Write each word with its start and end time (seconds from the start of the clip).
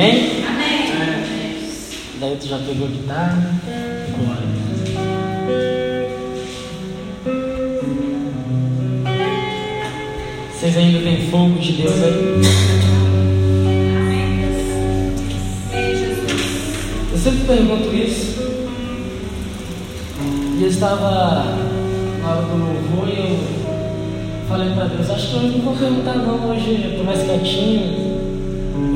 Amém? 0.00 0.42
Amém. 0.46 1.60
Daí 2.18 2.36
tu 2.40 2.48
já 2.48 2.56
pegou 2.56 2.86
a 2.86 2.90
guitarra. 2.90 3.54
Glória. 4.16 4.48
Vocês 10.54 10.76
ainda 10.78 11.00
têm 11.00 11.26
fogo 11.30 11.58
de 11.58 11.72
Deus 11.72 12.02
aí? 12.02 12.40
Eu 17.12 17.18
sempre 17.18 17.46
pergunto 17.46 17.94
isso. 17.94 18.40
E 20.58 20.62
eu 20.62 20.68
estava 20.68 21.44
na 22.22 22.30
hora 22.30 22.42
do 22.46 22.56
louvor 22.56 23.06
e 23.06 23.18
eu 23.18 23.38
falei 24.48 24.70
para 24.70 24.84
Deus, 24.84 25.10
acho 25.10 25.28
que 25.28 25.34
eu 25.34 25.42
não 25.42 25.60
vou 25.60 25.76
perguntar 25.76 26.14
não, 26.14 26.50
hoje 26.50 26.84
eu 26.84 26.96
tô 26.96 27.04
mais 27.04 27.22
quietinho. 27.22 27.99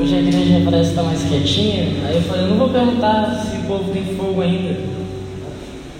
Hoje 0.04 0.16
a 0.16 0.20
igreja 0.20 0.60
parece 0.62 0.90
estar 0.90 1.02
mais 1.02 1.22
quietinha. 1.22 1.88
Aí 2.06 2.16
eu 2.16 2.22
falei, 2.24 2.46
não 2.46 2.58
vou 2.58 2.68
perguntar 2.68 3.40
se 3.40 3.56
o 3.56 3.60
povo 3.62 3.90
tem 3.90 4.04
fogo 4.14 4.42
ainda. 4.42 4.76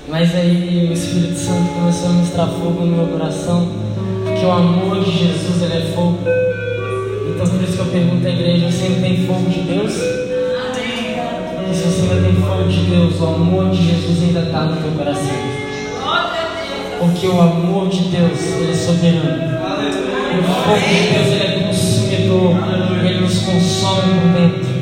Mas 0.07 0.35
aí 0.35 0.89
o 0.91 0.93
Espírito 0.93 1.39
Santo 1.39 1.73
começou 1.73 2.11
a 2.11 2.13
ministrar 2.13 2.49
fogo 2.49 2.85
no 2.85 2.97
meu 2.99 3.07
coração, 3.07 3.67
que 4.39 4.45
o 4.45 4.51
amor 4.51 5.03
de 5.03 5.11
Jesus 5.11 5.63
ele 5.63 5.73
é 5.73 5.93
fogo. 5.95 6.19
Então 7.31 7.47
por 7.49 7.63
isso 7.63 7.73
que 7.73 7.79
eu 7.79 7.87
pergunto 7.87 8.27
à 8.27 8.31
igreja, 8.31 8.71
você 8.71 8.85
ainda 8.85 9.01
tem 9.01 9.27
fogo 9.27 9.49
de 9.49 9.61
Deus? 9.61 9.95
E 9.95 11.75
se 11.75 11.85
você 11.85 12.03
ainda 12.03 12.29
tem 12.29 12.35
fogo 12.43 12.69
de 12.69 12.81
Deus, 12.81 13.19
o 13.19 13.25
amor 13.25 13.71
de 13.71 13.87
Jesus 13.89 14.23
ainda 14.23 14.41
está 14.41 14.65
no 14.67 14.83
teu 14.83 14.91
coração. 14.99 15.35
Porque 16.99 17.27
o 17.27 17.41
amor 17.41 17.89
de 17.89 18.01
Deus, 18.11 18.39
ele 18.61 18.71
é 18.71 18.75
soberano. 18.75 19.55
O 20.35 20.43
fogo 20.43 20.79
de 20.79 21.15
Deus, 21.15 21.27
ele 21.29 21.43
é 21.43 21.54
consumidor. 22.35 23.05
Ele 23.05 23.21
nos 23.21 23.39
consome 23.41 24.15
por 24.21 24.29
dentro. 24.33 24.75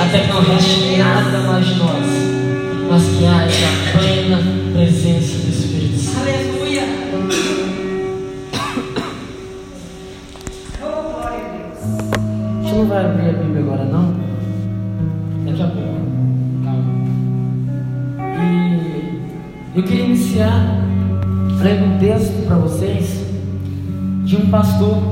Até 0.00 0.18
que 0.20 0.32
não 0.32 0.42
reste 0.42 0.96
nada 0.96 1.38
mais 1.40 1.66
de 1.66 1.74
nós. 1.74 2.06
Mas 2.90 3.02
que 3.02 3.26
haja 3.26 3.66
a 3.66 3.98
plena 3.98 4.38
presença 4.72 5.38
do 5.38 5.48
Espírito 5.50 5.98
Santo. 5.98 6.20
Aleluia. 6.20 6.82
A 12.12 12.62
gente 12.62 12.74
não 12.74 12.86
vai 12.86 13.04
abrir 13.04 13.28
a 13.28 13.32
Bíblia 13.32 13.60
agora, 13.60 13.84
não? 13.84 14.14
Daqui 15.44 15.62
a 15.62 15.66
pouco. 15.66 16.00
Calma. 16.64 16.84
E 19.74 19.78
eu 19.78 19.82
queria 19.82 20.04
iniciar 20.04 20.80
lendo 21.60 21.94
um 21.94 21.98
texto 21.98 22.46
para 22.46 22.56
vocês 22.56 23.20
de 24.24 24.36
um 24.36 24.50
pastor 24.50 25.09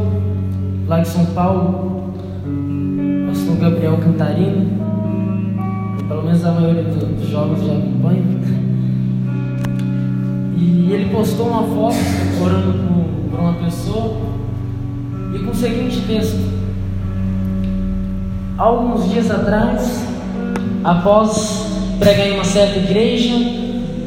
lá 0.99 1.03
de 1.03 1.09
São 1.09 1.27
Paulo, 1.27 2.13
pastor 3.29 3.57
Gabriel 3.57 3.99
Cantarino. 3.99 4.67
Pelo 6.09 6.23
menos 6.25 6.45
a 6.45 6.53
maioria 6.53 6.83
dos 6.83 7.29
jovens 7.29 7.65
já 7.65 7.73
acompanha. 7.73 8.23
E 10.57 10.93
ele 10.93 11.11
postou 11.15 11.49
uma 11.49 11.63
foto 11.63 11.97
orando 12.43 12.73
por, 13.31 13.39
uma 13.39 13.53
pessoa 13.55 14.17
e 15.35 15.39
com 15.39 15.51
o 15.51 15.55
seguinte 15.55 16.01
texto. 16.07 16.59
Alguns 18.57 19.09
dias 19.09 19.31
atrás, 19.31 20.05
após 20.83 21.67
pregar 22.01 22.27
em 22.27 22.33
uma 22.33 22.45
certa 22.45 22.79
igreja, 22.79 23.35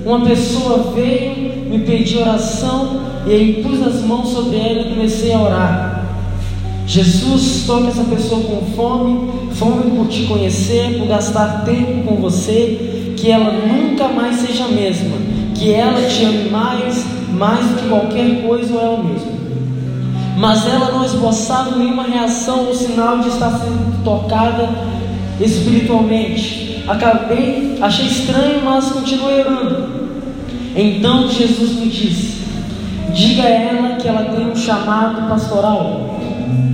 uma 0.06 0.26
pessoa 0.26 0.92
veio 0.94 1.70
me 1.70 1.80
pedir 1.86 2.18
oração 2.18 3.00
e 3.26 3.32
aí 3.32 3.64
pus 3.64 3.82
as 3.82 4.02
mãos 4.02 4.28
sobre 4.28 4.58
ela 4.58 4.82
e 4.82 4.90
comecei 4.90 5.32
a 5.32 5.40
orar. 5.40 5.91
Jesus 6.92 7.64
toca 7.66 7.88
essa 7.88 8.04
pessoa 8.04 8.42
com 8.42 8.66
fome, 8.76 9.32
fome 9.54 9.92
por 9.92 10.10
te 10.10 10.24
conhecer, 10.24 10.98
por 11.00 11.08
gastar 11.08 11.64
tempo 11.64 12.04
com 12.04 12.16
você, 12.18 13.14
que 13.16 13.32
ela 13.32 13.50
nunca 13.50 14.10
mais 14.10 14.42
seja 14.42 14.66
a 14.66 14.68
mesma, 14.68 15.16
que 15.56 15.72
ela 15.72 16.02
te 16.10 16.26
ame 16.26 16.50
mais, 16.50 17.06
mais 17.30 17.66
do 17.66 17.76
que 17.76 17.88
qualquer 17.88 18.46
coisa 18.46 18.74
ou 18.74 18.82
ela 18.82 19.04
mesma. 19.04 19.32
Mas 20.36 20.68
ela 20.68 20.92
não 20.92 21.06
esboçava 21.06 21.78
nenhuma 21.78 22.04
reação 22.04 22.66
ou 22.66 22.76
sinal 22.76 23.20
de 23.20 23.30
estar 23.30 23.52
sendo 23.52 24.04
tocada 24.04 24.68
espiritualmente. 25.40 26.84
Acabei, 26.90 27.78
achei 27.80 28.08
estranho, 28.08 28.66
mas 28.66 28.92
continuei 28.92 29.40
orando. 29.40 30.12
Então 30.76 31.30
Jesus 31.30 31.72
me 31.72 31.88
disse: 31.88 32.42
Diga 33.14 33.44
a 33.44 33.50
ela 33.50 33.96
que 33.96 34.10
ela 34.10 34.26
tem 34.26 34.52
um 34.52 34.56
chamado 34.58 35.30
pastoral. 35.30 36.20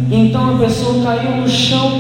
Então 0.10 0.56
a 0.56 0.60
pessoa 0.60 1.04
caiu 1.04 1.38
no 1.38 1.50
chão 1.50 1.92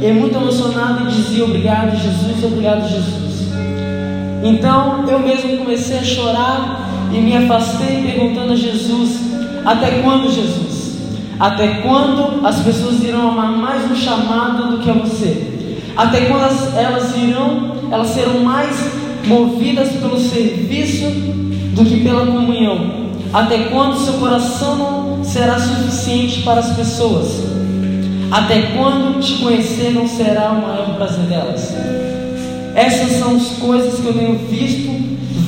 e 0.00 0.10
muito 0.10 0.36
emocionada 0.36 1.02
e 1.02 1.12
dizia: 1.12 1.44
Obrigado, 1.44 1.96
Jesus, 1.96 2.44
obrigado, 2.44 2.88
Jesus. 2.88 3.52
Então 4.42 5.04
eu 5.08 5.20
mesmo 5.20 5.58
comecei 5.58 5.98
a 5.98 6.02
chorar 6.02 7.08
e 7.12 7.20
me 7.20 7.36
afastei 7.36 8.02
perguntando 8.02 8.52
a 8.52 8.56
Jesus: 8.56 9.20
Até 9.64 10.02
quando, 10.02 10.32
Jesus? 10.32 10.72
Até 11.38 11.80
quando 11.82 12.44
as 12.46 12.60
pessoas 12.60 13.02
irão 13.02 13.30
amar 13.30 13.52
mais 13.52 13.90
o 13.90 13.96
chamado 13.96 14.72
do 14.72 14.78
que 14.78 14.90
a 14.90 14.94
você? 14.94 15.52
Até 15.96 16.22
quando 16.22 16.42
elas, 16.42 16.76
elas 16.76 17.16
irão, 17.16 17.72
elas 17.90 18.08
serão 18.08 18.40
mais 18.40 18.76
movidas 19.26 19.90
pelo 19.92 20.18
serviço 20.18 21.04
do 21.74 21.84
que 21.84 22.00
pela 22.02 22.26
comunhão? 22.26 23.02
Até 23.32 23.64
quando 23.64 23.98
seu 23.98 24.14
coração 24.14 24.76
não 24.76 25.11
será 25.32 25.58
suficiente 25.58 26.42
para 26.42 26.60
as 26.60 26.76
pessoas? 26.76 27.42
Até 28.30 28.62
quando 28.76 29.18
te 29.18 29.38
conhecer 29.38 29.92
não 29.92 30.06
será 30.06 30.50
o 30.50 30.60
maior 30.60 30.94
prazer 30.96 31.24
delas? 31.24 31.74
Essas 32.74 33.12
são 33.18 33.36
as 33.36 33.48
coisas 33.58 33.98
que 33.98 34.06
eu 34.06 34.12
tenho 34.12 34.38
visto 34.46 34.90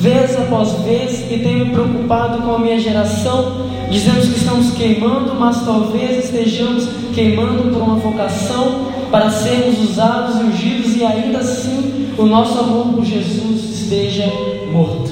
vez 0.01 0.35
após 0.37 0.71
vez 0.83 1.31
e 1.31 1.37
tenho 1.37 1.65
me 1.65 1.71
preocupado 1.71 2.41
com 2.41 2.55
a 2.55 2.59
minha 2.59 2.79
geração. 2.79 3.65
Dizemos 3.91 4.27
que 4.27 4.39
estamos 4.39 4.71
queimando, 4.71 5.35
mas 5.35 5.63
talvez 5.63 6.25
estejamos 6.25 6.87
queimando 7.13 7.71
por 7.71 7.81
uma 7.81 7.95
vocação 7.95 8.87
para 9.11 9.29
sermos 9.29 9.79
usados 9.89 10.41
e 10.41 10.43
ungidos, 10.43 10.95
e 10.95 11.05
ainda 11.05 11.39
assim 11.39 12.09
o 12.17 12.25
nosso 12.25 12.59
amor 12.59 12.87
por 12.87 13.05
Jesus 13.05 13.81
esteja 13.81 14.25
morto. 14.71 15.04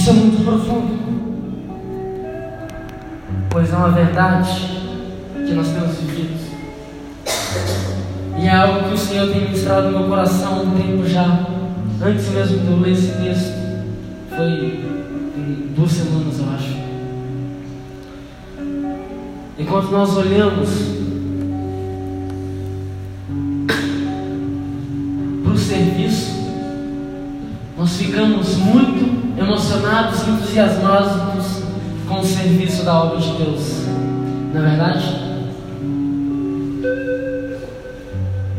Isso 0.00 0.08
é 0.08 0.12
muito 0.14 0.42
profundo, 0.46 0.98
pois 3.50 3.70
é 3.70 3.76
uma 3.76 3.90
verdade 3.90 4.50
que 5.46 5.52
nós 5.52 5.68
temos 5.68 5.94
vivido. 5.98 6.40
E 8.38 8.46
é 8.46 8.50
algo 8.50 8.88
que 8.88 8.94
o 8.94 8.96
Senhor 8.96 9.30
tem 9.30 9.42
ministrado 9.42 9.90
no 9.90 9.98
meu 9.98 10.08
coração 10.08 10.54
há 10.54 10.62
um 10.62 10.70
tempo 10.70 11.06
já. 11.06 11.46
Antes 12.02 12.30
mesmo 12.30 12.60
de 12.60 12.66
eu 12.66 12.80
ler 12.80 12.92
esse 12.92 13.08
texto. 13.08 13.52
Foi 14.34 14.86
em 15.36 15.74
duas 15.76 15.92
semanas, 15.92 16.38
eu 16.38 16.46
acho. 16.48 16.76
Enquanto 19.58 19.90
nós 19.90 20.16
olhamos 20.16 20.99
e 29.90 30.30
entusiasmados 30.30 31.62
com 32.08 32.20
o 32.20 32.24
serviço 32.24 32.84
da 32.84 33.02
obra 33.02 33.18
de 33.18 33.32
Deus. 33.32 33.86
Não 34.54 34.64
é 34.64 34.68
verdade? 34.68 35.04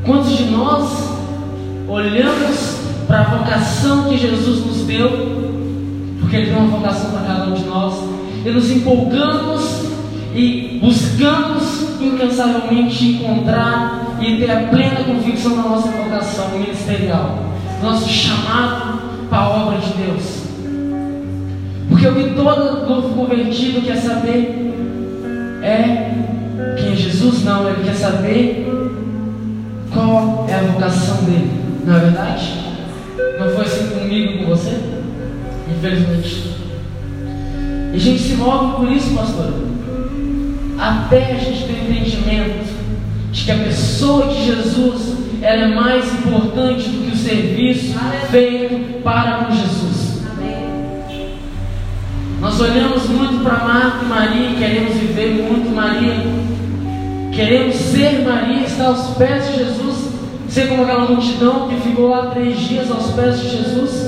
Quantos 0.05 0.37
de 0.37 0.43
nós 0.45 1.09
olhamos 1.87 2.79
para 3.07 3.21
a 3.21 3.23
vocação 3.23 4.09
que 4.09 4.17
Jesus 4.17 4.65
nos 4.65 4.81
deu, 4.85 5.09
porque 6.19 6.35
Ele 6.35 6.47
tem 6.47 6.55
uma 6.57 6.77
vocação 6.77 7.11
para 7.11 7.21
cada 7.21 7.45
um 7.45 7.53
de 7.53 7.63
nós, 7.63 7.93
e 8.45 8.49
nos 8.49 8.69
empolgamos 8.69 9.85
e 10.35 10.79
buscamos 10.81 12.01
incansavelmente 12.01 13.05
encontrar 13.05 14.17
e 14.19 14.37
ter 14.37 14.51
a 14.51 14.67
plena 14.67 15.03
convicção 15.05 15.55
da 15.55 15.63
nossa 15.63 15.89
vocação 15.91 16.49
ministerial, 16.49 17.39
nosso 17.81 18.09
chamado 18.09 18.99
para 19.29 19.39
a 19.39 19.49
obra 19.49 19.77
de 19.77 19.93
Deus. 19.93 20.40
Porque 22.01 22.19
o 22.19 22.29
que 22.29 22.33
todo 22.33 22.89
novo 22.89 23.15
convertido 23.15 23.81
quer 23.81 23.97
saber 23.97 24.73
é 25.61 26.11
quem 26.75 26.93
é 26.93 26.95
Jesus, 26.95 27.43
não, 27.43 27.69
ele 27.69 27.83
quer 27.83 27.93
saber 27.93 28.67
qual 29.93 30.47
é 30.49 30.55
a 30.55 30.63
vocação 30.63 31.17
dele, 31.25 31.51
não 31.85 31.95
é 31.95 31.99
verdade? 31.99 32.53
Não 33.39 33.51
foi 33.51 33.65
assim 33.65 33.87
comigo 33.89 34.39
com 34.39 34.49
você? 34.49 34.79
Infelizmente. 35.77 36.55
E 37.93 37.95
a 37.95 37.99
gente 37.99 38.19
se 38.19 38.33
move 38.33 38.77
por 38.77 38.91
isso, 38.91 39.13
pastor. 39.13 39.53
Até 40.79 41.33
a 41.33 41.35
gente 41.35 41.65
ter 41.65 41.83
entendimento 41.83 42.65
de 43.31 43.43
que 43.43 43.51
a 43.51 43.57
pessoa 43.57 44.25
de 44.25 44.43
Jesus 44.43 45.17
ela 45.43 45.65
é 45.65 45.67
mais 45.67 46.11
importante 46.15 46.89
do 46.89 47.05
que 47.05 47.15
o 47.15 47.17
serviço 47.17 47.93
feito 48.31 49.03
para 49.03 49.45
com 49.45 49.51
Jesus. 49.51 49.90
Nós 52.41 52.59
olhamos 52.59 53.07
muito 53.07 53.43
para 53.43 53.63
Marta 53.63 54.03
e 54.03 54.07
Maria, 54.07 54.55
queremos 54.57 54.93
viver 54.95 55.47
muito 55.47 55.73
Maria, 55.73 56.15
Queremos 57.31 57.75
ser 57.75 58.23
Maria, 58.23 58.65
estar 58.65 58.87
aos 58.87 59.15
pés 59.15 59.47
de 59.47 59.59
Jesus, 59.59 60.09
ser 60.49 60.67
como 60.67 60.83
aquela 60.83 61.09
multidão 61.09 61.69
que 61.69 61.75
ficou 61.75 62.09
lá 62.09 62.31
três 62.31 62.59
dias 62.59 62.91
aos 62.91 63.11
pés 63.11 63.39
de 63.39 63.49
Jesus. 63.49 64.05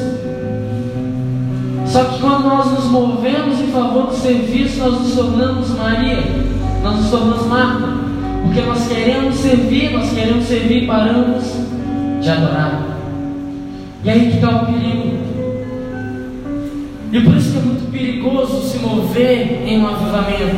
Só 1.85 2.03
que 2.03 2.19
quando 2.19 2.44
nós 2.44 2.71
nos 2.71 2.85
movemos 2.85 3.59
em 3.62 3.68
favor 3.68 4.07
do 4.07 4.15
serviço, 4.15 4.79
nós 4.79 5.00
nos 5.00 5.15
tornamos 5.15 5.69
Maria, 5.69 6.19
nós 6.83 6.97
nos 6.97 7.09
tornamos 7.12 7.45
Marta, 7.47 7.88
porque 8.44 8.62
nós 8.62 8.88
queremos 8.88 9.36
servir, 9.36 9.94
nós 9.94 10.12
queremos 10.12 10.45
servir 10.45 10.83
e 10.83 10.88
paramos 10.88 11.44
de 12.19 12.29
adorar. 12.29 12.83
E 14.03 14.09
aí 14.09 14.31
que 14.31 14.36
está 14.36 14.50
o 14.50 14.65
perigo. 14.65 15.18
E 17.13 17.21
por 17.21 17.36
isso 17.38 17.51
que 17.51 17.57
é 17.57 17.72
mover 18.83 19.63
em 19.65 19.81
um 19.81 19.88
avivamento, 19.88 20.56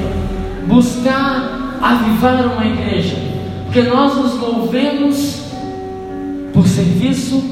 buscar 0.68 1.77
avivar 1.81 2.45
uma 2.54 2.66
igreja, 2.66 3.16
porque 3.66 3.83
nós 3.83 4.16
nos 4.16 4.33
movemos 4.36 5.44
por 6.54 6.68
serviço 6.68 7.44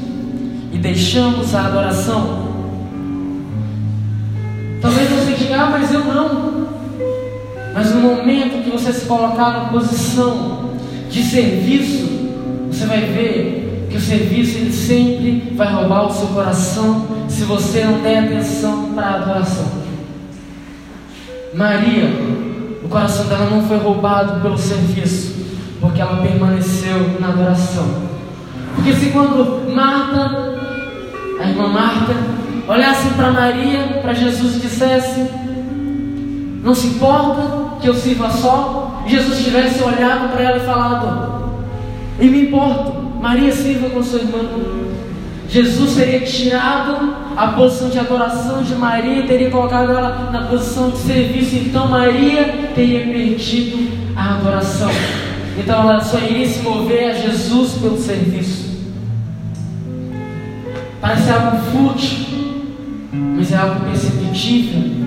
e 0.72 0.78
deixamos 0.78 1.54
a 1.54 1.66
adoração. 1.66 2.44
Talvez 4.80 5.08
você 5.08 5.32
diga, 5.32 5.62
ah, 5.62 5.70
mas 5.70 5.92
eu 5.92 6.04
não. 6.04 6.64
Mas 7.74 7.94
no 7.94 8.00
momento 8.00 8.62
que 8.62 8.70
você 8.70 8.92
se 8.92 9.06
colocar 9.06 9.50
na 9.50 9.64
posição 9.66 10.70
de 11.10 11.22
serviço, 11.22 12.06
você 12.70 12.86
vai 12.86 13.00
ver 13.00 13.86
que 13.90 13.96
o 13.96 14.00
serviço 14.00 14.58
ele 14.58 14.72
sempre 14.72 15.54
vai 15.54 15.72
roubar 15.72 16.06
o 16.06 16.12
seu 16.12 16.26
coração 16.28 17.06
se 17.28 17.44
você 17.44 17.84
não 17.84 18.00
der 18.00 18.24
atenção 18.24 18.92
para 18.94 19.06
a 19.06 19.14
adoração. 19.22 19.66
Maria, 21.54 22.10
o 22.82 22.88
coração 22.88 23.26
dela 23.26 23.48
não 23.48 23.62
foi 23.62 23.78
roubado 23.78 24.40
pelo 24.40 24.58
serviço, 24.58 25.34
porque 25.80 26.00
ela 26.00 26.20
permaneceu 26.20 27.20
na 27.20 27.28
adoração. 27.28 28.02
Porque 28.74 28.92
se 28.92 29.10
quando 29.10 29.72
Marta, 29.72 30.58
a 31.40 31.48
irmã 31.48 31.68
Marta, 31.68 32.12
olhasse 32.66 33.08
para 33.10 33.30
Maria, 33.30 34.00
para 34.02 34.12
Jesus 34.12 34.56
e 34.56 34.60
dissesse: 34.60 35.30
Não 36.62 36.74
se 36.74 36.88
importa 36.88 37.78
que 37.80 37.88
eu 37.88 37.94
sirva 37.94 38.30
só, 38.30 39.04
Jesus 39.06 39.44
tivesse 39.44 39.80
olhado 39.82 40.32
para 40.32 40.42
ela 40.42 40.56
e 40.56 40.66
falado: 40.66 41.54
E 42.18 42.26
me 42.26 42.48
importa, 42.48 42.92
Maria 43.20 43.52
sirva 43.52 43.90
com 43.90 44.02
sua 44.02 44.18
irmã. 44.18 44.40
Jesus 45.48 45.94
teria 45.94 46.20
tirado 46.20 47.14
a 47.36 47.48
posição 47.48 47.88
de 47.88 47.98
adoração 47.98 48.62
de 48.62 48.74
Maria 48.74 49.26
teria 49.26 49.50
colocado 49.50 49.90
ela 49.90 50.30
na 50.30 50.42
posição 50.46 50.90
de 50.90 50.98
serviço. 50.98 51.56
Então 51.56 51.88
Maria 51.88 52.70
teria 52.74 53.00
perdido 53.00 53.90
a 54.16 54.36
adoração. 54.36 54.90
Então 55.58 55.80
ela 55.90 56.00
só 56.00 56.18
iria 56.18 56.46
se 56.46 56.62
mover 56.62 57.10
a 57.10 57.14
Jesus 57.14 57.72
pelo 57.74 57.98
serviço. 57.98 58.64
Parece 61.00 61.30
algo 61.30 61.58
fútil, 61.70 62.18
mas 63.12 63.52
é 63.52 63.56
algo 63.56 63.84
perceptível. 63.84 65.04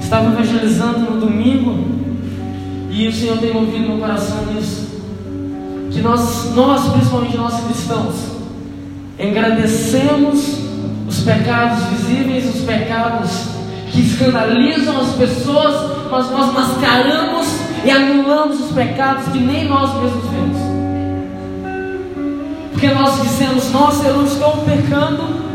Estava 0.00 0.32
evangelizando 0.32 1.00
no 1.00 1.20
domingo 1.20 1.84
e 2.90 3.06
o 3.06 3.12
Senhor 3.12 3.38
tem 3.38 3.52
movido 3.52 3.88
meu 3.88 3.98
coração 3.98 4.46
nisso. 4.46 4.88
Que 5.90 6.00
nós, 6.00 6.54
nós 6.54 6.88
principalmente 6.92 7.36
nós 7.36 7.60
cristãos, 7.64 8.14
engrandecemos 9.18 10.67
os 11.18 11.24
pecados 11.24 11.84
visíveis, 11.86 12.54
os 12.54 12.60
pecados 12.62 13.48
que 13.90 14.02
escandalizam 14.02 15.00
as 15.00 15.14
pessoas, 15.14 15.90
mas 16.10 16.30
nós 16.30 16.52
mascaramos 16.52 17.48
e 17.84 17.90
anulamos 17.90 18.60
os 18.60 18.72
pecados 18.72 19.26
que 19.32 19.38
nem 19.38 19.68
nós 19.68 19.92
mesmos 19.94 20.24
vemos. 20.30 20.58
Porque 22.70 22.88
nós 22.88 23.20
dissemos, 23.22 23.72
nossa, 23.72 24.06
eu 24.06 24.18
não 24.18 24.24
estou 24.24 24.58
pecando. 24.58 25.48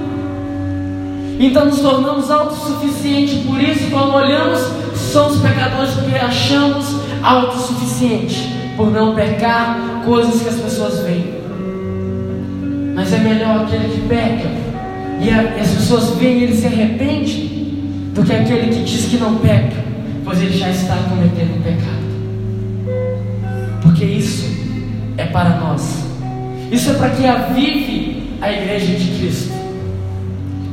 Então 1.39 1.66
nos 1.66 1.80
tornamos 1.80 2.30
autossuficientes. 2.30 3.45
Por 3.45 3.62
isso, 3.62 3.89
quando 3.89 4.16
olhamos, 4.16 4.59
somos 4.95 5.39
pecadores 5.39 5.94
porque 5.94 6.18
achamos 6.18 6.86
autossuficiente. 7.21 8.51
Por 8.75 8.92
não 8.92 9.16
pecar 9.16 9.77
coisas 10.04 10.42
que 10.42 10.50
as 10.50 10.56
pessoas 10.56 11.00
veem. 11.00 11.42
Mas 12.95 13.13
é 13.13 13.19
melhor 13.19 13.62
aquele 13.62 13.88
que 13.94 14.07
peca 14.07 14.62
e, 15.21 15.30
a, 15.30 15.44
e 15.44 15.60
as 15.60 15.69
pessoas 15.69 16.18
veem 16.18 16.44
ele 16.44 16.56
se 16.56 16.65
arrepende 16.65 17.54
do 18.13 18.24
que 18.24 18.33
aquele 18.33 18.74
que 18.74 18.83
diz 18.83 19.06
que 19.06 19.18
não 19.18 19.36
peca, 19.38 19.83
pois 20.24 20.42
ele 20.42 20.57
já 20.57 20.69
está 20.69 20.95
cometendo 21.10 21.63
pecado. 21.63 22.04
Porque 23.81 24.06
isso 24.06 24.45
é 25.18 25.25
para 25.25 25.57
nós. 25.57 26.04
Isso 26.71 26.92
é 26.92 26.94
para 26.94 27.10
que 27.12 27.25
avive 27.25 28.38
a 28.42 28.51
igreja 28.51 28.94
de 28.94 29.19
Cristo. 29.19 29.54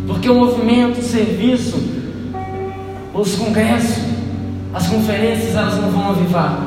Porque 0.06 0.28
o 0.28 0.34
movimento, 0.34 0.98
o 0.98 1.02
serviço, 1.02 1.80
os 3.14 3.34
congressos, 3.36 4.04
as 4.72 4.86
conferências, 4.86 5.54
elas 5.54 5.76
não 5.76 5.90
vão 5.90 6.10
avivar. 6.10 6.58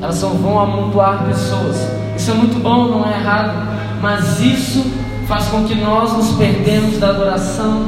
Elas 0.00 0.16
só 0.16 0.28
vão 0.28 0.58
amontoar 0.58 1.24
pessoas. 1.26 1.76
Isso 2.16 2.30
é 2.30 2.34
muito 2.34 2.60
bom, 2.60 2.88
não 2.88 3.08
é 3.08 3.18
errado. 3.18 3.68
Mas 4.00 4.40
isso 4.40 4.84
faz 5.28 5.44
com 5.48 5.64
que 5.64 5.74
nós 5.74 6.14
nos 6.14 6.30
perdemos 6.38 6.96
da 6.98 7.10
adoração 7.10 7.82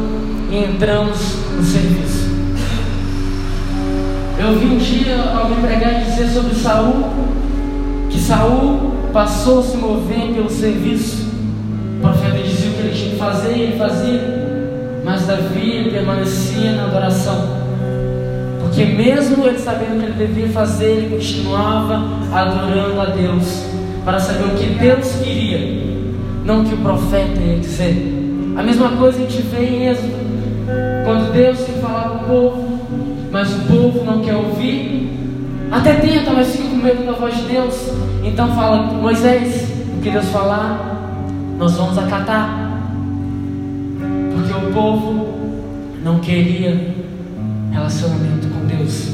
e 0.51 0.59
entramos 0.59 1.37
no 1.57 1.65
serviço. 1.65 2.29
Eu 4.39 4.59
vi 4.59 4.67
um 4.67 4.77
dia 4.77 5.17
alguém 5.35 5.57
pregar 5.57 6.03
e 6.03 6.05
dizer 6.05 6.29
sobre 6.29 6.55
Saul 6.55 7.11
que 8.11 8.19
Saul 8.19 8.93
passou 9.11 9.61
a 9.61 9.63
se 9.63 9.77
mover 9.79 10.35
pelo 10.35 10.51
serviço. 10.51 11.31
O 11.97 12.03
profeta 12.03 12.43
dizia 12.43 12.71
o 12.71 12.75
que 12.75 12.81
ele 12.81 12.95
tinha 12.95 13.11
que 13.11 13.17
fazer 13.17 13.57
e 13.57 13.63
ele 13.63 13.79
fazia, 13.79 14.21
mas 15.03 15.27
Davi 15.27 15.89
permanecia 15.91 16.73
na 16.73 16.85
adoração. 16.85 17.59
Porque 18.61 18.85
mesmo 18.85 19.47
ele 19.47 19.59
sabendo 19.59 19.97
o 19.97 20.01
que 20.01 20.07
ele 20.07 20.27
devia 20.27 20.49
fazer, 20.49 20.91
ele 20.91 21.17
continuava 21.17 22.03
adorando 22.33 23.01
a 23.01 23.07
Deus, 23.07 23.65
para 24.05 24.21
saber 24.21 24.45
o 24.45 24.57
que 24.57 24.79
Deus 24.79 25.13
queria, 25.23 25.90
não 26.51 26.65
que 26.65 26.75
o 26.75 26.79
profeta 26.79 27.41
ia 27.41 27.61
dizer. 27.61 27.95
A 28.57 28.63
mesma 28.63 28.89
coisa 28.91 29.19
a 29.19 29.21
gente 29.21 29.41
vê 29.43 29.65
em 29.65 29.87
Êxodo, 29.87 30.17
quando 31.05 31.33
Deus 31.33 31.61
quer 31.61 31.81
falar 31.81 32.09
com 32.09 32.17
o 32.17 32.27
povo, 32.27 32.81
mas 33.31 33.55
o 33.55 33.61
povo 33.61 34.05
não 34.05 34.21
quer 34.21 34.35
ouvir, 34.35 35.17
até 35.71 35.95
tenta, 35.95 36.33
mas 36.33 36.51
fica 36.51 36.69
com 36.69 36.75
medo 36.75 37.07
da 37.07 37.13
voz 37.13 37.37
de 37.37 37.43
Deus. 37.45 37.93
Então 38.25 38.53
fala, 38.57 38.83
Moisés, 38.83 39.71
o 39.97 40.03
que 40.03 40.11
Deus 40.11 40.27
falar, 40.27 41.25
nós 41.57 41.77
vamos 41.77 41.97
acatar. 41.97 42.83
Porque 44.35 44.53
o 44.53 44.73
povo 44.73 45.29
não 46.03 46.19
queria 46.19 46.95
relacionamento 47.71 48.49
com 48.49 48.67
Deus. 48.67 49.09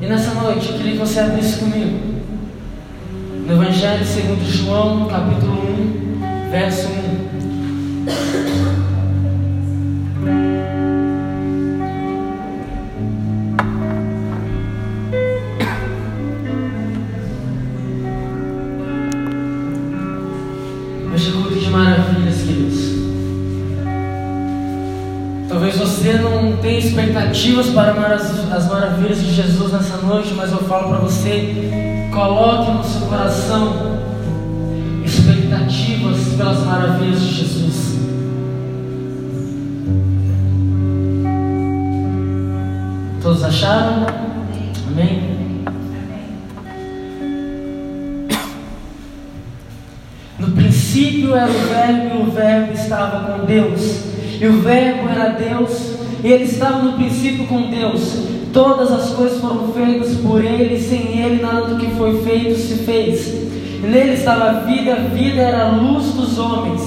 E 0.00 0.06
nessa 0.06 0.34
noite 0.34 0.68
eu 0.68 0.78
queria 0.78 0.92
que 0.94 0.98
você 0.98 1.20
abrisse 1.20 1.60
comigo. 1.60 2.09
No 3.50 3.56
Evangelho 3.64 4.06
segundo 4.06 4.44
João, 4.48 5.08
capítulo 5.08 5.60
1, 6.20 6.50
verso 6.52 6.86
1. 6.86 8.59
Tem 26.60 26.78
expectativas 26.78 27.66
para 27.68 27.92
as 28.14 28.68
maravilhas 28.68 29.22
de 29.22 29.34
Jesus 29.34 29.72
nessa 29.72 29.96
noite, 29.98 30.34
mas 30.34 30.52
eu 30.52 30.58
falo 30.58 30.88
para 30.88 30.98
você: 30.98 32.08
coloque 32.12 32.70
no 32.70 32.84
seu 32.84 33.06
coração 33.06 34.00
expectativas 35.04 36.34
pelas 36.36 36.64
maravilhas 36.64 37.20
de 37.20 37.34
Jesus. 37.34 37.98
Todos 43.22 43.44
acharam? 43.44 44.06
Amém? 44.88 45.30
No 50.38 50.50
princípio 50.52 51.34
era 51.36 51.50
o 51.50 51.52
Verbo 51.52 52.16
e 52.16 52.22
o 52.22 52.30
Verbo 52.30 52.72
estava 52.72 53.32
com 53.32 53.44
Deus, 53.44 54.09
e 54.40 54.46
o 54.46 54.60
Verbo 54.60 55.08
era 55.08 55.28
Deus 55.30 56.00
e 56.22 56.32
ele 56.32 56.44
estava 56.44 56.82
no 56.82 56.92
princípio 56.94 57.46
com 57.46 57.70
Deus. 57.70 58.24
Todas 58.52 58.90
as 58.90 59.10
coisas 59.10 59.40
foram 59.40 59.68
feitas 59.72 60.16
por 60.16 60.44
ele, 60.44 60.74
e 60.74 60.80
sem 60.80 61.20
ele 61.20 61.40
nada 61.40 61.66
do 61.66 61.76
que 61.76 61.90
foi 61.92 62.20
feito 62.22 62.58
se 62.58 62.84
fez. 62.84 63.26
E 63.82 63.86
nele 63.86 64.14
estava 64.14 64.44
a 64.44 64.52
vida, 64.60 64.92
a 64.92 65.14
vida 65.14 65.40
era 65.40 65.66
a 65.66 65.70
luz 65.70 66.12
dos 66.12 66.38
homens. 66.38 66.82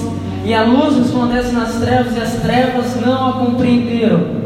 E 0.46 0.54
a 0.54 0.64
luz 0.64 0.98
resplandece 0.98 1.52
nas 1.54 1.76
trevas, 1.76 2.16
e 2.16 2.20
as 2.20 2.34
trevas 2.42 3.02
não 3.04 3.30
a 3.30 3.34
compreenderam. 3.34 4.44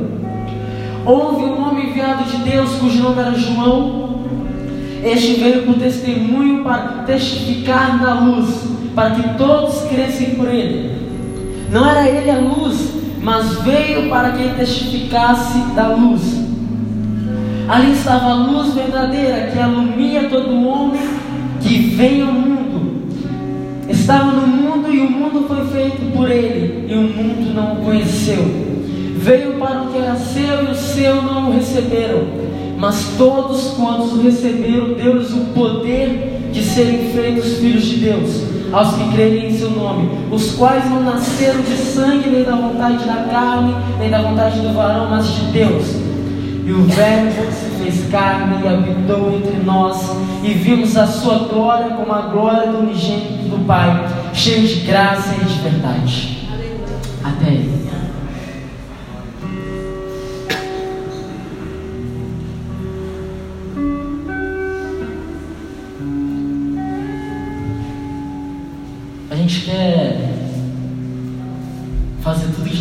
Houve 1.05 1.43
um 1.45 1.67
homem 1.67 1.89
enviado 1.89 2.23
de 2.25 2.37
Deus, 2.49 2.75
cujo 2.75 3.01
nome 3.01 3.19
era 3.19 3.33
João, 3.33 4.07
este 5.03 5.35
veio 5.35 5.63
por 5.63 5.75
testemunho 5.75 6.63
para 6.63 7.03
testificar 7.05 7.99
da 7.99 8.13
luz, 8.15 8.47
para 8.93 9.11
que 9.11 9.37
todos 9.37 9.83
crescem 9.83 10.31
por 10.31 10.47
ele. 10.49 10.97
Não 11.71 11.89
era 11.89 12.07
ele 12.09 12.29
a 12.29 12.39
luz, 12.39 12.96
mas 13.27 13.61
veio 13.61 14.09
para 14.09 14.31
que 14.31 14.55
testificasse 14.55 15.59
da 15.75 15.89
luz. 15.89 16.21
Ali 17.67 17.91
estava 17.91 18.29
a 18.29 18.33
luz 18.35 18.73
verdadeira 18.73 19.51
que 19.51 19.59
alumia 19.59 20.29
todo 20.29 20.65
homem 20.65 21.01
que 21.59 21.77
vem 21.77 22.21
ao 22.21 22.31
mundo. 22.31 23.09
Estava 23.89 24.31
no 24.31 24.47
mundo 24.47 24.89
e 24.89 24.99
o 25.01 25.11
mundo 25.11 25.45
foi 25.45 25.65
feito 25.65 26.09
por 26.15 26.31
ele, 26.31 26.87
e 26.89 26.93
o 26.93 27.01
mundo 27.01 27.53
não 27.53 27.73
o 27.73 27.83
conheceu. 27.83 28.45
Veio 29.17 29.55
para 29.55 29.83
o 29.83 29.87
que 29.91 29.97
era 29.97 30.15
seu 30.15 30.63
e 30.63 30.71
o 30.71 30.75
seu 30.75 31.21
não 31.21 31.49
o 31.49 31.53
receberam. 31.53 32.21
Mas 32.77 33.09
todos 33.17 33.71
quantos 33.71 34.13
o 34.13 34.21
receberam, 34.21 34.93
deu-lhes 34.93 35.33
o 35.33 35.47
poder 35.53 36.49
de 36.53 36.63
serem 36.63 37.09
feitos 37.09 37.57
filhos 37.57 37.83
de 37.83 37.95
Deus, 37.97 38.43
aos 38.71 38.95
que 38.95 39.11
crerem 39.11 39.49
em 39.49 39.57
seu 39.57 39.71
nome, 39.71 40.09
os 40.31 40.53
quais 40.55 40.89
não 40.89 41.03
nasceram 41.03 41.61
de 41.61 41.75
sangue, 41.75 42.29
nem 42.29 42.43
da 42.43 42.55
vontade 42.55 43.05
da 43.05 43.27
carne, 43.29 43.75
nem 43.99 44.09
da 44.09 44.21
vontade 44.21 44.59
do 44.59 44.73
varão, 44.73 45.09
mas 45.09 45.27
de 45.27 45.41
Deus. 45.51 45.95
E 46.65 46.71
o 46.71 46.83
Verbo 46.83 47.31
se 47.51 47.69
fez 47.81 48.09
carne 48.11 48.61
e 48.63 48.67
habitou 48.67 49.33
entre 49.33 49.63
nós, 49.63 50.11
e 50.43 50.53
vimos 50.53 50.97
a 50.97 51.07
sua 51.07 51.47
glória 51.47 51.95
como 51.95 52.11
a 52.11 52.21
glória 52.23 52.71
do 52.71 52.79
unigênito 52.79 53.49
do 53.49 53.65
Pai, 53.65 54.05
cheio 54.33 54.67
de 54.67 54.81
graça 54.81 55.33
e 55.41 55.45
de 55.45 55.61
verdade. 55.61 56.37
Até 57.23 57.49
aí. 57.49 57.77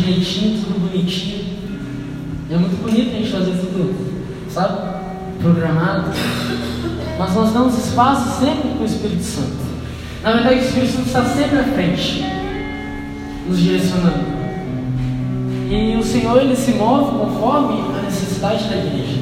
Direitinho, 0.07 0.63
tudo 0.63 0.89
bonitinho. 0.89 1.45
E 2.49 2.53
é 2.53 2.57
muito 2.57 2.81
bonito 2.81 3.13
a 3.13 3.19
gente 3.19 3.31
fazer 3.31 3.51
tudo, 3.51 3.93
sabe? 4.49 4.77
Programado. 5.41 6.11
Mas 7.19 7.35
nós 7.35 7.51
damos 7.51 7.77
espaço 7.77 8.39
sempre 8.39 8.69
para 8.69 8.83
o 8.83 8.85
Espírito 8.85 9.23
Santo. 9.23 9.67
Na 10.23 10.31
verdade, 10.33 10.55
o 10.55 10.63
Espírito 10.63 10.93
Santo 10.93 11.07
está 11.07 11.25
sempre 11.25 11.59
à 11.59 11.63
frente, 11.63 12.23
nos 13.47 13.59
direcionando. 13.59 14.37
E 15.69 15.97
o 15.99 16.03
Senhor 16.03 16.41
ele 16.41 16.55
se 16.55 16.71
move 16.71 17.17
conforme 17.17 17.81
a 17.97 18.03
necessidade 18.03 18.63
da 18.69 18.77
igreja. 18.77 19.19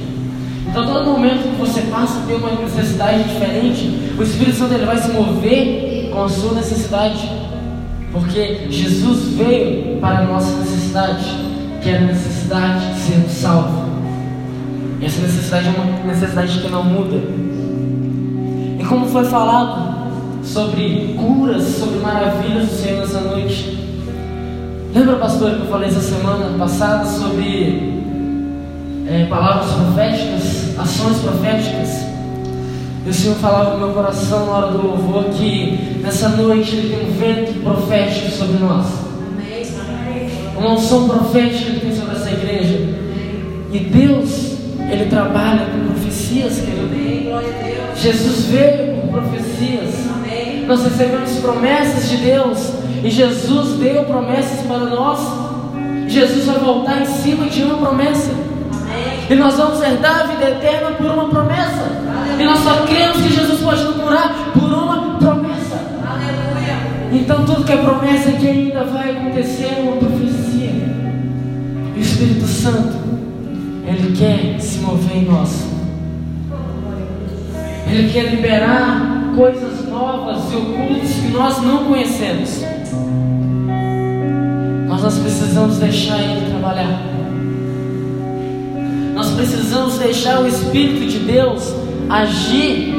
Então, 0.67 0.85
todo 0.85 1.11
momento 1.11 1.49
que 1.49 1.57
você 1.57 1.81
passa 1.81 2.19
a 2.19 2.25
ter 2.27 2.35
uma 2.35 2.51
necessidade 2.51 3.23
diferente, 3.23 4.13
o 4.17 4.21
Espírito 4.21 4.57
Santo 4.57 4.73
ele 4.73 4.85
vai 4.85 4.97
se 4.97 5.09
mover 5.11 6.09
com 6.11 6.23
a 6.23 6.29
sua 6.29 6.53
necessidade. 6.53 7.44
Porque 8.15 8.67
Jesus 8.69 9.35
veio 9.35 9.99
para 9.99 10.19
a 10.19 10.23
nossa 10.23 10.57
necessidade 10.59 11.25
que 11.83 11.89
é 11.89 11.97
a 11.97 12.01
necessidade 12.01 12.93
de 12.93 12.99
sermos 13.01 13.31
salvos. 13.31 13.89
E 15.01 15.05
essa 15.05 15.21
necessidade 15.21 15.67
é 15.67 15.71
uma 15.71 16.03
necessidade 16.05 16.59
que 16.59 16.69
não 16.69 16.83
muda. 16.85 17.17
E 18.79 18.83
como 18.85 19.05
foi 19.07 19.25
falado 19.25 19.95
sobre 20.43 21.13
curas, 21.19 21.63
sobre 21.63 21.99
maravilhas 21.99 22.69
do 22.69 22.75
Senhor 22.75 23.01
nessa 23.01 23.19
noite. 23.19 23.77
Lembra, 24.93 25.17
pastor, 25.17 25.51
que 25.51 25.61
eu 25.63 25.67
falei 25.67 25.89
essa 25.89 25.99
semana 25.99 26.57
passada 26.57 27.03
sobre 27.03 28.01
é, 29.09 29.25
palavras 29.25 29.73
proféticas, 29.73 30.79
ações 30.79 31.17
proféticas? 31.17 32.14
E 33.05 33.09
o 33.09 33.13
Senhor 33.13 33.35
falava 33.35 33.71
no 33.71 33.85
meu 33.85 33.89
coração 33.89 34.45
na 34.47 34.51
hora 34.51 34.71
do 34.71 34.87
louvor 34.87 35.25
que 35.25 35.99
nessa 36.01 36.29
noite 36.29 36.75
Ele 36.75 36.95
tem 36.95 37.07
um 37.07 37.13
vento 37.13 37.61
profético 37.61 38.31
sobre 38.31 38.57
nós 38.57 39.05
uma 40.57 40.73
unção 40.73 41.07
profética 41.07 41.71
que 41.71 41.79
tem 41.81 41.95
sobre 41.95 42.15
essa 42.15 42.31
igreja. 42.31 42.79
E 43.71 43.79
Deus, 43.79 44.57
Ele 44.89 45.05
trabalha 45.09 45.67
com 45.67 45.93
profecias, 45.93 46.59
querido. 46.59 46.85
Jesus 47.95 48.45
veio 48.45 49.01
com 49.01 49.07
profecias. 49.09 49.93
Nós 50.67 50.83
recebemos 50.83 51.31
promessas 51.39 52.09
de 52.09 52.17
Deus. 52.17 52.71
E 53.03 53.09
Jesus 53.09 53.77
deu 53.79 54.03
promessas 54.05 54.65
para 54.65 54.79
nós. 54.79 55.19
Jesus 56.07 56.45
vai 56.45 56.59
voltar 56.59 57.01
em 57.01 57.05
cima 57.05 57.47
de 57.47 57.63
uma 57.63 57.77
promessa. 57.77 58.31
E 59.29 59.35
nós 59.35 59.55
vamos 59.55 59.81
herdar 59.81 60.21
a 60.21 60.23
vida 60.27 60.49
eterna 60.51 60.91
por 60.91 61.07
uma 61.07 61.29
promessa. 61.29 61.83
E 62.39 62.43
nós 62.43 62.59
só 62.59 62.85
cremos 62.85 63.17
que 63.17 63.33
Jesus 63.33 63.59
pode 63.61 63.83
nos 63.83 63.95
curar 63.95 64.51
por 64.53 64.71
uma 64.71 65.17
promessa. 65.17 65.79
Então 67.11 67.45
tudo 67.45 67.63
que 67.63 67.71
é 67.71 67.77
promessa 67.77 68.31
que 68.33 68.47
ainda 68.47 68.83
vai 68.83 69.11
acontecer 69.11 69.77
é 69.77 69.81
uma 69.81 69.97
profecia. 69.97 70.71
O 71.95 71.99
Espírito 71.99 72.45
Santo, 72.45 72.97
Ele 73.87 74.15
quer 74.15 74.59
se 74.59 74.79
mover 74.79 75.17
em 75.17 75.25
nós. 75.25 75.65
Ele 77.87 78.11
quer 78.11 78.29
liberar 78.29 79.31
coisas 79.35 79.87
novas 79.89 80.51
e 80.51 80.55
ocultas 80.55 81.13
que 81.13 81.27
nós 81.29 81.61
não 81.61 81.85
conhecemos. 81.85 82.61
Mas 84.87 85.01
nós 85.01 85.17
precisamos 85.17 85.77
deixar 85.77 86.19
Ele 86.19 86.49
trabalhar. 86.51 87.14
Precisamos 89.35 89.97
deixar 89.97 90.41
o 90.41 90.47
Espírito 90.47 91.05
de 91.07 91.19
Deus 91.19 91.73
agir 92.09 92.93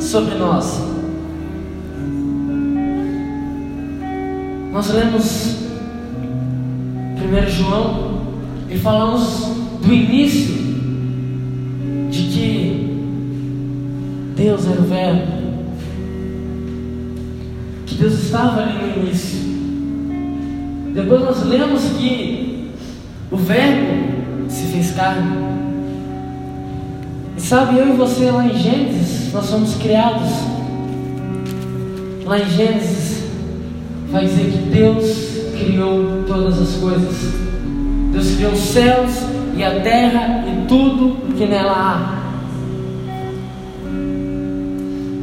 sobre 0.00 0.34
nós. 0.36 0.80
Nós 4.72 4.88
lemos 4.90 5.56
1 7.18 7.50
João 7.50 8.22
e 8.70 8.78
falamos 8.78 9.48
do 9.84 9.92
início 9.92 10.54
de 12.10 12.22
que 12.22 12.92
Deus 14.36 14.66
era 14.66 14.80
o 14.80 14.84
Verbo, 14.84 15.32
que 17.86 17.94
Deus 17.96 18.14
estava 18.14 18.62
ali 18.62 18.74
no 18.74 19.02
início. 19.02 19.40
Depois 20.94 21.22
nós 21.22 21.42
lemos 21.44 21.82
que 21.98 22.70
o 23.30 23.36
Verbo 23.36 24.48
se 24.48 24.66
fez 24.66 24.92
carne. 24.92 25.71
Sabe, 27.52 27.78
eu 27.78 27.88
e 27.90 27.92
você 27.92 28.30
lá 28.30 28.46
em 28.46 28.56
Gênesis, 28.56 29.30
nós 29.30 29.44
somos 29.44 29.74
criados. 29.74 30.30
Lá 32.24 32.38
em 32.38 32.48
Gênesis 32.48 33.24
vai 34.10 34.24
dizer 34.24 34.52
que 34.52 34.58
Deus 34.70 35.38
criou 35.58 36.24
todas 36.26 36.58
as 36.58 36.76
coisas. 36.76 37.14
Deus 38.10 38.36
criou 38.36 38.52
os 38.52 38.58
céus 38.58 39.10
e 39.54 39.62
a 39.62 39.80
terra 39.82 40.46
e 40.48 40.66
tudo 40.66 41.34
que 41.36 41.44
nela 41.44 41.74
há. 41.76 42.22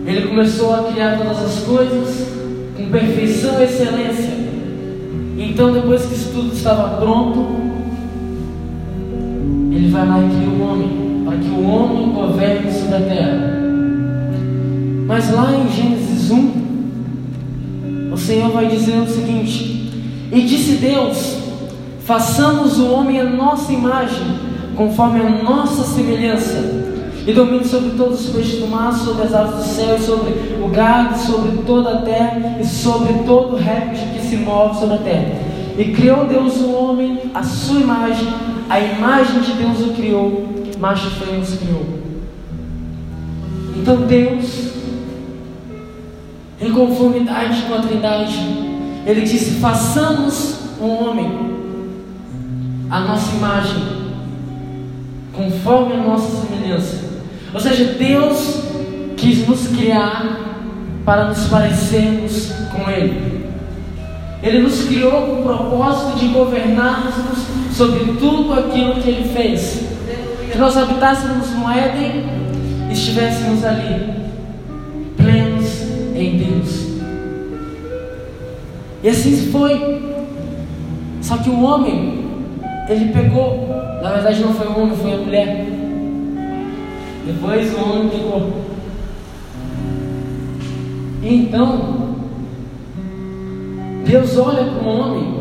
Ele 0.06 0.28
começou 0.28 0.76
a 0.76 0.84
criar 0.84 1.18
todas 1.18 1.40
as 1.40 1.62
coisas 1.62 2.28
com 2.78 2.92
perfeição 2.92 3.60
e 3.60 3.64
excelência. 3.64 4.34
Então, 5.36 5.74
depois 5.74 6.06
que 6.06 6.14
isso 6.14 6.30
tudo 6.32 6.54
estava 6.54 6.96
pronto, 6.98 7.56
ele 9.72 9.90
vai 9.90 10.08
lá 10.08 10.20
e 10.20 10.30
cria 10.30 10.48
o 10.48 10.62
homem, 10.62 11.09
para 11.30 11.38
que 11.38 11.50
o 11.50 11.64
homem 11.64 12.10
governe 12.10 12.72
sobre 12.72 12.96
a 12.96 13.02
terra. 13.02 13.60
Mas 15.06 15.32
lá 15.32 15.54
em 15.54 15.72
Gênesis 15.72 16.32
1, 16.32 18.12
o 18.12 18.18
Senhor 18.18 18.50
vai 18.50 18.66
dizer 18.68 18.98
o 18.98 19.08
seguinte: 19.08 19.92
E 20.32 20.42
disse 20.42 20.78
Deus: 20.78 21.38
Façamos 22.04 22.80
o 22.80 22.92
homem 22.92 23.22
a 23.22 23.26
nossa 23.26 23.72
imagem, 23.72 24.26
conforme 24.76 25.20
a 25.20 25.30
nossa 25.44 25.84
semelhança, 25.84 26.88
e 27.28 27.32
domine 27.32 27.64
sobre 27.66 27.92
todos 27.92 28.26
os 28.26 28.34
peixes 28.34 28.60
do 28.60 28.68
mar, 28.68 28.92
sobre 28.94 29.24
as 29.24 29.34
aves 29.34 29.56
do 29.56 29.64
céu, 29.64 30.00
sobre 30.00 30.34
o 30.64 30.68
gado, 30.70 31.16
sobre 31.20 31.62
toda 31.64 31.92
a 31.92 32.02
terra, 32.02 32.58
e 32.60 32.66
sobre 32.66 33.14
todo 33.26 33.54
o 33.54 33.60
réptil 33.60 34.08
que 34.16 34.22
se 34.26 34.36
move 34.38 34.80
sobre 34.80 34.96
a 34.96 35.00
terra. 35.00 35.36
E 35.78 35.92
criou 35.94 36.26
Deus 36.26 36.58
o 36.58 36.72
homem 36.72 37.20
à 37.36 37.44
sua 37.44 37.80
imagem, 37.80 38.28
a 38.68 38.80
imagem 38.80 39.42
de 39.42 39.54
Deus 39.54 39.80
o 39.82 39.94
criou, 39.94 40.59
macho 40.80 41.08
e 41.08 41.12
fêmea 41.12 41.42
os 41.42 41.56
criou. 41.56 41.86
Então 43.76 44.08
Deus, 44.08 44.70
em 46.62 46.72
conformidade 46.72 47.62
com 47.64 47.76
a 47.76 47.80
Trindade, 47.80 48.38
Ele 49.06 49.22
disse: 49.22 49.60
façamos 49.60 50.60
o 50.80 50.88
homem 50.88 51.50
a 52.90 53.02
nossa 53.02 53.36
imagem, 53.36 53.84
conforme 55.34 55.94
a 55.94 55.98
nossa 55.98 56.46
semelhança. 56.46 57.10
Ou 57.54 57.60
seja, 57.60 57.94
Deus 57.94 58.62
quis 59.16 59.48
nos 59.48 59.68
criar 59.68 60.40
para 61.06 61.26
nos 61.26 61.46
parecermos 61.48 62.52
com 62.72 62.90
Ele. 62.90 63.50
Ele 64.42 64.60
nos 64.60 64.84
criou 64.86 65.12
com 65.12 65.42
o 65.42 65.44
propósito 65.44 66.18
de 66.18 66.28
governarmos 66.30 67.14
sobre 67.72 68.14
tudo 68.20 68.54
aquilo 68.54 68.96
que 68.96 69.10
Ele 69.10 69.30
fez. 69.34 69.99
Nós 70.60 70.76
habitássemos 70.76 71.52
no 71.52 71.72
Éden 71.72 72.26
e 72.90 72.94
estivéssemos 72.94 73.64
ali, 73.64 74.14
plenos 75.16 75.82
em 76.14 76.38
Deus. 76.38 76.88
E 79.02 79.08
assim 79.08 79.50
foi. 79.52 80.10
Só 81.22 81.38
que 81.38 81.50
o 81.50 81.62
homem, 81.62 82.26
ele 82.90 83.14
pegou, 83.14 83.70
na 84.02 84.12
verdade 84.12 84.42
não 84.42 84.54
foi 84.54 84.68
o 84.68 84.80
homem, 84.80 84.98
foi 84.98 85.14
a 85.14 85.18
mulher. 85.18 85.66
Depois 87.26 87.74
o 87.74 87.82
homem 87.82 88.10
pegou. 88.10 88.52
E 91.22 91.36
então, 91.36 92.16
Deus 94.06 94.38
olha 94.38 94.64
para 94.64 94.84
o 94.84 94.88
homem 94.88 95.34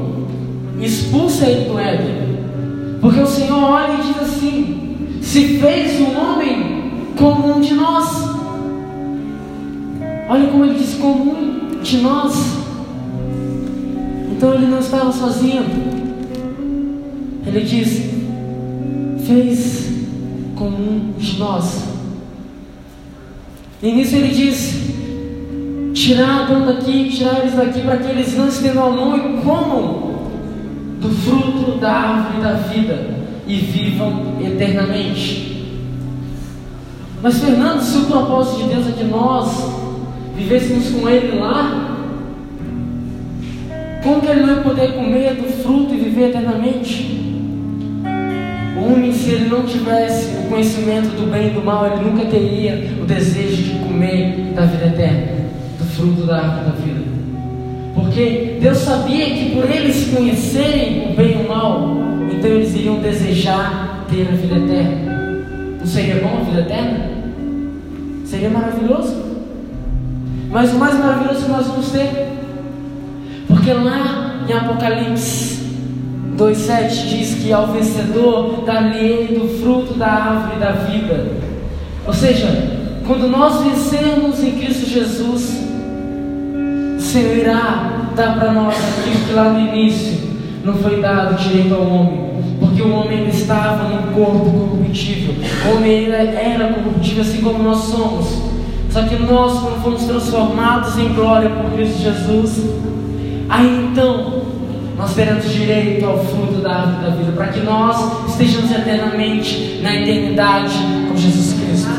e 0.79 0.85
expulsa 0.85 1.47
ele 1.47 1.69
do 1.69 1.79
Éden. 1.79 2.39
Porque 3.01 3.21
o 3.21 3.27
Senhor 3.27 3.63
olha 3.63 3.95
e 3.95 4.03
diz 4.03 4.19
assim: 4.21 4.88
se 5.28 5.58
fez 5.58 6.00
o 6.00 6.18
homem 6.18 7.12
como 7.14 7.54
um 7.54 7.61
de 7.61 7.75
nós. 7.75 8.30
Olha 10.26 10.47
como 10.47 10.64
ele 10.64 10.78
diz: 10.78 10.94
como 10.94 11.32
um 11.32 11.80
de 11.82 11.99
nós. 11.99 12.56
Então 14.32 14.54
ele 14.54 14.66
não 14.66 14.78
estava 14.78 15.12
sozinho. 15.12 15.66
Ele 17.47 17.61
diz: 17.61 18.11
fez 19.26 19.92
como 20.56 20.78
um 20.78 21.12
de 21.18 21.38
nós. 21.38 21.85
E 23.82 23.92
nisso 23.92 24.16
ele 24.16 24.35
diz: 24.35 24.76
tirar 25.92 26.50
um 26.50 26.64
daqui, 26.64 27.11
tirar 27.11 27.40
eles 27.40 27.54
daqui, 27.54 27.82
para 27.82 27.99
que 27.99 28.08
eles 28.08 28.35
não 28.35 28.49
estendam 28.49 28.87
a 28.87 28.90
mão 28.90 29.14
e 29.14 29.42
comam 29.42 30.08
do 30.99 31.11
fruto 31.11 31.78
da 31.78 31.92
árvore 31.92 32.42
da 32.42 32.52
vida 32.54 33.18
e 33.49 33.57
vivam 33.57 34.37
eternamente. 34.40 35.49
Mas, 37.23 37.40
Fernando, 37.40 37.81
se 37.81 37.99
o 37.99 38.05
propósito 38.05 38.62
de 38.62 38.75
Deus 38.75 38.87
é 38.87 38.93
que 38.93 39.05
nós 39.05 39.49
vivêssemos 40.37 40.90
com 40.90 41.09
Ele 41.09 41.38
lá, 41.38 41.97
como 44.05 44.21
que 44.21 44.28
Ele 44.28 44.43
não 44.43 44.55
ia 44.55 44.61
poder 44.61 44.93
comer 44.93 45.35
do 45.35 45.50
fruto 45.62 45.95
e 45.95 45.97
viver 45.97 46.28
eternamente? 46.28 47.19
O 48.78 48.93
homem, 48.93 49.12
se 49.12 49.31
ele 49.31 49.49
não 49.49 49.64
tivesse 49.64 50.37
o 50.37 50.49
conhecimento 50.49 51.09
do 51.17 51.28
bem 51.28 51.49
e 51.49 51.50
do 51.50 51.64
mal, 51.64 51.85
ele 51.87 52.09
nunca 52.09 52.25
teria 52.26 52.93
o 53.02 53.05
desejo 53.05 53.61
de 53.64 53.78
comer 53.81 54.52
da 54.55 54.67
vida 54.67 54.87
eterna, 54.87 55.33
do 55.76 55.85
fruto 55.85 56.23
da 56.23 56.37
árvore 56.37 56.64
da 56.67 56.71
vida. 56.76 57.00
Porque 57.93 58.59
Deus 58.61 58.78
sabia 58.78 59.26
que 59.26 59.50
por 59.57 59.69
eles 59.69 60.14
conhecerem 60.14 61.11
o 61.11 61.17
bem 61.17 61.33
e 61.33 61.45
o 61.45 61.49
mal, 61.49 61.97
então 62.38 62.50
eles 62.52 62.73
iriam 62.73 63.00
desejar 63.00 64.07
ter 64.09 64.28
a 64.28 64.37
vida 64.37 64.54
eterna. 64.59 65.12
Não 65.80 65.87
seria 65.87 66.23
bom 66.23 66.38
a 66.40 66.45
vida 66.45 66.61
eterna? 66.61 67.11
Seria 68.25 68.49
maravilhoso. 68.49 69.16
Mas 70.49 70.73
o 70.73 70.78
mais 70.78 70.97
maravilhoso 70.97 71.45
que 71.45 71.50
nós 71.50 71.66
vamos 71.66 71.90
ter, 71.90 72.28
porque 73.49 73.73
lá 73.73 74.45
em 74.49 74.52
Apocalipse 74.52 75.59
2,7 76.37 77.09
diz 77.09 77.35
que 77.35 77.52
ao 77.52 77.66
vencedor 77.66 78.62
dar-lhe 78.64 79.37
do 79.37 79.61
fruto 79.61 79.95
da 79.95 80.07
árvore 80.07 80.61
da 80.61 80.71
vida. 80.71 81.33
Ou 82.07 82.14
seja, 82.14 82.47
quando 83.04 83.28
nós 83.28 83.62
vencermos 83.64 84.42
em 84.45 84.52
Cristo 84.52 84.88
Jesus, 84.88 85.61
o 86.97 87.00
Senhor 87.00 87.37
irá 87.37 88.11
dar 88.14 88.38
para 88.38 88.52
nós 88.52 88.76
aquilo 88.76 89.26
que 89.26 89.33
lá 89.33 89.50
no 89.50 89.59
início 89.59 90.28
não 90.64 90.75
foi 90.75 91.00
dado 91.00 91.37
direito 91.37 91.75
ao 91.75 91.83
homem. 91.83 92.27
Porque 92.78 92.82
o 92.82 92.94
homem 92.94 93.28
estava 93.28 93.88
no 93.88 94.12
corpo 94.12 94.50
corruptível. 94.50 95.35
O 95.66 95.76
homem 95.76 96.06
era, 96.06 96.23
era 96.23 96.73
corruptível 96.75 97.23
assim 97.23 97.40
como 97.40 97.61
nós 97.61 97.78
somos. 97.78 98.41
Só 98.88 99.02
que 99.02 99.17
nós, 99.17 99.58
quando 99.58 99.82
fomos 99.82 100.04
transformados 100.04 100.97
em 100.97 101.12
glória 101.12 101.50
por 101.50 101.73
Cristo 101.73 102.00
Jesus, 102.00 102.62
aí 103.49 103.91
então 103.91 104.43
nós 104.97 105.12
teremos 105.12 105.52
direito 105.52 106.06
ao 106.06 106.25
fruto 106.25 106.60
da 106.60 106.73
árvore 106.73 107.02
da 107.02 107.17
vida, 107.17 107.32
para 107.32 107.49
que 107.49 107.60
nós 107.60 108.30
estejamos 108.30 108.71
eternamente 108.71 109.80
na 109.82 109.97
eternidade 109.97 110.78
com 111.08 111.17
Jesus 111.17 111.54
Cristo. 111.54 111.91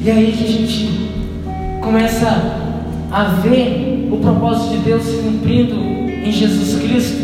E 0.00 0.10
aí 0.10 0.32
que 0.32 0.44
a 0.44 0.48
gente 0.48 1.10
começa 1.80 2.56
a 3.10 3.24
ver 3.42 4.08
o 4.12 4.18
propósito 4.18 4.74
de 4.74 4.78
Deus 4.78 5.02
se 5.02 5.16
cumprindo 5.16 5.74
em 5.74 6.30
Jesus 6.30 6.80
Cristo. 6.80 7.23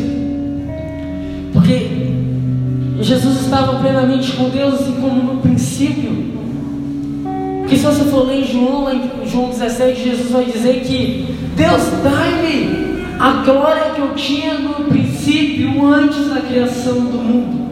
Jesus 3.10 3.40
estava 3.40 3.80
plenamente 3.80 4.30
com 4.34 4.50
Deus, 4.50 4.74
assim 4.74 4.92
como 5.00 5.20
no 5.20 5.40
princípio. 5.40 6.12
Porque 7.58 7.76
se 7.76 7.84
você 7.84 8.04
for 8.04 8.28
ler 8.28 8.42
em 8.42 8.46
João, 8.46 8.88
em 8.88 9.28
João 9.28 9.48
17, 9.48 10.00
Jesus 10.00 10.30
vai 10.30 10.44
dizer 10.44 10.82
que 10.82 11.26
Deus 11.56 11.82
dá-me 12.04 13.02
a 13.18 13.42
glória 13.44 13.94
que 13.96 14.00
eu 14.00 14.14
tinha 14.14 14.54
no 14.54 14.84
princípio, 14.84 15.84
antes 15.92 16.28
da 16.28 16.40
criação 16.40 16.94
do 16.94 17.18
mundo. 17.18 17.70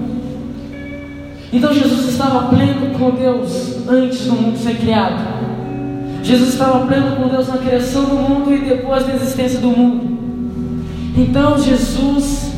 Então 1.52 1.72
Jesus 1.72 2.08
estava 2.08 2.48
pleno 2.48 2.98
com 2.98 3.12
Deus 3.12 3.86
antes 3.88 4.24
do 4.24 4.32
mundo 4.32 4.58
ser 4.58 4.76
criado. 4.76 5.22
Jesus 6.24 6.48
estava 6.48 6.84
pleno 6.84 7.14
com 7.14 7.28
Deus 7.28 7.46
na 7.46 7.58
criação 7.58 8.06
do 8.06 8.16
mundo 8.16 8.52
e 8.52 8.58
depois 8.58 9.06
da 9.06 9.14
existência 9.14 9.60
do 9.60 9.68
mundo. 9.68 10.18
Então 11.16 11.56
Jesus, 11.56 12.52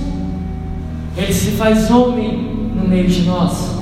ele 1.19 1.33
se 1.35 1.51
faz 1.51 1.91
homem 1.91 2.50
meio 2.91 3.07
de 3.07 3.23
nós. 3.23 3.79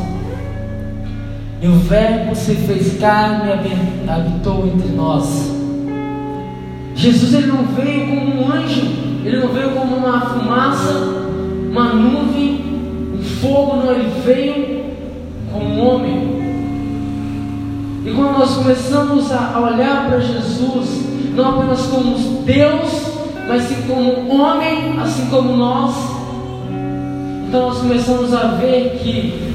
E 1.63 1.67
o 1.67 1.73
Verbo 1.73 2.37
se 2.37 2.55
fez 2.55 2.99
carne 3.01 3.51
e 3.51 4.09
habitou 4.09 4.67
entre 4.67 4.91
nós. 4.91 5.51
Jesus 6.95 7.33
ele 7.33 7.47
não 7.47 7.65
veio 7.65 8.07
como 8.07 8.43
um 8.43 8.53
anjo, 8.53 8.83
ele 9.25 9.39
não 9.39 9.49
veio 9.49 9.71
como 9.71 9.97
uma 9.97 10.21
fumaça, 10.21 10.93
uma 11.71 11.95
nuvem, 11.95 12.65
um 13.19 13.23
fogo, 13.41 13.77
não, 13.77 13.93
ele 13.93 14.11
veio 14.25 14.85
como 15.53 15.65
um 15.65 15.89
homem. 15.89 16.39
E 18.05 18.11
quando 18.15 18.39
nós 18.39 18.55
começamos 18.55 19.33
a 19.33 19.59
olhar 19.59 20.09
para 20.09 20.21
Jesus, 20.21 21.07
não 21.35 21.57
apenas 21.57 21.83
como 21.87 22.43
Deus, 22.45 23.13
mas 23.49 23.63
sim 23.63 23.83
como 23.87 24.29
homem, 24.33 24.99
assim 25.01 25.27
como 25.27 25.57
nós, 25.57 26.18
então 27.49 27.69
nós 27.69 27.79
começamos 27.79 28.35
a 28.35 28.49
ver 28.61 28.99
que 29.03 29.55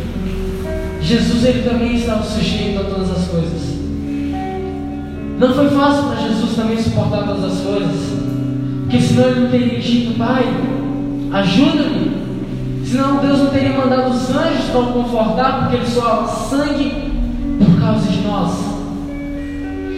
Jesus 0.99 1.45
ele 1.45 1.61
também 1.61 1.95
estava 1.95 2.23
sujeito 2.23 2.79
a 2.79 2.83
todas 2.85 3.11
as 3.11 3.27
coisas. 3.27 3.73
Não 5.37 5.53
foi 5.53 5.69
fácil 5.69 6.05
para 6.05 6.15
Jesus 6.27 6.55
também 6.55 6.81
suportar 6.81 7.23
todas 7.23 7.43
as 7.43 7.59
coisas, 7.59 8.19
porque 8.81 8.99
senão 8.99 9.29
ele 9.29 9.39
não 9.41 9.49
teria 9.51 9.79
dito, 9.79 10.17
Pai, 10.17 10.43
ajuda-me. 11.33 12.23
Senão 12.83 13.17
Deus 13.17 13.39
não 13.39 13.47
teria 13.47 13.77
mandado 13.77 14.09
os 14.09 14.29
anjos 14.29 14.65
para 14.71 14.81
o 14.81 14.93
confortar, 14.93 15.59
porque 15.59 15.75
ele 15.75 15.87
soava 15.87 16.27
sangue 16.27 17.11
por 17.59 17.79
causa 17.79 18.09
de 18.09 18.21
nós. 18.21 18.53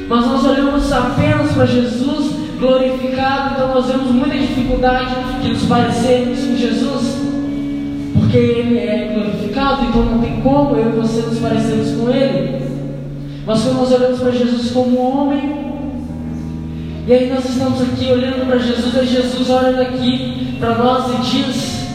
Mas 0.09 0.25
nós 0.25 0.43
olhamos 0.43 0.91
apenas 0.91 1.53
para 1.53 1.65
Jesus 1.65 2.35
glorificado, 2.59 3.53
então 3.53 3.73
nós 3.73 3.85
vemos 3.85 4.11
muita 4.11 4.37
dificuldade 4.37 5.15
de 5.41 5.49
nos 5.49 5.63
parecermos 5.63 6.39
com 6.39 6.57
Jesus, 6.57 7.24
porque 8.35 8.37
Ele 8.37 8.79
é 8.79 9.11
glorificado, 9.13 9.85
então 9.85 10.03
não 10.03 10.19
tem 10.19 10.41
como 10.41 10.75
eu 10.75 10.89
e 10.89 10.99
você 10.99 11.21
nos 11.21 11.39
parecermos 11.39 11.91
com 11.91 12.09
Ele. 12.09 12.65
Mas 13.45 13.61
quando 13.61 13.77
nós 13.77 13.91
olhamos 13.93 14.19
para 14.19 14.31
Jesus 14.31 14.71
como 14.71 14.99
homem, 14.99 15.65
e 17.07 17.13
aí 17.13 17.29
nós 17.29 17.45
estamos 17.45 17.81
aqui 17.81 18.11
olhando 18.11 18.45
para 18.45 18.57
Jesus, 18.57 18.93
e 18.93 19.05
Jesus 19.05 19.49
olha 19.49 19.81
aqui 19.81 20.57
para 20.59 20.75
nós 20.75 21.05
e 21.13 21.31
diz: 21.31 21.87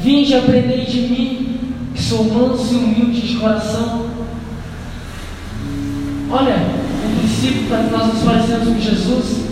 Vinde 0.00 0.34
aprender 0.34 0.84
de 0.84 1.00
mim, 1.02 1.60
que 1.94 2.02
sou 2.02 2.24
manso 2.24 2.74
e 2.74 2.76
humilde 2.76 3.20
de 3.20 3.36
coração. 3.36 4.06
Olha, 6.30 6.56
um 6.56 7.18
princípio 7.18 7.68
para 7.68 7.84
que 7.84 7.90
nós 7.92 8.14
nos 8.14 8.22
parecemos 8.24 8.68
com 8.68 8.80
Jesus. 8.80 9.44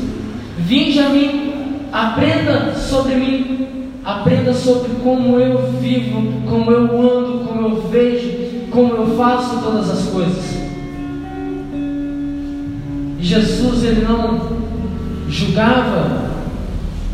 Vinde 0.58 0.98
a 0.98 1.08
mim, 1.10 1.52
aprenda 1.92 2.74
sobre 2.74 3.14
mim, 3.14 3.81
aprenda 4.04 4.52
sobre 4.52 4.90
como 5.02 5.38
eu 5.38 5.72
vivo, 5.80 6.42
como 6.48 6.70
eu 6.70 7.00
ando, 7.00 7.44
como 7.44 7.68
eu 7.68 7.82
vejo, 7.88 8.68
como 8.70 8.94
eu 8.94 9.16
faço 9.16 9.62
todas 9.62 9.90
as 9.90 10.08
coisas. 10.08 10.62
Jesus 13.20 13.84
ele 13.84 14.04
não 14.04 14.62
julgava 15.28 16.32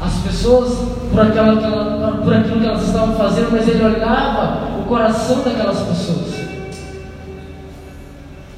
as 0.00 0.14
pessoas 0.20 0.72
por, 1.10 1.20
aquela, 1.20 2.20
por 2.22 2.32
aquilo 2.32 2.60
que 2.60 2.66
elas 2.66 2.86
estavam 2.86 3.14
fazendo, 3.16 3.52
mas 3.52 3.68
ele 3.68 3.84
olhava 3.84 4.78
o 4.80 4.84
coração 4.84 5.42
daquelas 5.42 5.80
pessoas. 5.80 6.38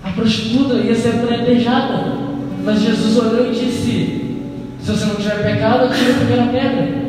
A 0.05 0.11
prostituta 0.11 0.75
ia 0.75 0.95
ser 0.95 1.16
apedrejada, 1.16 2.16
mas 2.64 2.81
Jesus 2.81 3.16
olhou 3.19 3.47
e 3.47 3.51
disse: 3.51 4.38
Se 4.81 4.90
você 4.90 5.05
não 5.07 5.16
tiver 5.16 5.43
pecado, 5.43 5.93
tire 5.95 6.12
a 6.12 6.14
primeira 6.14 6.45
pedra. 6.47 6.99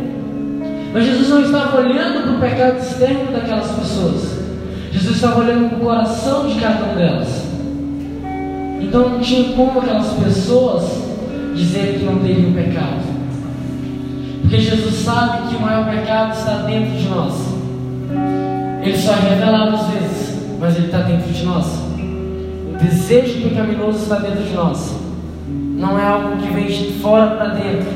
Mas 0.94 1.06
Jesus 1.06 1.30
não 1.30 1.42
estava 1.42 1.80
olhando 1.80 2.24
para 2.24 2.32
o 2.32 2.40
pecado 2.40 2.80
externo 2.80 3.32
daquelas 3.32 3.72
pessoas. 3.72 4.40
Jesus 4.92 5.16
estava 5.16 5.40
olhando 5.40 5.70
para 5.70 5.78
o 5.78 5.82
coração 5.82 6.48
de 6.48 6.60
cada 6.60 6.84
uma 6.84 6.96
delas. 6.96 7.44
Então 8.82 9.10
não 9.10 9.20
tinha 9.20 9.54
como 9.54 9.80
aquelas 9.80 10.14
pessoas 10.14 10.84
dizer 11.56 12.00
que 12.00 12.06
não 12.06 12.20
teriam 12.20 12.52
pecado. 12.52 13.12
Porque 14.42 14.60
Jesus 14.60 14.96
sabe 14.96 15.48
que 15.48 15.56
o 15.56 15.62
maior 15.62 15.90
pecado 15.90 16.34
está 16.34 16.56
dentro 16.64 16.98
de 16.98 17.08
nós. 17.08 17.34
Ele 18.84 18.98
só 18.98 19.14
é 19.14 19.30
revelado 19.30 19.76
às 19.76 19.88
vezes, 19.88 20.40
mas 20.60 20.76
ele 20.76 20.88
está 20.88 21.04
dentro 21.04 21.32
de 21.32 21.46
nós. 21.46 21.66
O 22.74 22.78
desejo 22.78 23.48
pecaminoso 23.48 24.00
está 24.00 24.16
dentro 24.16 24.44
de 24.44 24.54
nós. 24.54 24.94
Não 25.48 25.98
é 25.98 26.04
algo 26.04 26.36
que 26.38 26.52
vem 26.52 26.68
de 26.68 27.00
fora 27.00 27.36
para 27.36 27.54
dentro, 27.54 27.88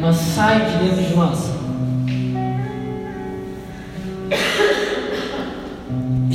mas 0.00 0.16
sai 0.16 0.64
de 0.64 0.84
dentro 0.84 1.04
de 1.04 1.14
nós. 1.14 1.49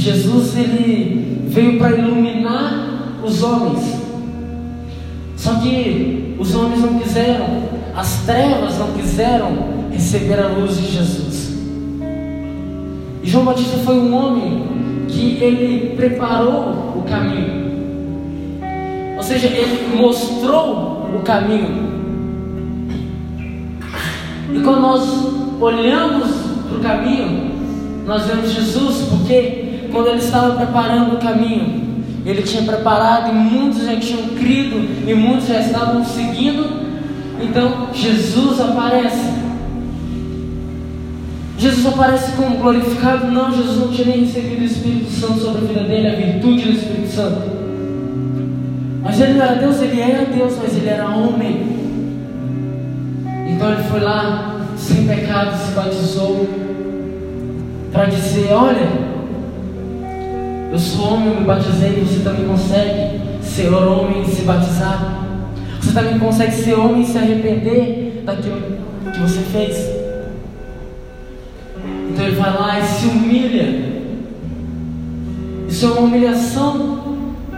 Jesus 0.05 0.55
ele 0.55 1.47
veio 1.47 1.79
para 1.79 1.97
iluminar 1.97 3.17
os 3.23 3.41
homens. 3.41 3.99
Só 5.35 5.55
que 5.55 6.35
os 6.37 6.53
homens 6.53 6.81
não 6.81 6.99
quiseram, 6.99 7.63
as 7.95 8.21
trevas 8.23 8.77
não 8.77 8.91
quiseram 8.91 9.49
receber 9.91 10.39
a 10.39 10.47
luz 10.47 10.77
de 10.77 10.91
Jesus. 10.91 11.57
E 13.23 13.27
João 13.27 13.45
Batista 13.45 13.79
foi 13.79 13.97
um 13.97 14.13
homem 14.13 15.07
que 15.07 15.43
ele 15.43 15.95
preparou 15.95 16.99
o 16.99 17.03
caminho. 17.09 17.65
Ou 19.17 19.23
seja, 19.23 19.47
ele 19.47 19.97
mostrou 19.97 21.09
o 21.15 21.21
caminho. 21.23 21.83
E 24.53 24.59
quando 24.59 24.81
nós 24.81 25.01
olhamos 25.59 26.29
para 26.69 26.77
o 26.77 26.81
caminho, 26.81 27.55
nós 28.05 28.27
vemos 28.27 28.51
Jesus, 28.51 29.07
porque 29.09 29.64
quando 29.95 30.09
ele 30.09 30.17
estava 30.17 30.57
preparando 30.57 31.15
o 31.15 31.19
caminho, 31.19 32.03
ele 32.25 32.41
tinha 32.41 32.63
preparado 32.63 33.31
e 33.31 33.33
muitos 33.33 33.85
já 33.85 33.95
tinham 33.95 34.27
crido 34.35 35.09
e 35.09 35.13
muitos 35.13 35.47
já 35.47 35.61
estavam 35.61 36.03
seguindo. 36.03 36.85
Então 37.41 37.87
Jesus 37.93 38.59
aparece. 38.59 39.33
Jesus 41.57 41.85
aparece 41.85 42.33
como 42.33 42.57
glorificado? 42.57 43.31
Não, 43.31 43.53
Jesus 43.53 43.77
não 43.77 43.87
tinha 43.87 44.07
nem 44.07 44.25
recebido 44.25 44.61
o 44.63 44.65
Espírito 44.65 45.09
Santo 45.11 45.39
sobre 45.39 45.63
a 45.63 45.67
vida 45.67 45.83
dele, 45.85 46.07
a 46.09 46.15
virtude 46.15 46.63
do 46.63 46.71
Espírito 46.71 47.07
Santo. 47.07 47.41
Mas 49.01 49.21
ele 49.21 49.35
não 49.35 49.45
era 49.45 49.55
Deus, 49.55 49.81
ele 49.81 50.01
era 50.01 50.25
Deus, 50.25 50.57
mas 50.61 50.75
ele 50.75 50.89
era 50.89 51.07
homem. 51.07 51.67
Então 53.47 53.71
ele 53.71 53.83
foi 53.83 54.01
lá, 54.01 54.59
sem 54.75 55.07
pecado, 55.07 55.55
se 55.57 55.71
batizou, 55.71 56.49
para 57.93 58.05
dizer: 58.07 58.51
Olha, 58.51 59.04
eu 60.75 60.79
sou 60.79 61.13
homem, 61.13 61.29
eu 61.29 61.39
me 61.39 61.45
batizei, 61.45 62.03
você 62.03 62.19
também 62.19 62.45
consegue 62.45 63.21
ser 63.41 63.73
homem 63.73 64.23
e 64.23 64.25
se 64.25 64.41
batizar. 64.41 65.23
Você 65.79 65.93
também 65.93 66.19
consegue 66.19 66.51
ser 66.51 66.73
homem 66.73 67.01
e 67.01 67.05
se 67.05 67.17
arrepender 67.17 68.23
daquilo 68.25 68.61
que 69.09 69.19
você 69.21 69.39
fez. 69.53 69.77
Então 72.09 72.25
ele 72.25 72.35
vai 72.35 72.53
lá 72.53 72.79
e 72.79 72.83
se 72.83 73.05
humilha. 73.07 74.03
Isso 75.69 75.85
é 75.85 75.89
uma 75.91 76.01
humilhação 76.01 76.99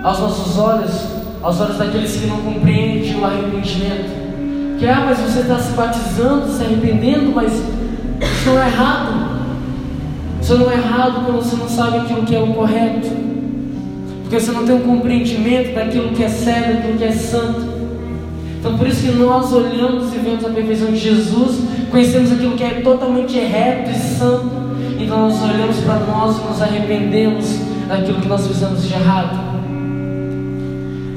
aos 0.03 0.19
nossos 0.19 0.59
olhos, 0.59 1.07
aos 1.41 1.59
olhos 1.59 1.77
daqueles 1.77 2.15
que 2.17 2.27
não 2.27 2.37
compreendem 2.37 3.19
o 3.19 3.25
arrependimento. 3.25 4.77
Que 4.77 4.87
ah, 4.87 5.05
mas 5.07 5.17
você 5.17 5.39
está 5.39 5.57
se 5.57 5.73
batizando, 5.73 6.51
se 6.51 6.63
arrependendo, 6.63 7.31
mas 7.33 7.51
isso 7.51 8.45
não 8.45 8.61
é 8.61 8.67
errado. 8.67 9.26
Isso 10.47 10.57
não 10.57 10.71
é 10.71 10.75
errado 10.75 11.25
quando 11.25 11.43
você 11.43 11.57
não 11.57 11.67
sabe 11.67 11.97
aquilo 11.97 12.23
que 12.23 12.33
é 12.33 12.39
o 12.39 12.53
correto. 12.53 13.09
Porque 14.21 14.39
você 14.39 14.49
não 14.53 14.65
tem 14.65 14.75
um 14.75 14.79
compreendimento 14.79 15.75
daquilo 15.75 16.13
que 16.13 16.23
é 16.23 16.29
sério, 16.29 16.75
daquilo 16.75 16.97
que 16.97 17.03
é 17.03 17.11
santo. 17.11 17.67
Então 18.57 18.77
por 18.77 18.87
isso 18.87 19.01
que 19.01 19.11
nós 19.11 19.51
olhamos 19.51 20.15
e 20.15 20.17
vemos 20.19 20.45
a 20.45 20.49
perfeição 20.49 20.87
de 20.87 20.99
Jesus, 20.99 21.59
conhecemos 21.91 22.31
aquilo 22.31 22.55
que 22.55 22.63
é 22.63 22.79
totalmente 22.79 23.37
reto 23.37 23.91
e 23.91 23.95
santo. 23.95 24.49
Então 24.97 25.27
nós 25.27 25.43
olhamos 25.43 25.75
para 25.79 25.99
nós 25.99 26.37
e 26.37 26.47
nos 26.47 26.61
arrependemos 26.61 27.45
daquilo 27.89 28.21
que 28.21 28.29
nós 28.29 28.47
fizemos 28.47 28.87
de 28.87 28.93
errado. 28.93 29.37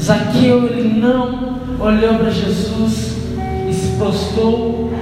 Zaqueu 0.02 0.66
ele 0.66 0.98
não 0.98 1.60
olhou 1.78 2.14
para 2.16 2.30
Jesus 2.30 3.16
e 3.68 3.72
se 3.72 3.92
prostrou 3.96 4.92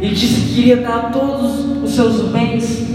e 0.00 0.10
disse 0.10 0.42
que 0.42 0.54
queria 0.54 0.76
dar 0.76 1.10
todos 1.10 1.82
os 1.82 1.90
seus 1.90 2.28
bens 2.28 2.93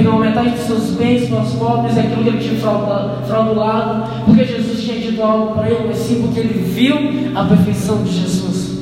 perdeu 0.00 0.18
metade 0.18 0.50
dos 0.50 0.60
seus 0.60 0.90
bens 0.96 1.28
para 1.28 1.42
os 1.42 1.52
pobres, 1.52 1.96
é 1.96 2.00
aquilo 2.00 2.22
que 2.22 2.28
ele 2.30 2.38
tinha 2.38 2.60
fraudulado, 2.60 4.24
porque 4.24 4.44
Jesus 4.44 4.82
tinha 4.82 4.98
dito 4.98 5.22
algo 5.22 5.54
para 5.54 5.68
ele, 5.68 5.84
mas 5.88 5.98
sim 5.98 6.22
porque 6.22 6.40
ele 6.40 6.64
viu 6.64 6.96
a 7.34 7.44
perfeição 7.44 8.02
de 8.02 8.10
Jesus. 8.10 8.78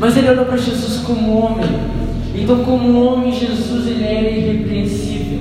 Mas 0.00 0.16
ele 0.16 0.28
olhou 0.28 0.44
para 0.44 0.56
Jesus 0.56 1.02
como 1.06 1.38
homem. 1.38 1.68
Então, 2.34 2.64
como 2.64 3.00
homem, 3.00 3.32
Jesus 3.32 3.86
ele 3.86 4.04
era 4.04 4.28
irrepreensível. 4.28 5.38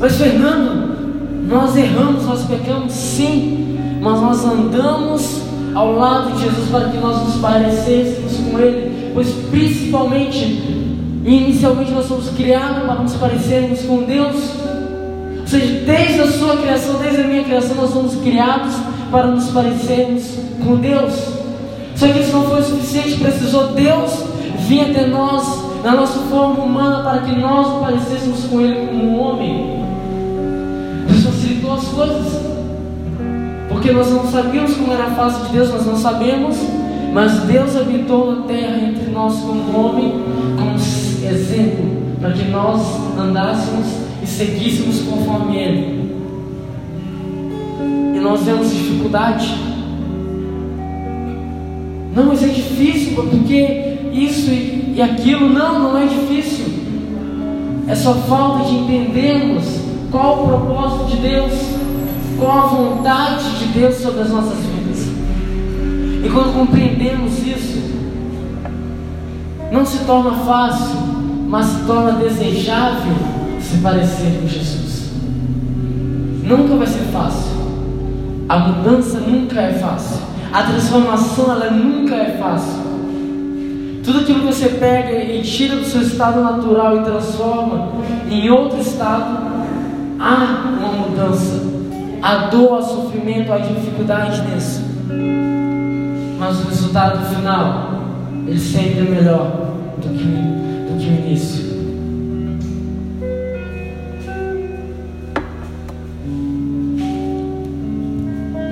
Mas 0.00 0.16
Fernando, 0.16 1.46
nós 1.48 1.76
erramos, 1.76 2.24
nós 2.26 2.44
pecamos, 2.46 2.92
sim, 2.92 3.78
mas 4.02 4.20
nós 4.20 4.44
andamos 4.44 5.42
ao 5.72 5.94
lado 5.94 6.32
de 6.32 6.42
Jesus 6.42 6.68
para 6.68 6.88
que 6.88 6.98
nós 6.98 7.22
nos 7.22 7.36
parecêssemos 7.36 8.36
com 8.38 8.58
Ele, 8.58 9.12
pois 9.14 9.28
principalmente 9.50 10.83
e 11.24 11.34
inicialmente 11.34 11.90
nós 11.90 12.06
somos 12.06 12.28
criados 12.30 12.84
para 12.84 12.96
nos 12.96 13.14
parecermos 13.14 13.80
com 13.80 14.02
Deus. 14.02 14.36
Ou 15.40 15.46
seja, 15.46 15.84
desde 15.86 16.20
a 16.20 16.30
sua 16.30 16.56
criação, 16.58 16.98
desde 17.00 17.22
a 17.22 17.24
minha 17.24 17.44
criação, 17.44 17.76
nós 17.76 17.90
somos 17.90 18.16
criados 18.16 18.74
para 19.10 19.28
nos 19.28 19.48
parecermos 19.48 20.22
com 20.62 20.76
Deus. 20.76 21.14
Só 21.96 22.08
que 22.08 22.18
isso 22.18 22.32
não 22.32 22.44
foi 22.44 22.60
o 22.60 22.64
suficiente, 22.64 23.20
precisou 23.20 23.68
Deus 23.68 24.24
vir 24.68 24.90
até 24.90 25.06
nós, 25.06 25.64
na 25.82 25.92
nossa 25.92 26.18
forma 26.30 26.62
humana, 26.62 27.02
para 27.02 27.22
que 27.22 27.38
nós 27.38 27.68
nos 27.68 27.80
parecêssemos 27.80 28.44
com 28.44 28.60
Ele 28.60 28.86
como 28.86 29.04
um 29.04 29.20
homem. 29.20 29.84
Deus 31.06 31.24
facilitou 31.24 31.72
as 31.72 31.84
coisas. 31.84 32.44
Porque 33.68 33.92
nós 33.92 34.10
não 34.10 34.30
sabíamos 34.30 34.74
como 34.74 34.92
era 34.92 35.04
a 35.04 35.10
face 35.10 35.46
de 35.46 35.52
Deus, 35.52 35.70
nós 35.70 35.86
não 35.86 35.96
sabemos, 35.96 36.56
mas 37.12 37.32
Deus 37.40 37.76
habitou 37.76 38.34
na 38.34 38.42
terra 38.42 38.76
entre 38.78 39.10
nós 39.10 39.34
como 39.36 39.78
homem, 39.78 40.14
exemplo 41.34 42.04
para 42.20 42.32
que 42.32 42.44
nós 42.44 42.80
andássemos 43.18 43.86
e 44.22 44.26
seguíssemos 44.26 45.00
conforme 45.02 45.56
Ele. 45.56 46.14
E 48.16 48.20
nós 48.20 48.42
vemos 48.42 48.70
dificuldade. 48.70 49.54
Não, 52.14 52.26
mas 52.26 52.42
é 52.42 52.48
difícil, 52.48 53.14
porque 53.14 53.98
isso 54.12 54.50
e 54.50 55.02
aquilo. 55.02 55.48
Não, 55.48 55.80
não 55.80 55.98
é 55.98 56.06
difícil. 56.06 56.66
É 57.86 57.94
só 57.94 58.14
falta 58.14 58.64
de 58.64 58.76
entendermos 58.76 59.64
qual 60.10 60.44
o 60.44 60.48
propósito 60.48 61.10
de 61.10 61.16
Deus, 61.28 61.52
qual 62.38 62.58
a 62.58 62.66
vontade 62.66 63.58
de 63.58 63.66
Deus 63.78 63.96
sobre 63.96 64.22
as 64.22 64.30
nossas 64.30 64.58
vidas. 64.60 65.08
E 66.24 66.30
quando 66.32 66.54
compreendemos 66.54 67.38
isso, 67.46 67.82
não 69.70 69.84
se 69.84 69.98
torna 70.04 70.32
fácil 70.44 71.03
mas 71.54 71.66
se 71.66 71.84
torna 71.84 72.10
desejável 72.14 73.14
se 73.60 73.76
parecer 73.76 74.40
com 74.40 74.48
Jesus. 74.48 75.12
Nunca 76.42 76.74
vai 76.74 76.86
ser 76.88 77.04
fácil. 77.12 77.52
A 78.48 78.58
mudança 78.58 79.20
nunca 79.20 79.60
é 79.60 79.74
fácil. 79.74 80.20
A 80.52 80.64
transformação 80.64 81.52
ela 81.52 81.70
nunca 81.70 82.16
é 82.16 82.36
fácil. 82.38 82.82
Tudo 84.02 84.18
aquilo 84.18 84.40
que 84.40 84.46
você 84.46 84.68
pega 84.68 85.12
e 85.12 85.42
tira 85.42 85.76
do 85.76 85.84
seu 85.84 86.02
estado 86.02 86.42
natural 86.42 86.96
e 86.96 87.04
transforma 87.04 87.92
em 88.28 88.50
outro 88.50 88.80
estado, 88.80 89.38
há 90.18 90.74
uma 90.80 91.06
mudança. 91.06 91.54
Há 92.20 92.48
dor, 92.48 92.78
há 92.78 92.82
sofrimento, 92.82 93.52
há 93.52 93.58
dificuldade 93.58 94.42
nisso. 94.50 94.82
Mas 96.36 96.64
o 96.64 96.68
resultado 96.68 97.24
final, 97.32 97.92
ele 98.44 98.58
sempre 98.58 98.98
é 98.98 99.02
melhor 99.02 99.70
do 99.98 100.08
que 100.08 100.73
de 100.98 101.06
início. 101.06 101.74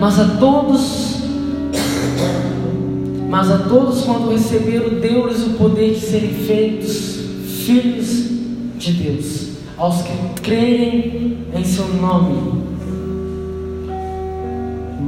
Mas 0.01 0.19
a 0.19 0.37
todos, 0.37 1.23
mas 3.29 3.51
a 3.51 3.59
todos 3.59 4.03
quando 4.03 4.31
receberam, 4.31 5.01
deu-lhes 5.01 5.47
o 5.47 5.51
poder 5.51 5.95
de 5.95 6.01
serem 6.01 6.31
feitos 6.31 7.21
filhos 7.65 8.31
de 8.77 8.93
Deus, 8.95 9.51
aos 9.77 10.03
que 10.03 10.13
crerem 10.43 11.39
em 11.55 11.65
seu 11.65 11.87
nome. 11.89 12.63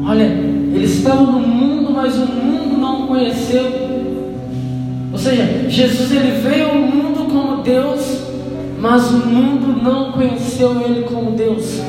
Olha, 0.06 0.22
eles 0.22 0.98
estavam 0.98 1.32
no 1.32 1.40
mundo, 1.40 1.92
mas 1.92 2.14
o 2.16 2.26
mundo 2.26 2.78
não 2.78 3.06
conheceu. 3.06 3.93
Seja, 5.24 5.70
Jesus 5.70 6.12
ele 6.12 6.32
veio 6.42 6.68
ao 6.68 6.74
mundo 6.74 7.32
como 7.32 7.62
Deus, 7.62 8.24
mas 8.78 9.10
o 9.10 9.26
mundo 9.26 9.82
não 9.82 10.12
conheceu 10.12 10.78
ele 10.82 11.04
como 11.04 11.30
Deus. 11.30 11.80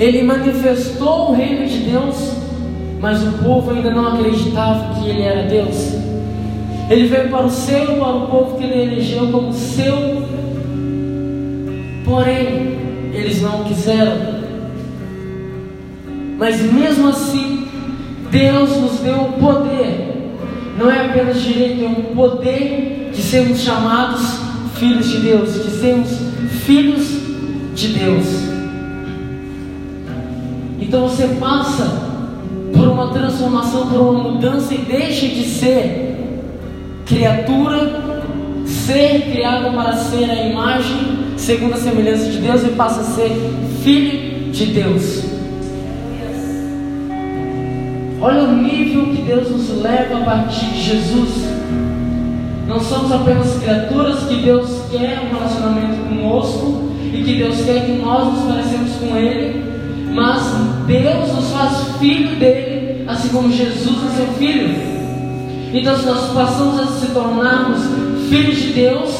Ele 0.00 0.24
manifestou 0.24 1.30
o 1.30 1.34
reino 1.36 1.64
de 1.68 1.88
Deus, 1.88 2.32
mas 3.00 3.22
o 3.22 3.44
povo 3.44 3.70
ainda 3.70 3.92
não 3.92 4.08
acreditava 4.08 4.92
que 4.96 5.08
ele 5.08 5.22
era 5.22 5.44
Deus. 5.44 5.94
Ele 6.90 7.06
veio 7.06 7.28
para 7.28 7.46
o 7.46 7.50
seu, 7.50 7.86
para 7.86 8.16
o 8.16 8.26
povo 8.26 8.58
que 8.58 8.64
ele 8.64 8.92
elegeu 8.92 9.28
como 9.30 9.52
seu, 9.52 10.26
porém, 12.04 12.76
eles 13.12 13.40
não 13.40 13.62
quiseram. 13.62 14.16
Mas 16.38 16.60
mesmo 16.60 17.10
assim, 17.10 17.68
Deus 18.32 18.76
nos 18.78 18.98
deu 18.98 19.16
o 19.16 19.32
poder, 19.34 20.03
não 20.78 20.90
é 20.90 21.06
apenas 21.06 21.40
direito, 21.40 21.84
é 21.84 21.88
um 21.88 22.14
poder 22.14 23.10
de 23.12 23.22
sermos 23.22 23.60
chamados 23.60 24.40
filhos 24.74 25.08
de 25.08 25.18
Deus, 25.18 25.54
de 25.54 25.70
sermos 25.70 26.10
filhos 26.64 27.06
de 27.74 27.88
Deus. 27.88 28.26
Então 30.80 31.08
você 31.08 31.28
passa 31.40 32.02
por 32.72 32.88
uma 32.88 33.08
transformação, 33.12 33.88
por 33.88 34.00
uma 34.00 34.30
mudança 34.30 34.74
e 34.74 34.78
deixa 34.78 35.26
de 35.26 35.44
ser 35.44 36.16
criatura, 37.06 38.02
ser 38.66 39.30
criado 39.30 39.74
para 39.74 39.92
ser 39.96 40.30
a 40.30 40.46
imagem, 40.46 40.98
segundo 41.36 41.74
a 41.74 41.76
semelhança 41.76 42.30
de 42.30 42.38
Deus, 42.38 42.64
e 42.64 42.68
passa 42.70 43.00
a 43.00 43.04
ser 43.04 43.30
filho 43.82 44.50
de 44.50 44.66
Deus. 44.66 45.23
Olha 48.24 48.44
o 48.44 48.56
nível 48.56 49.14
que 49.14 49.20
Deus 49.20 49.50
nos 49.50 49.82
leva 49.82 50.16
a 50.16 50.24
partir 50.24 50.64
de 50.64 50.80
Jesus. 50.80 51.44
Não 52.66 52.80
somos 52.80 53.12
apenas 53.12 53.58
criaturas 53.58 54.20
que 54.20 54.36
Deus 54.36 54.80
quer 54.90 55.20
um 55.20 55.36
relacionamento 55.36 56.08
conosco 56.08 56.90
e 57.12 57.22
que 57.22 57.34
Deus 57.34 57.56
quer 57.66 57.84
que 57.84 57.92
nós 58.02 58.32
nos 58.32 58.44
parecemos 58.46 58.92
com 58.92 59.14
Ele, 59.14 59.62
mas 60.14 60.42
Deus 60.86 61.34
nos 61.34 61.50
faz 61.50 61.98
filho 61.98 62.36
dele, 62.36 63.04
assim 63.06 63.28
como 63.28 63.52
Jesus 63.52 63.98
é 64.06 64.16
seu 64.16 64.26
filho. 64.38 64.74
Então, 65.74 65.94
se 65.94 66.06
nós 66.06 66.32
passamos 66.32 66.80
a 66.80 66.86
se 66.86 67.08
tornarmos 67.08 67.82
filhos 68.30 68.56
de 68.56 68.72
Deus, 68.72 69.10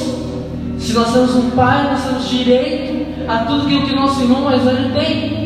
se 0.79 0.95
nós 0.95 1.13
temos 1.13 1.35
um 1.35 1.51
pai, 1.51 1.91
nós 1.91 2.05
temos 2.05 2.31
direito 2.31 3.05
a 3.29 3.41
tudo 3.41 3.67
aquilo 3.67 3.87
que 3.87 3.95
nosso 3.95 4.23
irmão 4.23 4.41
mais 4.41 4.63
velho 4.63 4.95
tem. 4.95 5.44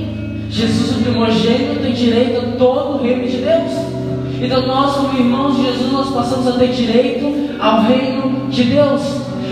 Jesus, 0.51 0.97
o 0.97 1.03
primogênito, 1.03 1.81
tem 1.81 1.93
direito 1.93 2.39
a 2.39 2.57
todo 2.57 2.99
o 2.99 3.03
reino 3.03 3.27
de 3.27 3.37
Deus. 3.39 3.99
Então 4.41 4.67
nós, 4.67 4.97
como 4.97 5.19
irmãos 5.19 5.57
de 5.57 5.65
Jesus, 5.65 5.93
nós 5.93 6.11
passamos 6.11 6.47
a 6.47 6.53
ter 6.53 6.69
direito 6.69 7.57
ao 7.61 7.83
reino 7.83 8.49
de 8.49 8.65
Deus. 8.65 9.03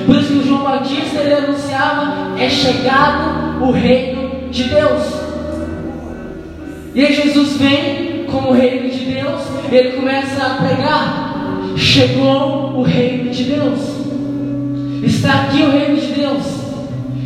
Por 0.07 0.17
isso 0.17 0.33
que 0.33 0.39
o 0.39 0.47
João 0.47 0.63
Batista 0.63 1.21
ele 1.21 1.35
anunciava: 1.35 2.39
é 2.39 2.49
chegado 2.49 3.65
o 3.65 3.73
reino 3.73 4.49
de 4.51 4.65
Deus. 4.65 5.03
E 6.95 7.05
aí 7.05 7.13
Jesus 7.15 7.57
vem 7.57 8.25
como 8.31 8.53
reino 8.53 8.89
de 8.89 9.05
Deus, 9.05 9.43
ele 9.71 9.91
começa 9.93 10.47
a 10.47 10.51
pregar: 10.55 11.75
chegou 11.77 12.79
o 12.79 12.83
reino 12.83 13.31
de 13.31 13.45
Deus. 13.45 13.81
Está 15.03 15.43
aqui 15.43 15.63
o 15.63 15.71
reino 15.71 15.97
de 15.97 16.07
Deus. 16.07 16.45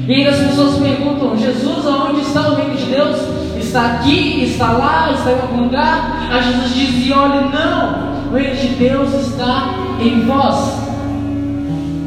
E 0.08 0.14
ainda 0.14 0.30
as 0.30 0.38
pessoas 0.38 0.78
perguntam: 0.78 1.36
Jesus, 1.36 1.86
aonde 1.86 2.22
está 2.22 2.48
o 2.48 2.54
reino 2.54 2.74
de 2.74 2.84
Deus? 2.86 3.39
Está 3.70 3.92
aqui, 3.92 4.42
está 4.42 4.72
lá, 4.72 5.12
está 5.12 5.30
em 5.30 5.40
algum 5.42 5.62
lugar? 5.62 6.28
Aí 6.28 6.42
Jesus 6.42 6.74
dizia: 6.74 7.16
olha, 7.16 7.42
não, 7.42 8.28
o 8.28 8.34
reino 8.34 8.56
de 8.56 8.66
Deus 8.70 9.14
está 9.14 9.74
em 10.00 10.22
vós, 10.22 10.74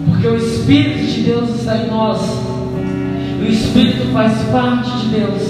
porque 0.05 0.27
o 0.27 0.35
Espírito 0.35 1.05
de 1.05 1.21
Deus 1.21 1.49
está 1.51 1.77
em 1.77 1.87
nós, 1.87 2.19
o 3.41 3.45
Espírito 3.49 4.11
faz 4.11 4.33
parte 4.51 4.91
de 4.91 5.07
Deus, 5.07 5.41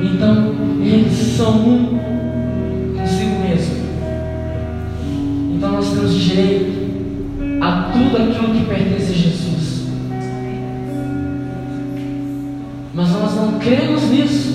então 0.00 0.54
eles 0.80 1.36
são 1.36 1.56
um 1.56 1.98
consigo 2.96 3.40
mesmo. 3.40 3.74
Então 5.56 5.72
nós 5.72 5.90
temos 5.90 6.14
direito 6.14 6.72
a 7.60 7.90
tudo 7.92 8.16
aquilo 8.16 8.54
que 8.54 8.64
pertence 8.66 9.10
a 9.10 9.16
Jesus. 9.16 9.52
Mas 12.94 13.10
nós 13.10 13.34
não 13.34 13.58
cremos 13.58 14.02
nisso, 14.10 14.51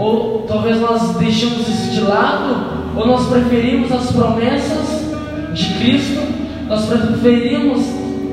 ou 0.00 0.46
talvez 0.48 0.80
nós 0.80 1.14
deixamos 1.16 1.68
isso 1.68 1.90
de 1.90 2.00
lado, 2.00 2.96
ou 2.96 3.06
nós 3.06 3.26
preferimos 3.26 3.92
as 3.92 4.10
promessas 4.10 5.04
de 5.52 5.74
Cristo, 5.74 6.20
nós 6.66 6.86
preferimos 6.86 7.84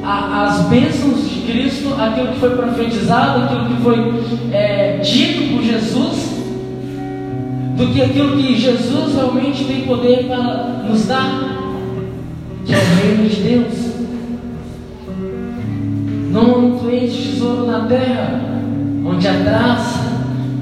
a, 0.01 0.45
as 0.45 0.61
bênçãos 0.67 1.29
de 1.29 1.41
Cristo, 1.41 1.93
aquilo 1.99 2.27
que 2.29 2.39
foi 2.39 2.55
profetizado, 2.55 3.43
aquilo 3.43 3.65
que 3.65 3.81
foi 3.83 4.23
é, 4.53 4.99
dito 4.99 5.53
por 5.53 5.61
Jesus, 5.61 6.37
do 7.75 7.93
que 7.93 8.01
aquilo 8.01 8.37
que 8.37 8.55
Jesus 8.55 9.13
realmente 9.13 9.65
tem 9.65 9.81
poder 9.81 10.25
para 10.25 10.83
nos 10.87 11.05
dar, 11.05 11.57
que 12.65 12.73
é 12.73 12.77
o 12.77 12.95
reino 13.01 13.29
de 13.29 13.41
Deus. 13.41 13.87
Não 16.31 16.55
amontoeis 16.55 17.13
tesouro 17.13 17.65
na 17.65 17.81
terra, 17.87 18.41
onde 19.05 19.27
a 19.27 19.33
traça 19.43 20.07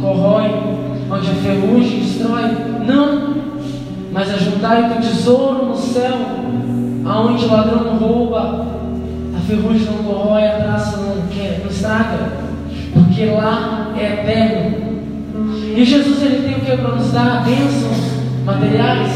corrói, 0.01 0.74
onde 1.09 1.29
a 1.29 1.33
ferrugem 1.33 1.99
destrói. 1.99 2.43
Não, 2.85 3.35
mas 4.11 4.33
ajuntai 4.33 4.91
o 4.91 5.01
tesouro 5.01 5.65
no 5.65 5.75
céu, 5.75 6.13
aonde 7.05 7.45
o 7.45 7.51
ladrão 7.51 7.83
não 7.83 7.97
rouba, 7.97 8.65
a 9.35 9.39
ferrugem 9.47 9.87
não 9.87 10.03
corrói, 10.03 10.47
a 10.47 10.55
traça 10.55 10.97
não, 10.97 11.27
quer, 11.27 11.59
não 11.63 11.69
estraga, 11.69 12.31
porque 12.93 13.25
lá 13.25 13.91
é 13.97 14.21
eterno. 14.21 14.85
E 15.75 15.83
Jesus 15.83 16.23
ele 16.23 16.47
tem 16.47 16.55
o 16.55 16.61
que 16.61 16.81
para 16.81 16.95
nos 16.95 17.11
dar? 17.11 17.43
Bênçãos 17.43 18.15
materiais 18.45 19.11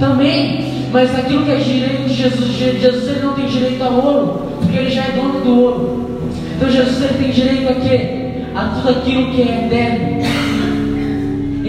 também, 0.00 0.88
mas 0.92 1.14
aquilo 1.18 1.44
que 1.44 1.50
é 1.50 1.56
direito 1.56 2.08
de 2.08 2.14
Jesus, 2.14 2.52
Jesus 2.56 3.08
ele 3.08 3.20
não 3.20 3.34
tem 3.34 3.46
direito 3.46 3.82
a 3.82 3.88
ouro, 3.90 4.42
porque 4.60 4.78
ele 4.78 4.90
já 4.90 5.02
é 5.02 5.12
dono 5.12 5.40
do 5.40 5.60
ouro. 5.60 6.30
Então 6.56 6.70
Jesus 6.70 7.02
ele 7.02 7.24
tem 7.24 7.30
direito 7.30 7.68
a 7.68 7.74
quê? 7.74 8.44
A 8.54 8.64
tudo 8.68 8.88
aquilo 8.88 9.30
que 9.32 9.42
é 9.42 9.66
eterno. 9.66 10.17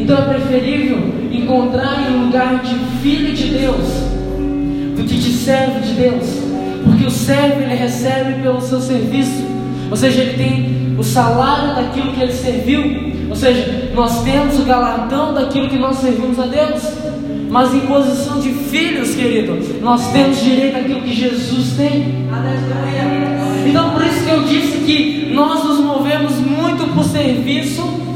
Então 0.09 0.23
é 0.23 0.39
preferível 0.39 0.97
encontrar 1.31 2.09
em 2.09 2.15
um 2.15 2.25
lugar 2.25 2.63
de 2.63 2.73
filho 2.99 3.31
de 3.31 3.43
Deus 3.49 3.85
do 4.97 5.03
que 5.03 5.13
de 5.13 5.31
servo 5.31 5.81
de 5.81 5.93
Deus, 5.93 6.25
porque 6.83 7.05
o 7.05 7.11
servo 7.11 7.61
ele 7.61 7.75
recebe 7.75 8.41
pelo 8.41 8.59
seu 8.59 8.81
serviço, 8.81 9.45
ou 9.87 9.95
seja, 9.95 10.21
ele 10.21 10.33
tem 10.33 10.95
o 10.97 11.03
salário 11.03 11.75
daquilo 11.75 12.11
que 12.13 12.23
ele 12.23 12.33
serviu, 12.33 13.29
ou 13.29 13.35
seja, 13.35 13.91
nós 13.93 14.23
temos 14.23 14.59
o 14.59 14.63
galardão 14.63 15.31
daquilo 15.35 15.69
que 15.69 15.77
nós 15.77 15.97
servimos 15.97 16.39
a 16.39 16.47
Deus, 16.47 16.81
mas 17.47 17.71
em 17.75 17.81
posição 17.81 18.39
de 18.39 18.49
filhos, 18.49 19.13
querido, 19.13 19.59
nós 19.79 20.11
temos 20.11 20.41
direito 20.41 20.75
àquilo 20.75 21.01
que 21.01 21.13
Jesus 21.13 21.73
tem. 21.77 22.25
Então, 23.69 23.91
por 23.91 24.03
isso 24.03 24.25
que 24.25 24.31
eu 24.31 24.43
disse 24.43 24.77
que 24.79 25.31
nós 25.35 25.63
nos 25.63 25.79
movemos 25.79 26.33
muito 26.37 26.95
por 26.95 27.03
serviço 27.03 28.08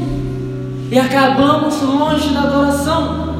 e 0.94 0.98
acabamos 1.00 1.82
longe 1.82 2.28
da 2.32 2.42
adoração. 2.42 3.34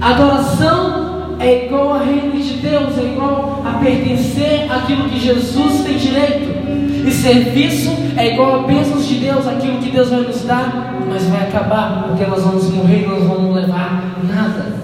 Adoração 0.00 1.36
é 1.38 1.66
igual 1.66 1.92
a 1.92 1.98
reino 1.98 2.32
de 2.32 2.54
Deus, 2.54 2.96
é 2.96 3.12
igual 3.12 3.62
a 3.66 3.72
pertencer 3.72 4.66
àquilo 4.72 5.06
que 5.06 5.20
Jesus 5.20 5.84
tem 5.84 5.98
direito. 5.98 6.56
E 7.06 7.12
serviço 7.12 7.90
é 8.16 8.32
igual 8.32 8.60
a 8.60 8.66
bênçãos 8.66 9.06
de 9.06 9.16
Deus, 9.16 9.46
aquilo 9.46 9.76
que 9.76 9.90
Deus 9.90 10.08
vai 10.08 10.20
nos 10.20 10.40
dar, 10.44 10.96
mas 11.06 11.24
vai 11.24 11.46
acabar, 11.46 12.04
porque 12.08 12.24
nós 12.24 12.42
vamos 12.42 12.70
morrer 12.70 13.02
e 13.02 13.06
nós 13.06 13.24
vamos 13.24 13.54
levar 13.54 14.16
nada. 14.26 14.76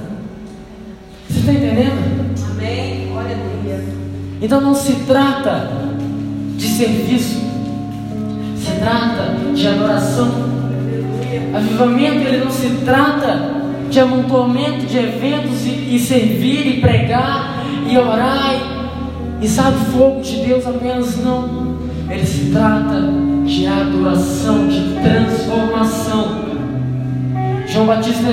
Você 1.31 1.39
está 1.39 1.53
entendendo? 1.53 2.37
Amém. 2.51 3.09
Glória 3.11 3.37
a 3.37 3.67
Deus. 3.67 3.85
Então 4.43 4.61
não 4.61 4.75
se 4.75 4.97
trata 5.07 5.71
de 6.59 6.69
serviço, 6.69 7.41
se 8.59 8.73
trata 8.79 9.35
de 9.55 9.67
adoração. 9.67 10.42
Avivamento 11.55 12.27
ele 12.27 12.45
não 12.45 12.51
se 12.51 12.69
trata 12.85 13.63
de 13.91 14.01
amontoamento 14.01 14.87
de 14.87 14.97
eventos 14.97 15.67
e, 15.67 15.97
e 15.97 15.99
servir 15.99 16.67
e 16.67 16.81
pregar 16.81 17.63
e 17.87 17.99
orar 17.99 18.55
e, 19.41 19.45
e 19.45 19.49
sabe 19.49 19.77
fogo 19.93 20.23
de 20.23 20.37
Deus 20.37 20.67
apenas 20.67 21.23
não. 21.23 21.77
Ele 22.09 22.25
se 22.25 22.51
trata 22.51 23.03
de 23.45 23.67
adoração, 23.67 24.67
de 24.67 24.95
transformação. 25.03 26.43
João 27.69 27.87
Batista 27.87 28.29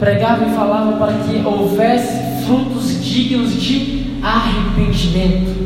pregava 0.00 0.44
e 0.44 0.50
falava 0.50 0.92
para 0.92 1.12
que 1.12 1.46
houvesse 1.46 2.44
frutos 2.44 3.04
dignos 3.04 3.54
de 3.62 4.06
arrependimento. 4.22 5.56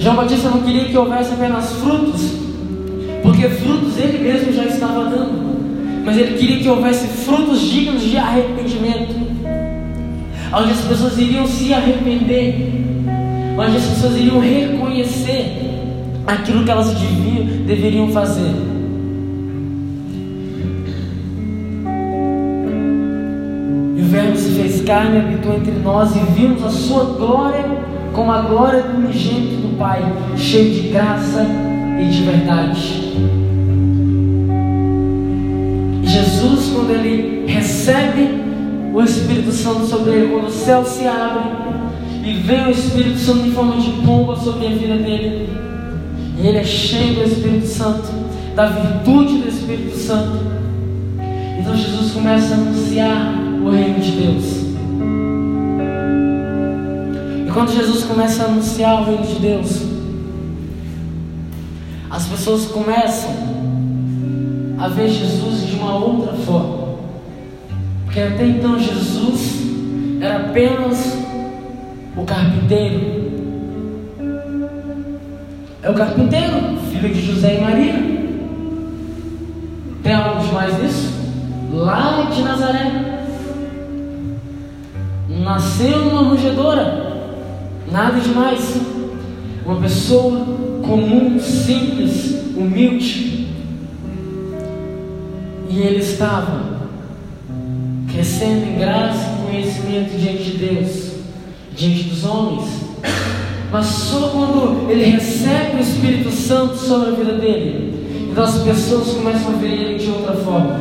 João 0.00 0.16
Batista 0.16 0.50
não 0.50 0.62
queria 0.62 0.86
que 0.86 0.98
houvesse 0.98 1.32
apenas 1.32 1.72
frutos, 1.74 2.32
porque 3.22 3.48
frutos 3.48 3.96
ele 3.98 4.18
mesmo 4.18 4.52
já 4.52 4.64
estava 4.64 5.04
dando 5.04 5.55
mas 6.06 6.16
ele 6.16 6.38
queria 6.38 6.60
que 6.60 6.68
houvesse 6.68 7.08
frutos 7.08 7.60
dignos 7.62 8.00
de 8.00 8.16
arrependimento, 8.16 9.12
onde 10.54 10.70
as 10.70 10.80
pessoas 10.82 11.18
iriam 11.18 11.44
se 11.48 11.74
arrepender, 11.74 12.84
onde 13.58 13.76
as 13.76 13.84
pessoas 13.84 14.16
iriam 14.16 14.38
reconhecer 14.38 15.58
aquilo 16.24 16.62
que 16.62 16.70
elas 16.70 16.94
deviam, 16.94 17.44
deveriam 17.66 18.08
fazer. 18.10 18.54
E 23.96 24.00
o 24.00 24.04
Verbo 24.04 24.36
se 24.36 24.50
fez 24.50 24.82
carne, 24.82 25.18
habitou 25.18 25.56
entre 25.56 25.72
nós 25.72 26.14
e 26.14 26.20
vimos 26.38 26.62
a 26.64 26.70
sua 26.70 27.02
glória 27.16 27.64
como 28.12 28.30
a 28.30 28.42
glória 28.42 28.82
do 28.84 28.96
unigênito 28.98 29.56
do 29.56 29.76
Pai, 29.76 30.00
cheio 30.36 30.72
de 30.72 30.88
graça 30.88 31.44
e 32.00 32.08
de 32.08 32.22
verdade. 32.22 33.05
Quando 36.86 37.04
ele 37.04 37.52
recebe 37.52 38.28
o 38.94 39.02
Espírito 39.02 39.50
Santo 39.50 39.84
sobre 39.86 40.12
ele, 40.12 40.28
quando 40.28 40.46
o 40.46 40.52
céu 40.52 40.84
se 40.84 41.04
abre 41.04 41.50
e 42.24 42.34
vem 42.34 42.68
o 42.68 42.70
Espírito 42.70 43.18
Santo 43.18 43.46
em 43.46 43.50
forma 43.50 43.76
de 43.76 43.90
pomba 44.04 44.36
sobre 44.36 44.66
a 44.66 44.70
vida 44.70 44.96
dele, 44.96 45.48
e 46.38 46.46
ele 46.46 46.58
é 46.58 46.64
cheio 46.64 47.16
do 47.16 47.24
Espírito 47.24 47.66
Santo, 47.66 48.08
da 48.54 48.66
virtude 48.66 49.38
do 49.38 49.48
Espírito 49.48 49.96
Santo. 49.96 50.38
Então 51.58 51.76
Jesus 51.76 52.12
começa 52.12 52.54
a 52.54 52.56
anunciar 52.56 53.34
o 53.64 53.70
reino 53.70 53.98
de 53.98 54.10
Deus. 54.12 54.44
E 57.48 57.50
quando 57.52 57.72
Jesus 57.72 58.04
começa 58.04 58.44
a 58.44 58.46
anunciar 58.46 59.02
o 59.02 59.04
reino 59.06 59.26
de 59.26 59.40
Deus, 59.40 59.82
as 62.10 62.26
pessoas 62.26 62.66
começam 62.66 63.56
a 64.78 64.88
ver 64.88 65.08
Jesus 65.08 65.66
de 65.66 65.76
uma 65.76 65.96
outra 65.96 66.34
forma. 66.34 66.75
Porque 68.16 68.32
até 68.32 68.46
então 68.46 68.78
Jesus 68.78 69.62
era 70.22 70.36
apenas 70.36 71.18
o 72.16 72.24
carpinteiro 72.24 73.26
é 75.82 75.90
o 75.90 75.94
carpinteiro, 75.94 76.78
filho 76.90 77.12
de 77.12 77.20
José 77.20 77.58
e 77.58 77.60
Maria. 77.60 77.94
Tem 80.02 80.14
algo 80.14 80.46
demais 80.46 80.82
nisso? 80.82 81.12
Lá 81.74 82.30
de 82.34 82.42
Nazaré. 82.42 83.26
Nasceu 85.28 86.06
numa 86.06 86.22
manjedoura. 86.22 87.28
Nada 87.92 88.18
demais. 88.18 88.80
Uma 89.66 89.78
pessoa 89.82 90.40
comum, 90.86 91.38
simples, 91.38 92.54
humilde. 92.56 93.48
E 95.68 95.80
ele 95.80 95.98
estava 95.98 96.75
crescendo 98.16 98.66
em 98.66 98.78
graça 98.78 99.30
e 99.30 99.46
conhecimento 99.46 100.18
diante 100.18 100.42
de 100.42 100.56
Deus, 100.56 101.12
diante 101.76 102.04
dos 102.04 102.24
homens. 102.24 102.64
Mas 103.70 103.84
só 103.86 104.28
quando 104.28 104.90
ele 104.90 105.04
recebe 105.04 105.76
o 105.76 105.80
Espírito 105.80 106.30
Santo 106.30 106.76
sobre 106.76 107.10
a 107.10 107.12
vida 107.12 107.32
dele, 107.34 108.28
então 108.30 108.42
as 108.42 108.58
pessoas 108.62 109.08
começam 109.08 109.52
a 109.52 109.56
ver 109.58 109.70
ele 109.70 109.98
de 109.98 110.10
outra 110.10 110.32
forma. 110.32 110.80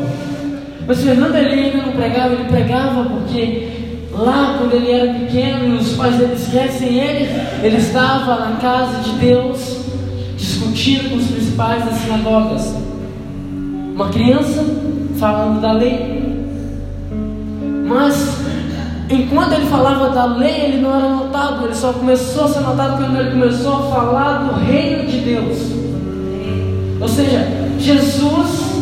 Mas 0.88 1.04
Fernando 1.04 1.36
ele 1.36 1.50
ainda 1.50 1.78
não 1.86 1.91
pregava, 1.91 2.34
ele 2.36 2.45
pregava 2.45 3.04
porque 3.04 3.67
lá 4.12 4.56
quando 4.58 4.74
ele 4.76 4.91
era 4.91 5.13
pequeno 5.13 5.76
e 5.76 5.78
os 5.78 5.93
pais 5.93 6.15
dele 6.15 6.36
esquecem 6.36 6.98
ele, 6.98 7.30
ele 7.63 7.78
estava 7.78 8.45
na 8.45 8.56
casa 8.58 9.02
de 9.02 9.12
Deus 9.17 9.80
discutindo 10.38 11.10
com 11.10 11.17
os 11.17 11.28
principais 11.28 11.84
das 11.84 11.95
sinagogas. 11.95 12.74
Uma 13.93 14.08
criança 14.08 14.63
falando 15.19 15.60
da 15.60 15.74
lei. 15.74 16.24
Mas 17.95 18.45
Enquanto 19.08 19.53
ele 19.53 19.67
falava 19.67 20.10
da 20.10 20.25
lei, 20.25 20.62
ele 20.65 20.81
não 20.81 20.95
era 20.95 21.10
notado, 21.10 21.65
ele 21.65 21.75
só 21.75 21.93
começou 21.93 22.45
a 22.45 22.47
ser 22.47 22.62
notado 22.62 22.97
quando 22.97 23.19
ele 23.19 23.31
começou 23.31 23.75
a 23.75 23.95
falar 23.95 24.38
do 24.39 24.65
reino 24.65 25.05
de 25.05 25.19
Deus. 25.19 25.58
Ou 26.99 27.08
seja, 27.08 27.47
Jesus, 27.77 28.81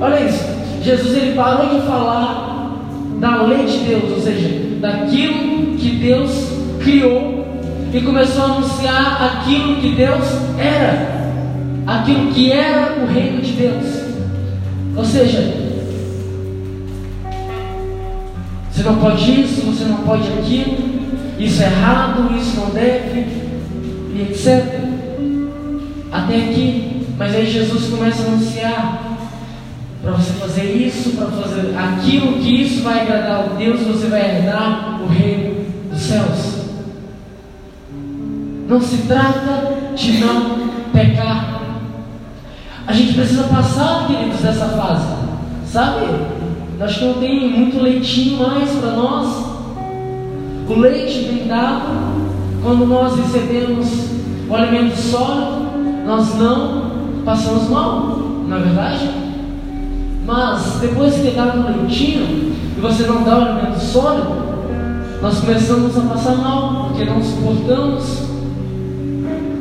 olha 0.00 0.26
isso, 0.26 0.44
Jesus 0.82 1.16
ele 1.16 1.36
parou 1.36 1.68
de 1.68 1.86
falar 1.86 2.72
da 3.20 3.42
lei 3.42 3.64
de 3.64 3.78
Deus, 3.78 4.10
ou 4.10 4.20
seja, 4.20 4.80
daquilo 4.80 5.76
que 5.76 5.90
Deus 5.90 6.48
criou 6.82 7.46
e 7.92 8.00
começou 8.00 8.42
a 8.42 8.46
anunciar 8.46 9.22
aquilo 9.22 9.76
que 9.76 9.90
Deus 9.90 10.24
era, 10.58 11.30
aquilo 11.86 12.32
que 12.32 12.50
era 12.50 13.04
o 13.04 13.06
reino 13.06 13.40
de 13.40 13.52
Deus. 13.52 14.00
Ou 14.96 15.04
seja, 15.04 15.59
Você 18.80 18.88
não 18.88 18.96
pode 18.96 19.42
isso, 19.42 19.60
você 19.60 19.84
não 19.84 19.98
pode 19.98 20.26
aquilo, 20.26 20.78
isso 21.38 21.62
é 21.62 21.66
errado, 21.66 22.34
isso 22.34 22.56
não 22.56 22.70
deve, 22.70 23.26
e 24.14 24.26
etc. 24.30 24.80
Até 26.10 26.36
aqui, 26.36 27.06
mas 27.18 27.34
aí 27.34 27.44
Jesus 27.44 27.90
começa 27.90 28.22
a 28.22 28.26
anunciar 28.26 29.18
para 30.02 30.12
você 30.12 30.32
fazer 30.32 30.64
isso, 30.64 31.10
para 31.10 31.26
fazer 31.26 31.76
aquilo 31.76 32.38
que 32.38 32.62
isso 32.62 32.82
vai 32.82 33.02
agradar 33.02 33.40
a 33.40 33.54
Deus, 33.58 33.82
você 33.82 34.06
vai 34.06 34.38
herdar 34.38 34.98
o 35.02 35.06
reino 35.08 35.66
dos 35.90 36.00
céus. 36.00 36.60
Não 38.66 38.80
se 38.80 38.96
trata 39.02 39.92
de 39.94 40.12
não 40.20 40.70
pecar. 40.90 41.60
A 42.86 42.94
gente 42.94 43.12
precisa 43.12 43.42
passar, 43.42 44.06
queridos, 44.06 44.40
dessa 44.40 44.68
fase. 44.70 45.06
Sabe? 45.66 46.39
Acho 46.80 46.98
que 46.98 47.04
não 47.04 47.14
tem 47.14 47.50
muito 47.50 47.78
leitinho 47.78 48.38
mais 48.38 48.70
para 48.70 48.92
nós. 48.92 49.50
O 50.66 50.78
leite 50.78 51.24
vem 51.24 51.46
dado 51.46 52.20
quando 52.62 52.86
nós 52.86 53.16
recebemos 53.16 53.86
o 54.48 54.54
alimento 54.54 54.96
sólido, 54.96 55.66
nós 56.06 56.34
não 56.36 56.90
passamos 57.24 57.68
mal, 57.68 58.18
não 58.48 58.56
é 58.56 58.60
verdade? 58.60 59.10
Mas 60.24 60.78
depois 60.80 61.16
que 61.16 61.28
é 61.28 61.30
dado 61.32 61.60
o 61.60 61.66
leitinho 61.66 62.54
e 62.76 62.80
você 62.80 63.02
não 63.02 63.24
dá 63.24 63.38
o 63.38 63.42
alimento 63.42 63.78
sólido, 63.78 64.50
nós 65.20 65.38
começamos 65.40 65.98
a 65.98 66.00
passar 66.00 66.36
mal, 66.36 66.86
porque 66.88 67.04
não 67.04 67.22
suportamos 67.22 68.22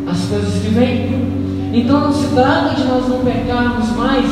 as 0.08 0.26
coisas 0.26 0.62
que 0.62 0.70
vêm. 0.70 1.72
Então 1.74 2.00
não 2.00 2.14
se 2.14 2.28
trata 2.28 2.76
de 2.76 2.84
nós 2.86 3.10
não 3.10 3.20
pecarmos 3.20 3.90
mais, 3.98 4.26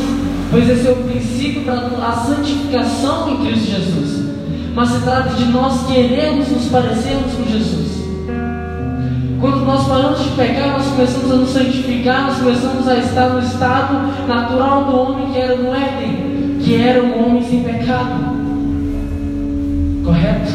pois 0.49 0.69
esse 0.69 0.87
é 0.87 0.91
o 0.91 0.95
princípio 0.95 1.63
para 1.63 1.75
a 1.75 2.11
santificação 2.13 3.29
em 3.31 3.45
Cristo 3.45 3.71
Jesus. 3.71 4.27
Mas 4.73 4.89
se 4.89 4.99
trata 5.01 5.29
de 5.29 5.45
nós 5.45 5.87
queremos 5.87 6.47
nos 6.49 6.65
parecermos 6.65 7.33
com 7.33 7.51
Jesus. 7.51 7.97
Quando 9.39 9.65
nós 9.65 9.87
paramos 9.87 10.23
de 10.23 10.29
pecar, 10.29 10.69
nós 10.69 10.87
começamos 10.87 11.31
a 11.31 11.35
nos 11.35 11.49
santificar, 11.49 12.27
nós 12.27 12.37
começamos 12.37 12.87
a 12.87 12.95
estar 12.97 13.29
no 13.29 13.39
estado 13.39 14.27
natural 14.27 14.85
do 14.85 14.97
homem 14.97 15.31
que 15.31 15.39
era 15.39 15.55
no 15.55 15.73
Éden, 15.73 16.57
que 16.59 16.75
era 16.75 17.03
um 17.03 17.25
homem 17.25 17.43
sem 17.43 17.63
pecado. 17.63 18.37
Correto? 20.03 20.53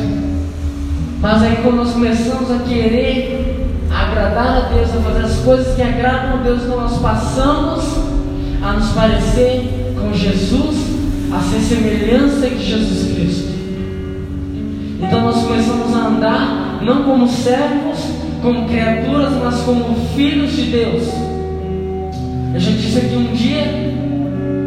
Mas 1.20 1.42
aí 1.42 1.59
quando 1.62 1.76
nós 1.76 1.92
começamos 1.92 2.50
a 2.50 2.59
querer 2.61 3.68
agradar 3.88 4.57
a 4.57 4.61
Deus, 4.72 4.90
a 4.90 5.00
fazer 5.00 5.24
as 5.24 5.37
coisas 5.38 5.74
que 5.76 5.83
agradam 5.83 6.40
a 6.40 6.42
Deus, 6.42 6.66
nós 6.66 6.98
passamos 6.98 7.85
a 8.62 8.72
nos 8.72 8.88
parecer 8.90 9.82
Jesus 10.14 10.77
a 11.33 11.40
ser 11.40 11.61
semelhança 11.61 12.48
de 12.48 12.64
Jesus 12.64 13.14
Cristo. 13.14 13.53
Então 15.01 15.22
nós 15.22 15.42
começamos 15.42 15.94
a 15.96 16.07
andar 16.09 16.81
não 16.83 17.05
como 17.05 17.27
servos, 17.27 17.98
como 18.42 18.68
criaturas, 18.68 19.33
mas 19.42 19.61
como 19.62 19.94
filhos 20.14 20.53
de 20.53 20.62
Deus. 20.64 21.03
Eu 22.55 22.61
já 22.61 22.70
disse 22.72 22.98
aqui 22.98 23.14
um 23.16 23.33
dia, 23.33 23.64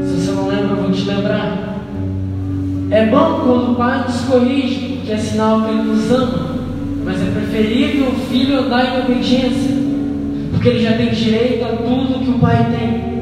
se 0.02 0.14
você 0.14 0.32
não 0.32 0.48
lembra, 0.48 0.70
eu 0.70 0.84
vou 0.84 0.92
te 0.92 1.04
lembrar. 1.04 1.78
É 2.90 3.06
bom 3.06 3.42
quando 3.44 3.72
o 3.72 3.76
pai 3.76 4.04
nos 4.04 4.22
corrige, 4.22 4.96
porque 4.96 5.12
é 5.12 5.18
sinal 5.18 5.62
que 5.62 5.70
ele 5.70 5.84
nos 5.84 6.12
ama. 6.12 6.56
Mas 7.04 7.22
é 7.22 7.26
preferível 7.26 8.08
o 8.08 8.16
filho 8.32 8.60
andar 8.60 8.86
em 8.86 9.02
obediência, 9.02 9.76
porque 10.52 10.70
ele 10.70 10.84
já 10.84 10.94
tem 10.94 11.12
direito 11.12 11.64
a 11.64 11.76
tudo 11.78 12.24
que 12.24 12.32
o 12.32 12.40
pai 12.40 12.66
tem. 12.72 13.15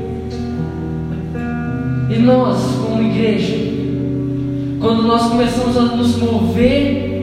Nós, 2.23 2.57
como 2.81 3.03
igreja, 3.03 3.55
quando 4.79 5.03
nós 5.03 5.23
começamos 5.29 5.77
a 5.77 5.81
nos 5.81 6.17
mover 6.17 7.13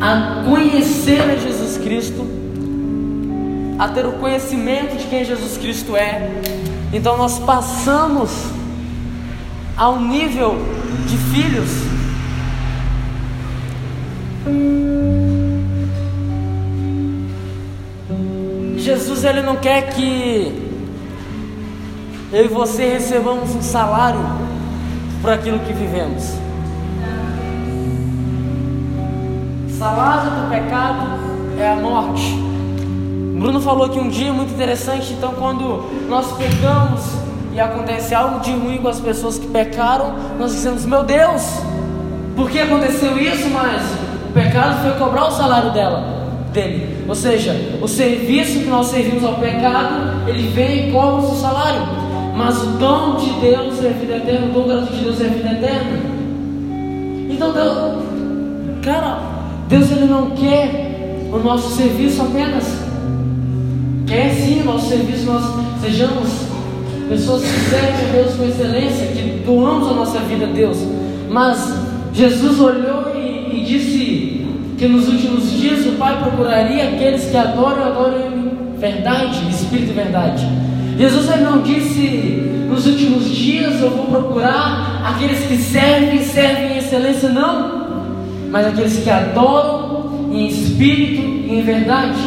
a 0.00 0.42
conhecer 0.44 1.22
a 1.22 1.36
Jesus 1.36 1.78
Cristo, 1.78 2.26
a 3.78 3.88
ter 3.88 4.04
o 4.04 4.12
conhecimento 4.12 4.96
de 4.96 5.06
quem 5.06 5.24
Jesus 5.24 5.56
Cristo 5.56 5.96
é, 5.96 6.30
então 6.92 7.16
nós 7.16 7.38
passamos 7.38 8.30
ao 9.76 9.98
nível 9.98 10.56
de 11.08 11.16
filhos. 11.16 11.70
Jesus 18.76 19.24
ele 19.24 19.40
não 19.40 19.56
quer 19.56 19.94
que 19.94 20.63
eu 22.34 22.46
e 22.46 22.48
você 22.48 22.94
recebamos 22.94 23.54
um 23.54 23.62
salário 23.62 24.18
por 25.22 25.30
aquilo 25.32 25.60
que 25.60 25.72
vivemos. 25.72 26.34
Salário 29.78 30.30
do 30.30 30.50
pecado 30.50 31.06
é 31.56 31.70
a 31.70 31.76
morte. 31.76 32.34
Bruno 33.38 33.60
falou 33.60 33.88
que 33.88 34.00
um 34.00 34.08
dia 34.08 34.32
muito 34.32 34.52
interessante, 34.52 35.12
então 35.12 35.34
quando 35.34 35.88
nós 36.08 36.32
pecamos 36.36 37.02
e 37.52 37.60
acontece 37.60 38.12
algo 38.12 38.40
de 38.40 38.50
ruim 38.50 38.78
com 38.78 38.88
as 38.88 38.98
pessoas 38.98 39.38
que 39.38 39.46
pecaram, 39.46 40.14
nós 40.36 40.50
dizemos, 40.50 40.84
meu 40.84 41.04
Deus, 41.04 41.42
por 42.34 42.50
que 42.50 42.58
aconteceu 42.58 43.16
isso? 43.16 43.48
Mas 43.50 43.80
o 44.28 44.32
pecado 44.32 44.82
foi 44.82 44.98
cobrar 44.98 45.28
o 45.28 45.30
salário 45.30 45.70
dela, 45.70 46.26
dele. 46.52 47.04
Ou 47.08 47.14
seja, 47.14 47.78
o 47.80 47.86
serviço 47.86 48.58
que 48.58 48.66
nós 48.66 48.88
servimos 48.88 49.22
ao 49.22 49.34
pecado, 49.34 50.26
ele 50.26 50.48
vem 50.48 50.88
e 50.88 50.92
cobra 50.92 51.22
o 51.22 51.28
seu 51.28 51.36
salário. 51.36 52.03
Mas 52.34 52.60
o 52.62 52.66
dom 52.78 53.16
de 53.16 53.30
Deus 53.40 53.84
é 53.84 53.90
vida 53.90 54.16
eterna, 54.16 54.46
o 54.46 54.52
dom 54.52 54.66
gratuito 54.66 54.96
de 54.96 55.04
Deus 55.04 55.20
é 55.20 55.28
vida 55.28 55.52
eterna. 55.52 56.00
Então, 57.30 57.52
Deus, 57.52 58.02
cara, 58.82 59.20
Deus 59.68 59.90
ele 59.92 60.06
não 60.06 60.30
quer 60.30 61.28
o 61.32 61.38
nosso 61.38 61.70
serviço 61.76 62.22
apenas. 62.22 62.64
Quer 64.06 64.34
sim 64.34 64.62
o 64.62 64.64
nosso 64.64 64.88
serviço, 64.88 65.26
nós 65.26 65.44
sejamos 65.80 66.28
pessoas 67.08 67.42
que 67.42 67.70
servem 67.70 68.08
a 68.08 68.12
Deus 68.12 68.34
com 68.34 68.44
excelência, 68.44 69.06
que 69.06 69.42
doamos 69.46 69.88
a 69.88 69.94
nossa 69.94 70.18
vida 70.20 70.46
a 70.46 70.52
Deus. 70.52 70.78
Mas 71.30 71.72
Jesus 72.12 72.58
olhou 72.60 73.14
e, 73.14 73.60
e 73.60 73.64
disse 73.64 74.46
que 74.76 74.88
nos 74.88 75.08
últimos 75.08 75.50
dias 75.52 75.86
o 75.86 75.92
Pai 75.92 76.20
procuraria 76.20 76.88
aqueles 76.88 77.30
que 77.30 77.36
adoram, 77.36 77.84
adoram 77.84 78.18
em 78.26 78.78
verdade, 78.78 79.48
espírito 79.50 79.90
e 79.90 79.94
verdade. 79.94 80.63
Jesus 80.96 81.28
ele 81.30 81.44
não 81.44 81.62
disse 81.62 82.50
nos 82.68 82.86
últimos 82.86 83.24
dias 83.28 83.80
eu 83.80 83.90
vou 83.90 84.06
procurar 84.06 85.02
aqueles 85.04 85.40
que 85.46 85.56
servem, 85.56 86.22
servem 86.22 86.74
em 86.74 86.78
excelência, 86.78 87.28
não, 87.28 87.84
mas 88.50 88.66
aqueles 88.66 89.02
que 89.02 89.10
adoram 89.10 90.30
em 90.32 90.46
espírito 90.46 91.22
e 91.22 91.58
em 91.58 91.62
verdade. 91.62 92.18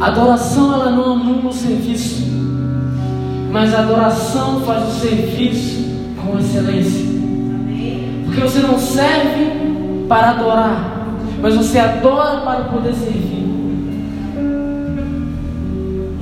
Adoração 0.00 0.74
ela 0.74 0.90
não 0.90 1.12
anula 1.12 1.48
o 1.48 1.52
serviço, 1.52 2.24
mas 3.52 3.72
a 3.74 3.80
adoração 3.80 4.60
faz 4.62 4.88
o 4.88 5.00
serviço 5.00 5.84
com 6.24 6.38
excelência. 6.38 7.06
Porque 8.24 8.40
você 8.40 8.60
não 8.60 8.78
serve 8.78 10.06
para 10.08 10.30
adorar, 10.30 11.06
mas 11.40 11.54
você 11.54 11.78
adora 11.78 12.40
para 12.40 12.64
poder 12.64 12.94
servir. 12.94 13.41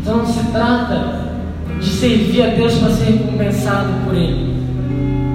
Então 0.01 0.18
não 0.18 0.26
se 0.26 0.42
trata 0.51 1.30
de 1.78 1.88
servir 1.88 2.42
a 2.42 2.46
Deus 2.48 2.74
para 2.74 2.90
ser 2.90 3.05
recompensado 3.05 3.88
por 4.05 4.14
Ele, 4.14 4.55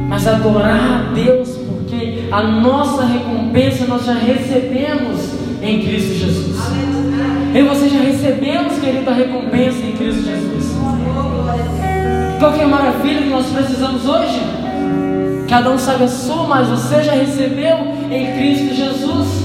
mas 0.10 0.28
adorar 0.28 1.10
a 1.10 1.14
Deus 1.14 1.50
porque 1.58 2.28
a 2.32 2.44
nossa 2.44 3.06
recompensa 3.06 3.86
nós 3.86 4.06
já 4.06 4.14
recebemos 4.14 5.34
em 5.62 5.82
Cristo 5.82 6.16
Jesus. 6.16 6.58
E 7.54 7.62
você 7.62 7.90
já 7.90 8.00
recebemos, 8.00 8.80
querido, 8.80 9.10
a 9.10 9.14
recompensa 9.14 9.78
em 9.86 9.94
Cristo 9.94 10.24
Jesus. 10.24 10.76
Qual 12.40 12.52
que 12.52 12.60
é 12.60 12.64
a 12.64 12.68
maravilha 12.68 13.22
que 13.22 13.30
nós 13.30 13.46
precisamos 13.46 14.06
hoje? 14.06 14.42
Cada 15.48 15.70
um 15.70 15.78
sabe 15.78 16.04
a 16.04 16.08
sua, 16.08 16.48
mas 16.48 16.68
você 16.68 17.02
já 17.04 17.14
recebeu 17.14 17.78
em 18.12 18.36
Cristo 18.38 18.76
Jesus. 18.76 19.45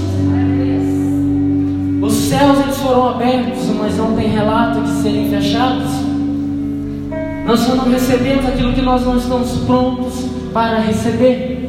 Os 2.01 2.13
céus 2.13 2.59
eles 2.61 2.77
foram 2.79 3.11
abertos, 3.11 3.67
mas 3.79 3.97
não 3.97 4.17
tem 4.17 4.29
relato 4.29 4.81
de 4.81 4.91
serem 5.03 5.29
fechados. 5.29 5.91
Nós 7.47 7.61
só 7.61 7.75
não 7.75 7.91
recebemos 7.91 8.47
aquilo 8.47 8.73
que 8.73 8.83
nós 8.83 9.05
não 9.05 9.17
estamos 9.17 9.51
prontos 9.67 10.25
para 10.53 10.81
receber. 10.81 11.69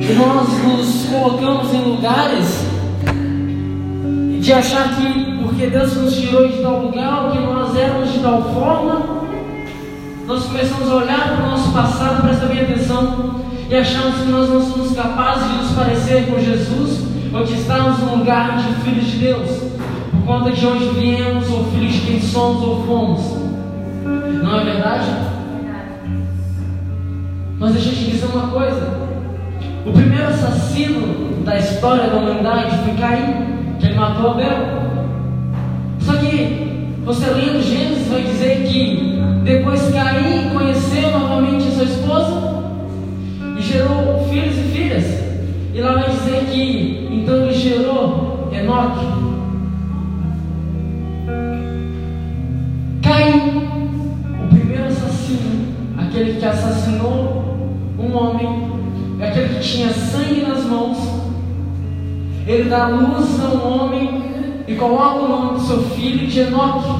E 0.00 0.12
nós 0.14 0.48
nos 0.64 1.06
colocamos 1.06 1.72
em 1.72 1.82
lugares 1.82 2.66
de 4.40 4.52
achar 4.52 4.96
que 4.96 5.38
porque 5.58 5.66
Deus 5.66 5.96
nos 5.96 6.14
tirou 6.14 6.46
de 6.46 6.62
tal 6.62 6.82
lugar, 6.82 7.32
que 7.32 7.38
nós 7.38 7.76
éramos 7.76 8.12
de 8.12 8.20
tal 8.20 8.42
forma, 8.54 9.02
nós 10.26 10.44
começamos 10.44 10.88
a 10.88 10.94
olhar 10.94 11.36
para 11.36 11.46
o 11.46 11.50
nosso 11.50 11.72
passado, 11.72 12.22
presta 12.22 12.46
bem 12.46 12.60
atenção, 12.60 13.40
e 13.68 13.74
achamos 13.74 14.20
que 14.20 14.28
nós 14.28 14.48
não 14.48 14.62
somos 14.62 14.94
capazes 14.94 15.50
de 15.50 15.56
nos 15.56 15.72
parecer 15.72 16.26
com 16.26 16.38
Jesus, 16.38 17.00
ou 17.38 17.44
de 17.44 17.54
estarmos 17.54 18.00
no 18.00 18.16
lugar 18.16 18.56
de 18.56 18.74
filhos 18.82 19.06
de 19.06 19.18
Deus, 19.18 19.48
por 20.10 20.26
conta 20.26 20.50
de 20.50 20.66
onde 20.66 20.88
viemos, 20.88 21.48
ou 21.48 21.64
filhos 21.70 21.92
de 21.92 22.00
quem 22.00 22.20
somos 22.20 22.62
ou 22.62 22.84
fomos. 22.84 23.20
Não 24.42 24.60
é 24.60 24.64
verdade? 24.64 25.06
Mas 27.60 27.72
deixa 27.74 27.90
eu 27.90 27.94
te 27.94 28.10
dizer 28.10 28.26
uma 28.26 28.48
coisa: 28.48 28.98
o 29.86 29.92
primeiro 29.92 30.26
assassino 30.26 31.44
da 31.44 31.58
história 31.58 32.10
da 32.10 32.16
humanidade 32.16 32.76
foi 32.84 32.94
Caim 32.94 33.76
que 33.78 33.86
ele 33.86 33.94
matou 33.94 34.32
Abel. 34.32 34.88
Só 36.00 36.14
que 36.14 36.88
você 37.04 37.26
lendo 37.30 37.62
Gênesis 37.62 38.08
vai 38.08 38.22
dizer 38.22 38.66
que 38.66 39.22
depois 39.44 39.92
Caim 39.92 40.50
conheceu 40.50 41.10
novamente 41.12 41.70
sua 41.70 41.84
esposa 41.84 42.64
e 43.56 43.62
gerou 43.62 44.26
filhos 44.28 44.58
e 44.58 44.62
filhas. 44.72 45.27
E 45.78 45.80
lá 45.80 45.92
vai 45.92 46.10
dizer 46.10 46.44
que 46.46 47.08
então 47.08 47.36
ele 47.36 47.54
gerou 47.54 48.48
Enoque. 48.50 49.06
Caim, 53.00 53.62
o 54.42 54.48
primeiro 54.48 54.86
assassino, 54.86 55.68
aquele 55.96 56.40
que 56.40 56.44
assassinou 56.44 57.68
um 57.96 58.12
homem, 58.12 58.72
aquele 59.22 59.54
que 59.54 59.60
tinha 59.60 59.90
sangue 59.90 60.40
nas 60.40 60.64
mãos, 60.64 60.98
ele 62.44 62.68
dá 62.68 62.88
luz 62.88 63.40
a 63.40 63.48
um 63.54 63.84
homem 63.84 64.22
e 64.66 64.74
coloca 64.74 65.20
o 65.20 65.28
nome 65.28 65.58
do 65.60 65.60
seu 65.60 65.80
filho 65.90 66.26
de 66.26 66.40
Enoque. 66.40 66.90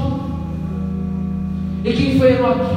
E 1.84 1.92
quem 1.94 2.16
foi 2.16 2.34
Enoque? 2.34 2.76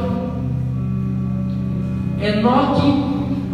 Enoque, 2.20 3.04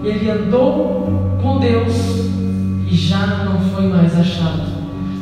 ele 0.05 0.31
andou 0.31 1.37
com 1.41 1.59
Deus 1.59 2.36
e 2.89 2.95
já 2.95 3.43
não 3.43 3.59
foi 3.59 3.88
mais 3.88 4.17
achado, 4.17 4.61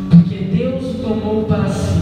porque 0.09 0.35
Deus 0.35 0.83
o 0.83 0.93
tomou 0.99 1.43
para 1.45 1.67
si. 1.67 1.99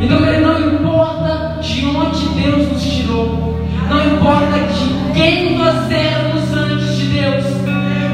Então 0.00 0.26
ele 0.26 0.40
não 0.40 0.74
importa 0.74 1.58
de 1.60 1.84
onde 1.84 2.28
Deus 2.40 2.72
nos 2.72 2.82
tirou, 2.82 3.60
não 3.88 4.14
importa 4.14 4.58
de 4.72 5.12
quem 5.12 5.58
nós 5.58 5.90
éramos 5.90 6.52
antes 6.54 6.96
de 6.96 7.06
Deus, 7.08 7.44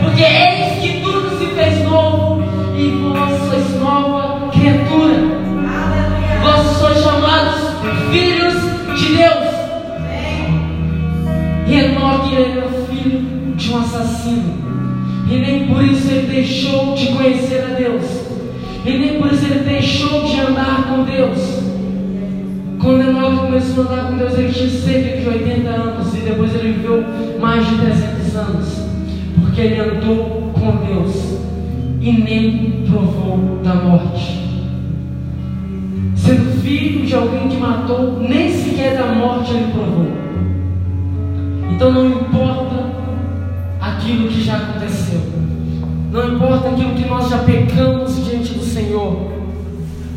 porque 0.03 0.23
eis 0.23 0.81
que 0.81 1.01
tudo 1.01 1.39
se 1.39 1.47
fez 1.55 1.85
novo 1.85 2.43
e 2.77 2.91
vós 3.03 3.49
sois 3.49 3.81
nova 3.81 4.49
criatura. 4.51 5.47
Vós 6.43 6.77
sois 6.79 7.03
chamados 7.03 7.77
filhos 8.11 8.55
de 8.99 9.17
Deus. 9.17 9.57
E 11.69 11.75
Enoque 11.75 12.37
era 12.37 12.69
filho 12.89 13.55
de 13.57 13.73
um 13.73 13.79
assassino. 13.79 14.66
E 15.29 15.39
nem 15.39 15.67
por 15.67 15.83
isso 15.83 16.11
ele 16.11 16.27
deixou 16.29 16.95
de 16.95 17.09
conhecer 17.09 17.65
a 17.65 17.75
Deus. 17.75 18.05
E 18.85 18.99
nem 18.99 19.21
por 19.21 19.33
isso 19.33 19.45
ele 19.47 19.65
deixou 19.69 20.25
de 20.25 20.41
andar 20.41 20.89
com 20.89 21.03
Deus. 21.03 21.67
Quando 22.81 23.01
Enoque 23.01 23.39
começou 23.39 23.85
a 23.85 23.87
andar 23.89 24.09
com 24.09 24.17
Deus, 24.17 24.39
ele 24.39 24.53
tinha 24.53 24.69
cerca 24.69 25.21
de 25.21 25.29
80 25.29 25.69
anos. 25.69 26.15
E 26.15 26.19
depois 26.19 26.55
ele 26.55 26.73
viveu 26.75 27.05
mais 27.41 27.67
de 27.67 27.75
300 27.77 28.37
anos. 28.37 28.87
Porque 29.41 29.61
ele 29.61 29.81
andou 29.81 30.53
com 30.55 30.77
Deus 30.87 31.37
e 32.01 32.13
nem 32.13 32.85
provou 32.89 33.61
da 33.65 33.75
morte. 33.75 34.39
Sendo 36.15 36.63
filho 36.63 37.05
de 37.05 37.15
alguém 37.15 37.49
que 37.49 37.57
matou, 37.57 38.21
nem 38.21 38.51
sequer 38.51 38.97
da 38.97 39.07
morte 39.07 39.53
ele 39.53 39.73
provou. 39.73 40.07
Então 41.73 41.93
não 41.93 42.07
importa 42.07 42.26
aquilo 44.07 44.29
que 44.29 44.45
já 44.45 44.57
aconteceu, 44.57 45.21
não 46.13 46.35
importa 46.35 46.69
aquilo 46.69 46.95
que 46.95 47.09
nós 47.09 47.29
já 47.29 47.39
pecamos 47.39 48.25
diante 48.25 48.55
do 48.55 48.63
Senhor, 48.63 49.33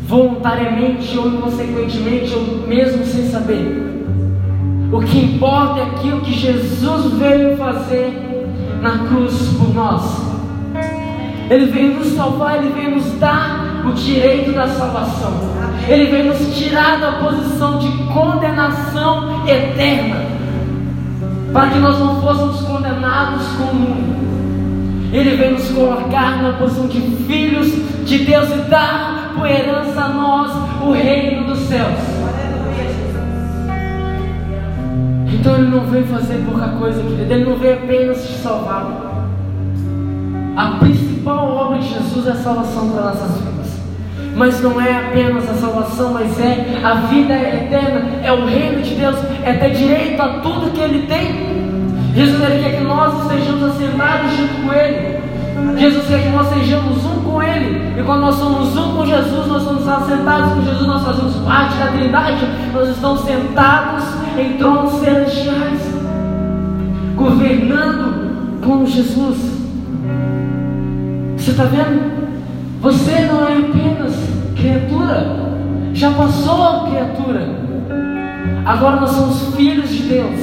voluntariamente 0.06 1.18
ou 1.18 1.26
inconsequentemente, 1.26 2.32
ou 2.32 2.68
mesmo 2.68 3.04
sem 3.04 3.28
saber. 3.28 3.90
O 4.92 5.00
que 5.00 5.18
importa 5.18 5.80
é 5.80 5.82
aquilo 5.82 6.20
que 6.20 6.32
Jesus 6.32 7.14
veio 7.14 7.56
fazer 7.56 8.12
na 8.80 9.08
cruz 9.08 9.34
por 9.58 9.74
nós. 9.74 10.30
Ele 11.50 11.66
veio 11.66 11.94
nos 11.94 12.08
salvar, 12.08 12.58
Ele 12.58 12.72
veio 12.72 12.92
nos 12.92 13.18
dar 13.18 13.84
o 13.84 13.92
direito 13.92 14.52
da 14.52 14.68
salvação. 14.68 15.32
Ele 15.88 16.06
veio 16.06 16.26
nos 16.26 16.56
tirar 16.56 17.00
da 17.00 17.12
posição 17.12 17.78
de 17.78 17.88
condenação 18.12 19.44
eterna, 19.48 20.29
para 21.52 21.70
que 21.70 21.78
nós 21.78 21.98
não 21.98 22.20
fôssemos 22.20 22.60
condenados 22.62 23.46
com 23.56 23.64
o 23.64 23.74
mundo. 23.74 24.20
Ele 25.12 25.36
veio 25.36 25.52
nos 25.52 25.68
colocar 25.70 26.40
na 26.42 26.52
posição 26.52 26.86
de 26.86 27.00
filhos 27.00 27.68
de 28.04 28.18
Deus 28.18 28.48
e 28.50 28.70
dar 28.70 29.32
por 29.36 29.46
herança 29.46 30.02
a 30.02 30.08
nós 30.08 30.52
o 30.82 30.92
reino 30.92 31.46
dos 31.46 31.58
céus. 31.60 31.98
Então 35.32 35.54
ele 35.56 35.68
não 35.68 35.86
veio 35.86 36.06
fazer 36.06 36.44
pouca 36.44 36.68
coisa, 36.68 37.02
querido. 37.02 37.32
Ele 37.32 37.44
não 37.44 37.56
veio 37.56 37.74
apenas 37.74 38.26
te 38.26 38.34
salvar. 38.34 38.86
A 40.56 40.66
principal 40.78 41.48
obra 41.48 41.78
de 41.78 41.88
Jesus 41.88 42.26
é 42.26 42.30
a 42.32 42.36
salvação 42.36 42.90
para 42.90 43.02
nossas 43.02 43.36
vidas. 43.38 43.49
Mas 44.40 44.58
não 44.62 44.80
é 44.80 44.96
apenas 44.96 45.46
a 45.50 45.52
salvação, 45.52 46.14
mas 46.14 46.40
é 46.40 46.80
a 46.82 46.94
vida 46.94 47.34
eterna, 47.34 48.08
é 48.24 48.32
o 48.32 48.46
reino 48.46 48.80
de 48.80 48.94
Deus, 48.94 49.16
é 49.44 49.52
ter 49.52 49.72
direito 49.72 50.18
a 50.18 50.28
tudo 50.40 50.72
que 50.72 50.80
Ele 50.80 51.06
tem. 51.06 52.14
Jesus 52.14 52.42
ele 52.42 52.62
quer 52.62 52.78
que 52.78 52.84
nós 52.84 53.20
estejamos 53.20 53.62
assentados 53.64 54.34
junto 54.34 54.54
com 54.62 54.72
Ele. 54.72 55.20
Jesus 55.76 56.06
quer 56.06 56.22
que 56.22 56.30
nós 56.30 56.48
sejamos 56.48 57.04
um 57.04 57.22
com 57.22 57.42
Ele. 57.42 58.00
E 58.00 58.02
quando 58.02 58.22
nós 58.22 58.36
somos 58.36 58.74
um 58.78 58.96
com 58.96 59.04
Jesus, 59.04 59.46
nós 59.46 59.62
somos 59.62 59.86
assentados 59.86 60.54
com 60.54 60.62
Jesus, 60.62 60.86
nós 60.86 61.04
fazemos 61.04 61.36
parte 61.44 61.76
da 61.76 61.88
Trindade. 61.88 62.46
Nós 62.72 62.88
estamos 62.88 63.20
sentados 63.20 64.04
em 64.38 64.54
tronos 64.56 64.92
celestiais, 65.00 65.80
governando 67.14 68.62
com 68.64 68.86
Jesus. 68.86 69.36
Você 71.36 71.50
está 71.50 71.64
vendo? 71.64 72.19
Você 72.80 73.26
não 73.26 73.46
é 73.46 73.58
apenas 73.58 74.14
criatura, 74.56 75.36
já 75.92 76.12
passou 76.12 76.62
a 76.66 76.86
criatura. 76.88 77.46
Agora 78.64 79.00
nós 79.00 79.10
somos 79.10 79.54
filhos 79.54 79.90
de 79.90 80.04
Deus. 80.04 80.40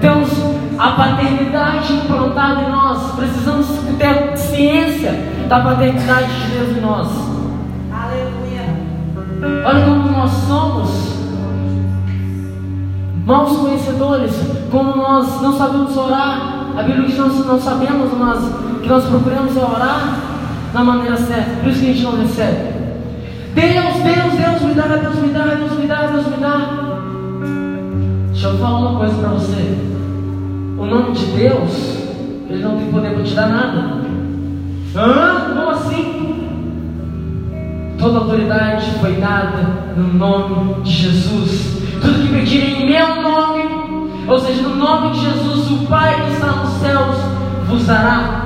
Temos 0.00 0.28
a 0.76 0.90
paternidade 0.90 1.92
implantada 1.92 2.62
em 2.62 2.70
nós. 2.70 3.12
Precisamos 3.12 3.66
ter 3.96 4.36
ciência 4.36 5.12
da 5.48 5.60
paternidade 5.60 6.32
de 6.34 6.50
Deus 6.50 6.76
em 6.76 6.80
nós. 6.80 7.08
Aleluia. 7.92 9.64
Olha 9.64 9.84
como 9.84 10.10
nós 10.10 10.30
somos 10.32 10.90
maus 13.24 13.56
conhecedores, 13.56 14.32
como 14.68 14.96
nós 14.96 15.40
não 15.40 15.56
sabemos 15.56 15.96
orar. 15.96 16.72
A 16.76 16.82
Bíblia 16.82 17.06
diz 17.06 17.14
que 17.14 17.20
nós 17.20 17.46
não 17.46 17.60
sabemos, 17.60 18.10
mas 18.18 18.38
que 18.82 18.88
nós 18.88 19.04
procuramos 19.04 19.56
orar 19.56 20.29
da 20.72 20.84
maneira 20.84 21.16
certa. 21.16 21.60
Por 21.62 21.70
isso 21.70 21.80
que 21.80 21.90
a 21.90 21.92
gente 21.92 22.02
não 22.02 22.20
recebe. 22.20 22.80
Deus, 23.54 23.94
Deus, 24.02 24.32
Deus 24.38 24.62
me 24.62 24.74
dá, 24.74 24.82
Deus 24.96 25.16
me 25.16 25.28
dá, 25.28 25.44
Deus 25.44 25.78
me 25.78 25.86
dá, 25.86 26.06
Deus 26.06 26.26
me 26.26 26.36
dá. 26.36 26.70
Deixa 28.32 28.48
eu 28.48 28.58
falar 28.58 28.78
uma 28.78 28.98
coisa 28.98 29.14
para 29.14 29.28
você 29.30 29.90
o 30.80 30.86
nome 30.86 31.12
de 31.12 31.26
Deus, 31.26 31.98
ele 32.48 32.62
não 32.62 32.78
tem 32.78 32.90
poder 32.90 33.12
para 33.12 33.22
te 33.22 33.34
dar 33.34 33.48
nada. 33.48 34.00
Hã? 34.96 35.54
Como 35.54 35.70
assim? 35.70 36.48
Toda 37.98 38.20
autoridade 38.20 38.90
foi 38.98 39.12
dada 39.16 39.92
no 39.94 40.14
nome 40.14 40.82
de 40.82 40.90
Jesus. 40.90 41.82
Tudo 42.00 42.26
que 42.26 42.32
pedirem 42.32 42.82
em 42.82 42.86
meu 42.86 43.22
nome, 43.22 43.62
ou 44.26 44.38
seja, 44.38 44.62
no 44.62 44.74
nome 44.74 45.10
de 45.10 45.20
Jesus, 45.20 45.70
o 45.70 45.86
Pai 45.86 46.24
que 46.24 46.32
está 46.32 46.46
nos 46.46 46.70
céus 46.80 47.16
vos 47.68 47.86
dará. 47.86 48.39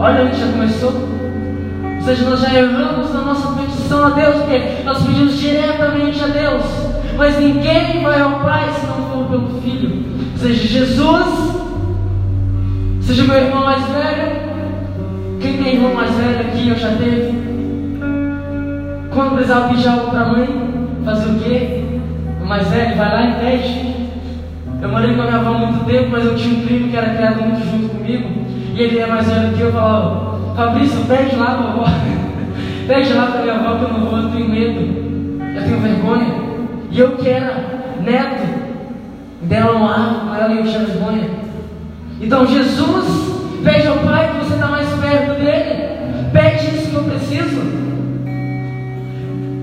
Olha, 0.00 0.22
a 0.22 0.24
gente 0.24 0.40
já 0.40 0.50
começou. 0.50 0.92
Ou 0.92 2.02
seja, 2.02 2.28
nós 2.28 2.40
já 2.40 2.54
erramos 2.54 3.12
na 3.14 3.20
nossa 3.20 3.52
petição 3.52 4.06
a 4.06 4.10
Deus, 4.10 4.36
porque 4.36 4.82
nós 4.84 5.02
pedimos 5.02 5.38
diretamente 5.38 6.24
a 6.24 6.26
Deus. 6.26 6.64
Mas 7.16 7.38
ninguém 7.38 8.02
vai 8.02 8.20
ao 8.20 8.40
Pai 8.40 8.68
se 8.72 8.86
não 8.86 9.10
for 9.10 9.28
pelo 9.28 9.60
Filho 9.60 10.10
seja 10.40 10.66
Jesus, 10.66 11.26
seja 13.02 13.24
meu 13.24 13.36
irmão 13.36 13.62
mais 13.62 13.84
velho. 13.88 14.50
Quem 15.38 15.62
tem 15.62 15.74
irmão 15.74 15.94
mais 15.94 16.10
velho 16.12 16.40
aqui, 16.40 16.68
eu 16.70 16.76
já 16.76 16.88
teve. 16.96 17.38
Quando 19.12 19.34
precisava 19.34 19.68
pedir 19.68 19.88
algo 19.88 20.10
para 20.10 20.28
mãe, 20.28 20.48
fazer 21.04 21.30
o 21.30 21.38
quê? 21.40 21.84
O 22.42 22.46
mais 22.46 22.66
velho 22.68 22.96
vai 22.96 23.08
lá 23.10 23.26
e 23.26 23.34
pede. 23.34 24.10
Eu 24.80 24.88
morei 24.88 25.14
com 25.14 25.20
a 25.20 25.24
minha 25.26 25.36
avó 25.36 25.50
há 25.50 25.58
muito 25.58 25.84
tempo, 25.84 26.08
mas 26.10 26.24
eu 26.24 26.34
tinha 26.36 26.58
um 26.58 26.66
primo 26.66 26.88
que 26.88 26.96
era 26.96 27.14
criado 27.14 27.42
muito 27.42 27.70
junto 27.70 27.94
comigo. 27.94 28.49
E 28.74 28.82
ele 28.82 28.98
é 28.98 29.06
mais 29.06 29.26
velho 29.26 29.52
que 29.54 29.60
eu, 29.60 29.66
eu 29.66 29.72
falava, 29.72 30.54
Fabrício, 30.54 31.04
pede 31.06 31.36
lá 31.36 31.46
para 31.46 31.64
a 31.64 31.70
avó. 31.70 31.84
pede 32.86 33.12
lá 33.12 33.26
para 33.26 33.42
minha 33.42 33.54
avó 33.54 33.76
que 33.76 33.84
eu 33.84 33.88
não 33.88 34.06
vou, 34.06 34.18
eu 34.18 34.30
tenho 34.30 34.48
medo. 34.48 35.40
Eu 35.56 35.62
tenho 35.62 35.80
vergonha. 35.80 36.34
E 36.90 37.00
eu 37.00 37.16
que 37.16 37.28
era 37.28 37.54
neto 38.00 38.48
dela 39.42 39.78
no 39.78 39.86
ar 39.86 40.26
com 40.26 40.34
ela 40.34 40.52
e 40.52 40.58
eu 40.58 40.64
tinha 40.64 40.80
vergonha. 40.80 41.30
Então 42.20 42.46
Jesus 42.46 43.40
pede 43.64 43.86
ao 43.86 43.98
Pai 43.98 44.30
que 44.30 44.44
você 44.44 44.54
está 44.54 44.66
mais 44.66 44.88
perto 44.88 45.40
dele. 45.40 46.30
Pede 46.32 46.76
isso 46.76 46.90
que 46.90 46.96
eu 46.96 47.04
preciso. 47.04 47.80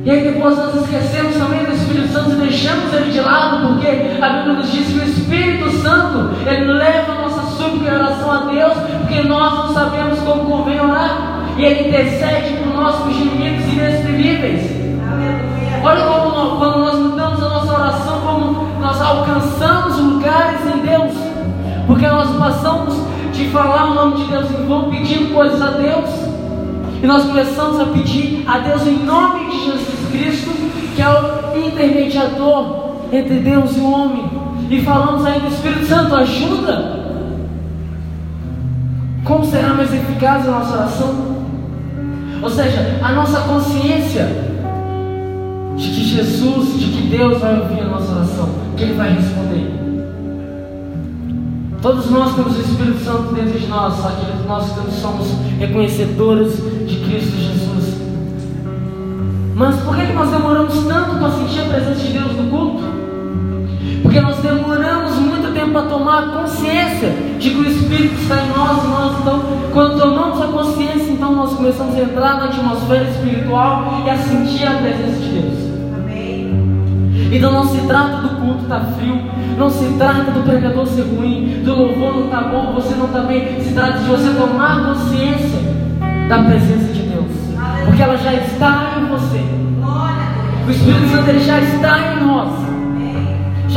E 0.04 0.10
aí 0.10 0.24
depois 0.24 0.58
nós 0.58 0.74
esquecemos 0.76 1.36
também 1.36 1.66
do 1.66 1.74
Espírito 1.74 2.08
Santo 2.08 2.32
e 2.32 2.36
deixamos 2.36 2.94
ele 2.94 3.12
de 3.12 3.20
lado, 3.20 3.68
porque 3.68 3.88
a 4.22 4.30
Bíblia 4.30 4.54
nos 4.54 4.72
diz 4.72 4.88
que 4.88 5.00
o 5.00 5.04
Espírito 5.04 5.70
Santo 5.82 6.30
ele 6.46 6.72
leva 6.72 7.12
a 7.12 7.28
nossa 7.68 7.72
súplica 7.72 7.92
e 7.92 7.96
oração 7.96 8.32
a 8.32 8.38
Deus, 8.46 8.74
porque 9.02 9.22
nós 9.24 9.54
não 9.54 9.74
sabemos 9.74 10.20
como 10.20 10.46
convém 10.46 10.80
orar. 10.80 11.44
E 11.58 11.66
ele 11.66 11.90
intercede 11.90 12.56
por 12.58 12.74
nós 12.74 12.96
com 12.98 13.12
gemidos 13.12 13.66
inexprimíveis. 13.74 14.72
Olha 15.84 16.06
como 16.06 16.36
nós, 16.36 16.58
quando 16.58 16.80
nós 16.80 17.00
mudamos 17.00 17.44
a 17.44 17.50
nossa 17.50 17.74
oração, 17.74 18.22
como 18.22 18.68
nós 18.80 19.02
alcançamos 19.02 19.98
lugares 19.98 20.60
em 20.66 20.80
Deus, 20.86 21.14
porque 21.88 22.08
nós 22.08 22.30
passamos 22.36 22.96
de 23.34 23.46
falar 23.50 23.92
o 23.92 23.94
nome 23.94 24.18
de 24.18 24.24
Deus 24.26 24.52
em 24.52 24.68
vão 24.68 24.90
pedindo 24.90 25.34
coisas 25.34 25.62
a 25.62 25.72
Deus, 25.72 26.10
e 27.02 27.08
nós 27.08 27.26
começamos 27.26 27.80
a 27.80 27.86
pedir 27.86 28.44
a 28.48 28.60
Deus 28.60 28.86
em 28.86 29.04
nome 29.04 29.50
de 29.50 29.66
Jesus 29.66 30.10
Cristo, 30.12 30.52
que 30.96 31.02
é 31.02 31.10
o 31.10 31.68
intermediador 31.68 32.98
entre 33.12 33.40
Deus 33.40 33.78
e 33.78 33.80
o 33.80 33.92
homem, 33.92 34.30
e 34.70 34.82
falamos 34.82 35.26
ainda, 35.26 35.48
Espírito 35.48 35.86
Santo, 35.86 36.16
ajuda. 36.16 37.07
Como 39.28 39.46
será 39.46 39.74
mais 39.74 39.94
eficaz 39.94 40.48
a 40.48 40.52
nossa 40.52 40.74
oração? 40.74 41.38
Ou 42.42 42.50
seja, 42.50 42.98
a 43.02 43.12
nossa 43.12 43.42
consciência 43.42 44.26
de 45.76 45.90
que 45.90 46.04
Jesus, 46.06 46.80
de 46.80 46.86
que 46.86 47.08
Deus 47.10 47.38
vai 47.40 47.60
ouvir 47.60 47.82
a 47.82 47.90
nossa 47.90 48.10
oração, 48.14 48.50
que 48.78 48.84
Ele 48.84 48.94
vai 48.94 49.14
responder. 49.14 49.70
Todos 51.82 52.10
nós 52.10 52.36
temos 52.36 52.58
o 52.58 52.62
Espírito 52.62 53.04
Santo 53.04 53.34
dentro 53.34 53.60
de 53.60 53.68
nós, 53.68 53.96
só 53.96 54.12
que 54.12 54.48
nós 54.48 54.66
somos 55.02 55.28
reconhecedores 55.60 56.54
de 56.88 56.96
Cristo 56.96 57.36
Jesus. 57.38 57.98
Mas 59.56 59.76
por 59.82 59.94
que 59.96 60.14
nós 60.14 60.30
demoramos 60.30 60.86
tanto 60.86 61.18
para 61.18 61.32
sentir 61.32 61.62
a 61.62 61.66
presença 61.66 61.96
de 61.96 62.14
Deus 62.14 62.32
no 62.32 62.50
culto? 62.50 62.84
Porque 64.04 64.22
nós 64.22 64.38
demoramos 64.38 65.16
muito 65.16 65.37
tempo 65.68 65.72
para 65.72 65.82
tomar 65.84 66.32
consciência 66.32 67.10
de 67.40 67.50
que 67.50 67.58
o 67.58 67.68
Espírito 67.68 68.16
está 68.22 68.36
em 68.36 68.50
nós, 68.50 68.84
e 68.84 68.88
nós 68.88 69.20
então, 69.20 69.42
quando 69.74 70.00
tomamos 70.00 70.42
a 70.42 70.48
consciência, 70.48 71.12
então 71.12 71.34
nós 71.34 71.54
começamos 71.54 71.96
a 71.96 72.02
entrar 72.02 72.38
na 72.38 72.46
atmosfera 72.46 73.10
espiritual 73.10 74.04
e 74.06 74.10
a 74.10 74.18
sentir 74.18 74.66
a 74.66 74.72
presença 74.72 75.20
de 75.20 75.30
Deus. 75.30 75.68
Então 77.30 77.52
não 77.52 77.68
se 77.68 77.86
trata 77.86 78.22
do 78.22 78.30
culto 78.42 78.64
estar 78.64 78.80
tá 78.80 78.86
frio, 78.98 79.22
não 79.58 79.70
se 79.70 79.86
trata 79.98 80.32
do 80.32 80.44
pregador 80.44 80.88
ser 80.88 81.02
ruim, 81.02 81.62
do 81.64 81.76
louvor 81.76 82.16
não 82.16 82.26
estar 82.26 82.44
tá 82.44 82.50
bom, 82.50 82.74
você 82.74 82.96
não 82.96 83.08
está 83.08 83.20
bem. 83.20 83.62
Se 83.62 83.74
trata 83.74 84.00
de 84.00 84.06
você 84.06 84.30
tomar 84.30 84.86
consciência 84.86 85.60
da 86.30 86.44
presença 86.44 86.94
de 86.94 87.02
Deus, 87.02 87.32
porque 87.86 88.02
ela 88.02 88.18
já 88.18 88.34
está 88.34 88.98
em 88.98 89.06
você. 89.08 89.44
O 90.66 90.72
Espírito 90.72 91.10
Santo 91.10 91.30
ele 91.30 91.40
já 91.40 91.60
está 91.60 92.14
em 92.14 92.26
nós, 92.26 92.67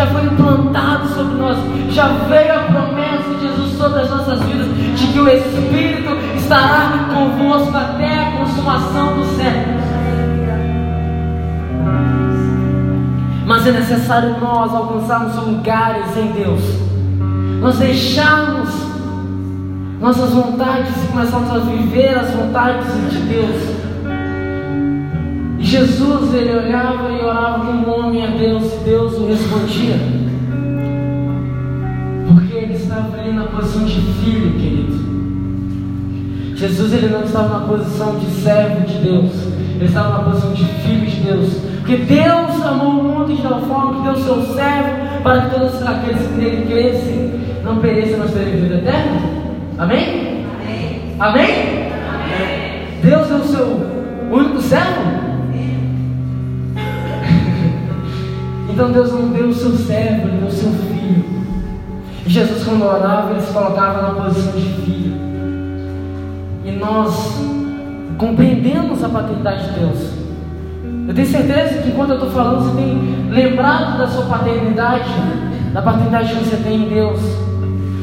já 0.00 0.06
foi 0.06 0.24
implantado 0.24 1.08
sobre 1.08 1.34
nós, 1.34 1.58
já 1.90 2.08
veio 2.26 2.54
a 2.54 2.62
promessa 2.62 3.34
de 3.34 3.48
Jesus 3.48 3.76
sobre 3.76 4.00
as 4.00 4.08
nossas 4.08 4.40
vidas, 4.44 4.66
de 4.98 5.06
que 5.08 5.18
o 5.20 5.28
Espírito 5.28 6.16
estará 6.38 7.10
convosco 7.12 7.76
até 7.76 8.18
a 8.18 8.30
consumação 8.38 9.18
do 9.18 9.36
século. 9.36 9.78
Mas 13.44 13.66
é 13.66 13.72
necessário 13.72 14.40
nós 14.40 14.74
alcançarmos 14.74 15.36
lugares 15.36 16.16
em 16.16 16.32
Deus. 16.32 16.62
Nós 17.60 17.76
deixarmos 17.76 18.70
nossas 20.00 20.30
vontades 20.30 20.94
e 21.04 21.08
começarmos 21.08 21.50
a 21.50 21.58
viver 21.58 22.16
as 22.16 22.30
vontades 22.30 22.86
de 23.10 23.18
Deus. 23.18 23.89
E 25.60 25.62
Jesus, 25.62 26.32
ele 26.32 26.56
olhava 26.56 27.12
e 27.12 27.22
orava 27.22 27.66
como 27.66 27.90
homem 27.90 28.24
a 28.24 28.28
Deus 28.28 28.64
e 28.72 28.84
Deus 28.84 29.12
o 29.12 29.26
respondia. 29.26 29.96
Porque 32.26 32.56
ele 32.56 32.72
estava 32.72 33.18
ali 33.18 33.32
na 33.32 33.44
posição 33.44 33.84
de 33.84 34.00
filho, 34.00 34.52
querido. 34.58 35.10
Jesus 36.56 36.94
ele 36.94 37.08
não 37.08 37.24
estava 37.24 37.60
na 37.60 37.66
posição 37.66 38.18
de 38.18 38.26
servo 38.26 38.86
de 38.86 38.98
Deus, 38.98 39.32
ele 39.74 39.84
estava 39.84 40.18
na 40.18 40.30
posição 40.30 40.52
de 40.52 40.64
filho 40.64 41.06
de 41.06 41.20
Deus. 41.20 41.52
Porque 41.78 41.96
Deus 41.96 42.62
amou 42.62 43.00
o 43.00 43.04
mundo 43.04 43.36
de 43.36 43.42
tal 43.42 43.60
forma 43.60 43.96
que 43.96 44.02
deu 44.02 44.12
o 44.12 44.24
seu 44.24 44.54
servo 44.54 45.22
para 45.22 45.42
que 45.42 45.50
todos 45.50 45.82
aqueles 45.82 46.22
que 46.26 46.34
nele 46.34 46.66
crescem 46.66 47.32
não 47.62 47.76
pereçam, 47.78 48.18
mas 48.18 48.32
terem 48.32 48.60
vida 48.60 48.76
eterna. 48.76 49.20
Amém? 49.76 50.46
Amém? 50.54 51.14
Amém? 51.18 51.44
Amém. 52.24 53.00
Deus 53.02 53.30
é 53.30 53.34
o 53.34 53.44
seu 53.44 53.66
único 54.30 54.60
servo? 54.60 55.19
Então 58.72 58.92
Deus 58.92 59.12
não 59.12 59.28
deu 59.28 59.48
o 59.48 59.54
seu 59.54 59.72
servo, 59.72 60.28
ele 60.28 60.38
deu 60.38 60.48
o 60.48 60.52
seu 60.52 60.70
filho. 60.70 61.24
E 62.26 62.30
Jesus, 62.30 62.64
quando 62.64 62.84
orava, 62.84 63.32
ele 63.32 63.40
se 63.40 63.52
colocava 63.52 64.02
na 64.02 64.22
posição 64.22 64.52
de 64.52 64.60
filho. 64.60 65.20
e 66.64 66.72
nós 66.72 67.40
compreendemos 68.18 69.02
a 69.02 69.08
paternidade 69.08 69.64
de 69.64 69.80
Deus. 69.80 69.98
Eu 71.08 71.14
tenho 71.14 71.26
certeza 71.26 71.82
que 71.82 71.90
quando 71.92 72.10
eu 72.10 72.16
estou 72.16 72.30
falando, 72.30 72.64
você 72.64 72.76
tem 72.76 73.30
lembrado 73.30 73.98
da 73.98 74.06
sua 74.06 74.26
paternidade, 74.26 75.10
da 75.72 75.82
paternidade 75.82 76.34
que 76.34 76.44
você 76.44 76.56
tem 76.56 76.84
em 76.84 76.88
Deus, 76.88 77.20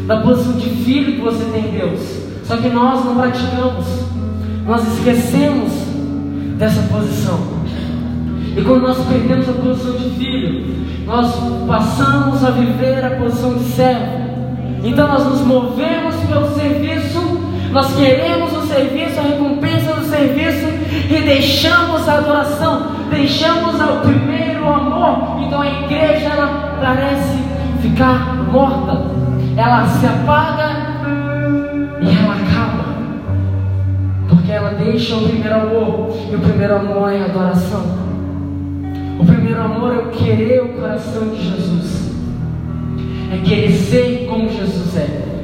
da 0.08 0.18
posição 0.22 0.54
de 0.54 0.70
filho 0.70 1.14
que 1.14 1.22
você 1.22 1.46
tem 1.46 1.68
em 1.68 1.72
Deus. 1.72 2.02
Só 2.44 2.58
que 2.58 2.68
nós 2.70 3.06
não 3.06 3.16
praticamos, 3.16 3.86
nós 4.66 4.88
esquecemos 4.94 5.72
dessa 6.58 6.82
posição. 6.94 7.57
E 8.58 8.64
quando 8.64 8.82
nós 8.82 8.98
perdemos 9.06 9.48
a 9.48 9.54
posição 9.54 9.92
de 9.92 10.10
filho, 10.16 10.66
nós 11.06 11.32
passamos 11.68 12.44
a 12.44 12.50
viver 12.50 13.06
a 13.06 13.12
posição 13.12 13.54
de 13.54 13.64
servo. 13.66 14.18
Então 14.84 15.08
nós 15.08 15.26
nos 15.26 15.42
movemos 15.42 16.16
pelo 16.28 16.50
serviço, 16.56 17.20
nós 17.72 17.96
queremos 17.96 18.52
o 18.58 18.62
serviço, 18.66 19.20
a 19.20 19.24
recompensa 19.24 19.94
do 19.94 20.06
serviço 20.06 20.66
e 21.08 21.22
deixamos 21.22 22.10
a 22.10 22.18
adoração, 22.18 22.88
deixamos 23.12 23.76
o 23.76 24.02
primeiro 24.02 24.68
amor. 24.68 25.40
Então 25.46 25.62
a 25.62 25.68
igreja 25.68 26.30
ela 26.30 26.80
parece 26.82 27.38
ficar 27.84 28.38
morta, 28.52 29.04
ela 29.56 29.86
se 29.86 30.06
apaga 30.08 30.98
e 32.02 32.10
ela 32.10 32.34
acaba, 32.34 32.86
porque 34.28 34.52
ela 34.52 34.72
deixa 34.72 35.16
o 35.16 35.30
primeiro 35.30 35.56
amor 35.56 36.18
e 36.32 36.36
o 36.36 36.40
primeiro 36.40 36.76
amor 36.76 37.14
é 37.14 37.22
a 37.22 37.26
adoração. 37.26 37.97
Amor 39.60 39.96
é 39.96 40.18
querer 40.18 40.64
o 40.64 40.70
coração 40.70 41.30
de 41.30 41.44
Jesus, 41.44 42.12
é 43.34 43.48
querer 43.48 43.72
ser 43.72 44.28
como 44.28 44.50
Jesus 44.50 44.96
é. 44.98 45.37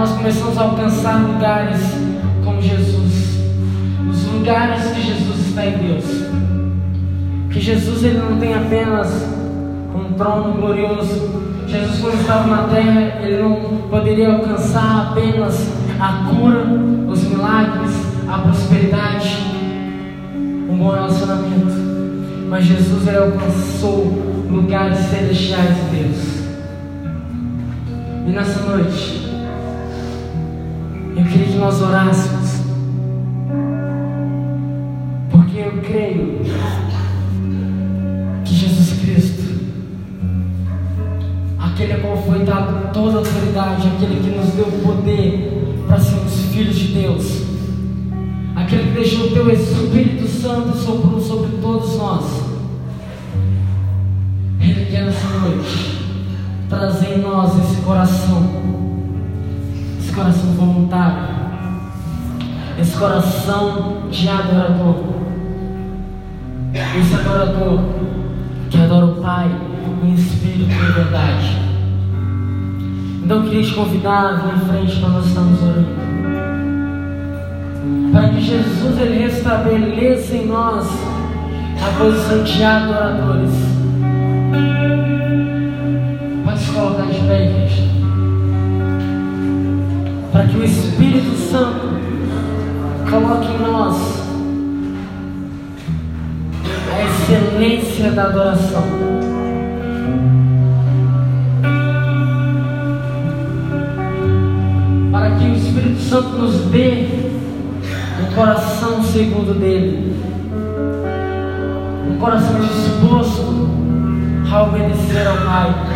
Nós 0.00 0.12
começamos 0.12 0.56
a 0.56 0.62
alcançar 0.62 1.20
lugares 1.20 1.78
como 2.42 2.62
Jesus. 2.62 3.38
Os 4.08 4.32
lugares 4.32 4.82
que 4.92 5.02
Jesus 5.02 5.48
está 5.48 5.66
em 5.66 5.76
Deus. 5.76 6.04
Que 7.52 7.60
Jesus 7.60 8.02
ele 8.04 8.18
não 8.18 8.38
tem 8.38 8.54
apenas 8.54 9.12
um 9.94 10.14
trono 10.14 10.54
glorioso 10.54 11.40
Jesus, 11.66 12.00
quando 12.00 12.18
estava 12.18 12.48
na 12.48 12.62
terra, 12.64 13.20
ele 13.22 13.42
não 13.42 13.54
poderia 13.88 14.32
alcançar 14.32 15.10
apenas 15.12 15.68
a 16.00 16.30
cura, 16.30 16.64
os 17.06 17.22
milagres, 17.22 17.92
a 18.26 18.38
prosperidade, 18.38 19.36
um 20.68 20.76
bom 20.78 20.90
relacionamento. 20.90 21.72
Mas 22.48 22.64
Jesus 22.64 23.06
ele 23.06 23.18
alcançou 23.18 24.46
lugares 24.50 24.98
celestiais 24.98 25.76
de 25.76 25.96
Deus. 25.96 26.40
E 28.26 28.30
nessa 28.30 28.60
noite, 28.62 29.29
nós 31.60 31.82
orássemos, 31.82 32.62
porque 35.30 35.58
eu 35.58 35.82
creio 35.82 36.40
que 38.42 38.54
Jesus 38.54 38.98
Cristo 39.02 39.60
aquele 41.58 41.92
a 41.92 41.98
qual 42.00 42.16
foi 42.16 42.44
dado 42.46 42.90
toda 42.94 43.16
a 43.16 43.18
autoridade, 43.18 43.88
aquele 43.88 44.20
que 44.22 44.38
nos 44.38 44.54
deu 44.54 44.66
poder 44.82 45.84
para 45.86 46.00
sermos 46.00 46.46
filhos 46.46 46.76
de 46.76 46.88
Deus, 46.94 47.42
aquele 48.56 48.84
que 48.84 48.98
deixou 48.98 49.26
o 49.26 49.30
teu 49.30 49.50
Espírito 49.50 50.26
Santo 50.26 50.74
soprou 50.78 51.20
sobre 51.20 51.58
todos 51.60 51.94
nós. 51.98 52.24
Ele 54.62 54.86
quer 54.90 55.04
nessa 55.04 55.28
noite 55.40 56.06
trazer 56.70 57.18
em 57.18 57.20
nós 57.20 57.52
esse 57.58 57.82
coração, 57.82 58.48
esse 59.98 60.10
coração 60.10 60.52
voluntário, 60.52 61.49
coração 63.00 64.02
de 64.10 64.28
adorador, 64.28 64.96
esse 66.74 67.14
adorador 67.14 67.80
que 68.68 68.78
adora 68.78 69.06
o 69.06 69.14
Pai 69.22 69.50
em 70.04 70.12
espírito 70.12 70.70
e 70.70 70.92
verdade. 70.92 71.58
Então 73.24 73.38
eu 73.38 73.44
queria 73.44 73.64
te 73.64 73.72
convidar 73.72 74.26
a 74.26 74.32
vir 74.34 74.54
em 74.54 74.68
frente 74.68 75.00
para 75.00 75.08
nós 75.08 75.26
estarmos 75.26 75.62
orando. 75.62 75.88
Para 78.12 78.28
que 78.28 78.40
Jesus 78.42 79.00
ele 79.00 79.24
restabeleça 79.24 80.36
em 80.36 80.46
nós 80.46 80.86
a 81.82 81.98
posição 81.98 82.44
de 82.44 82.62
adoradores. 82.62 83.52
Pode 86.44 86.58
se 86.58 86.72
colocar 86.72 87.06
de 87.06 87.20
pé, 87.20 87.46
igreja. 87.46 87.82
Para 90.32 90.46
que 90.46 90.56
o 90.58 90.64
Espírito 90.64 91.34
Santo 91.50 91.89
coloque 93.10 93.48
em 93.48 93.58
nós 93.58 93.96
a 96.94 97.02
excelência 97.02 98.12
da 98.12 98.24
adoração. 98.26 98.84
Para 105.10 105.30
que 105.32 105.44
o 105.44 105.54
Espírito 105.56 106.00
Santo 106.00 106.28
nos 106.38 106.54
dê 106.66 107.08
um 108.22 108.34
coração 108.34 109.02
segundo 109.02 109.58
dele, 109.58 110.14
um 112.08 112.16
coração 112.18 112.60
disposto 112.60 113.68
a 114.52 114.62
obedecer 114.62 115.26
ao 115.26 115.36
Pai. 115.36 115.89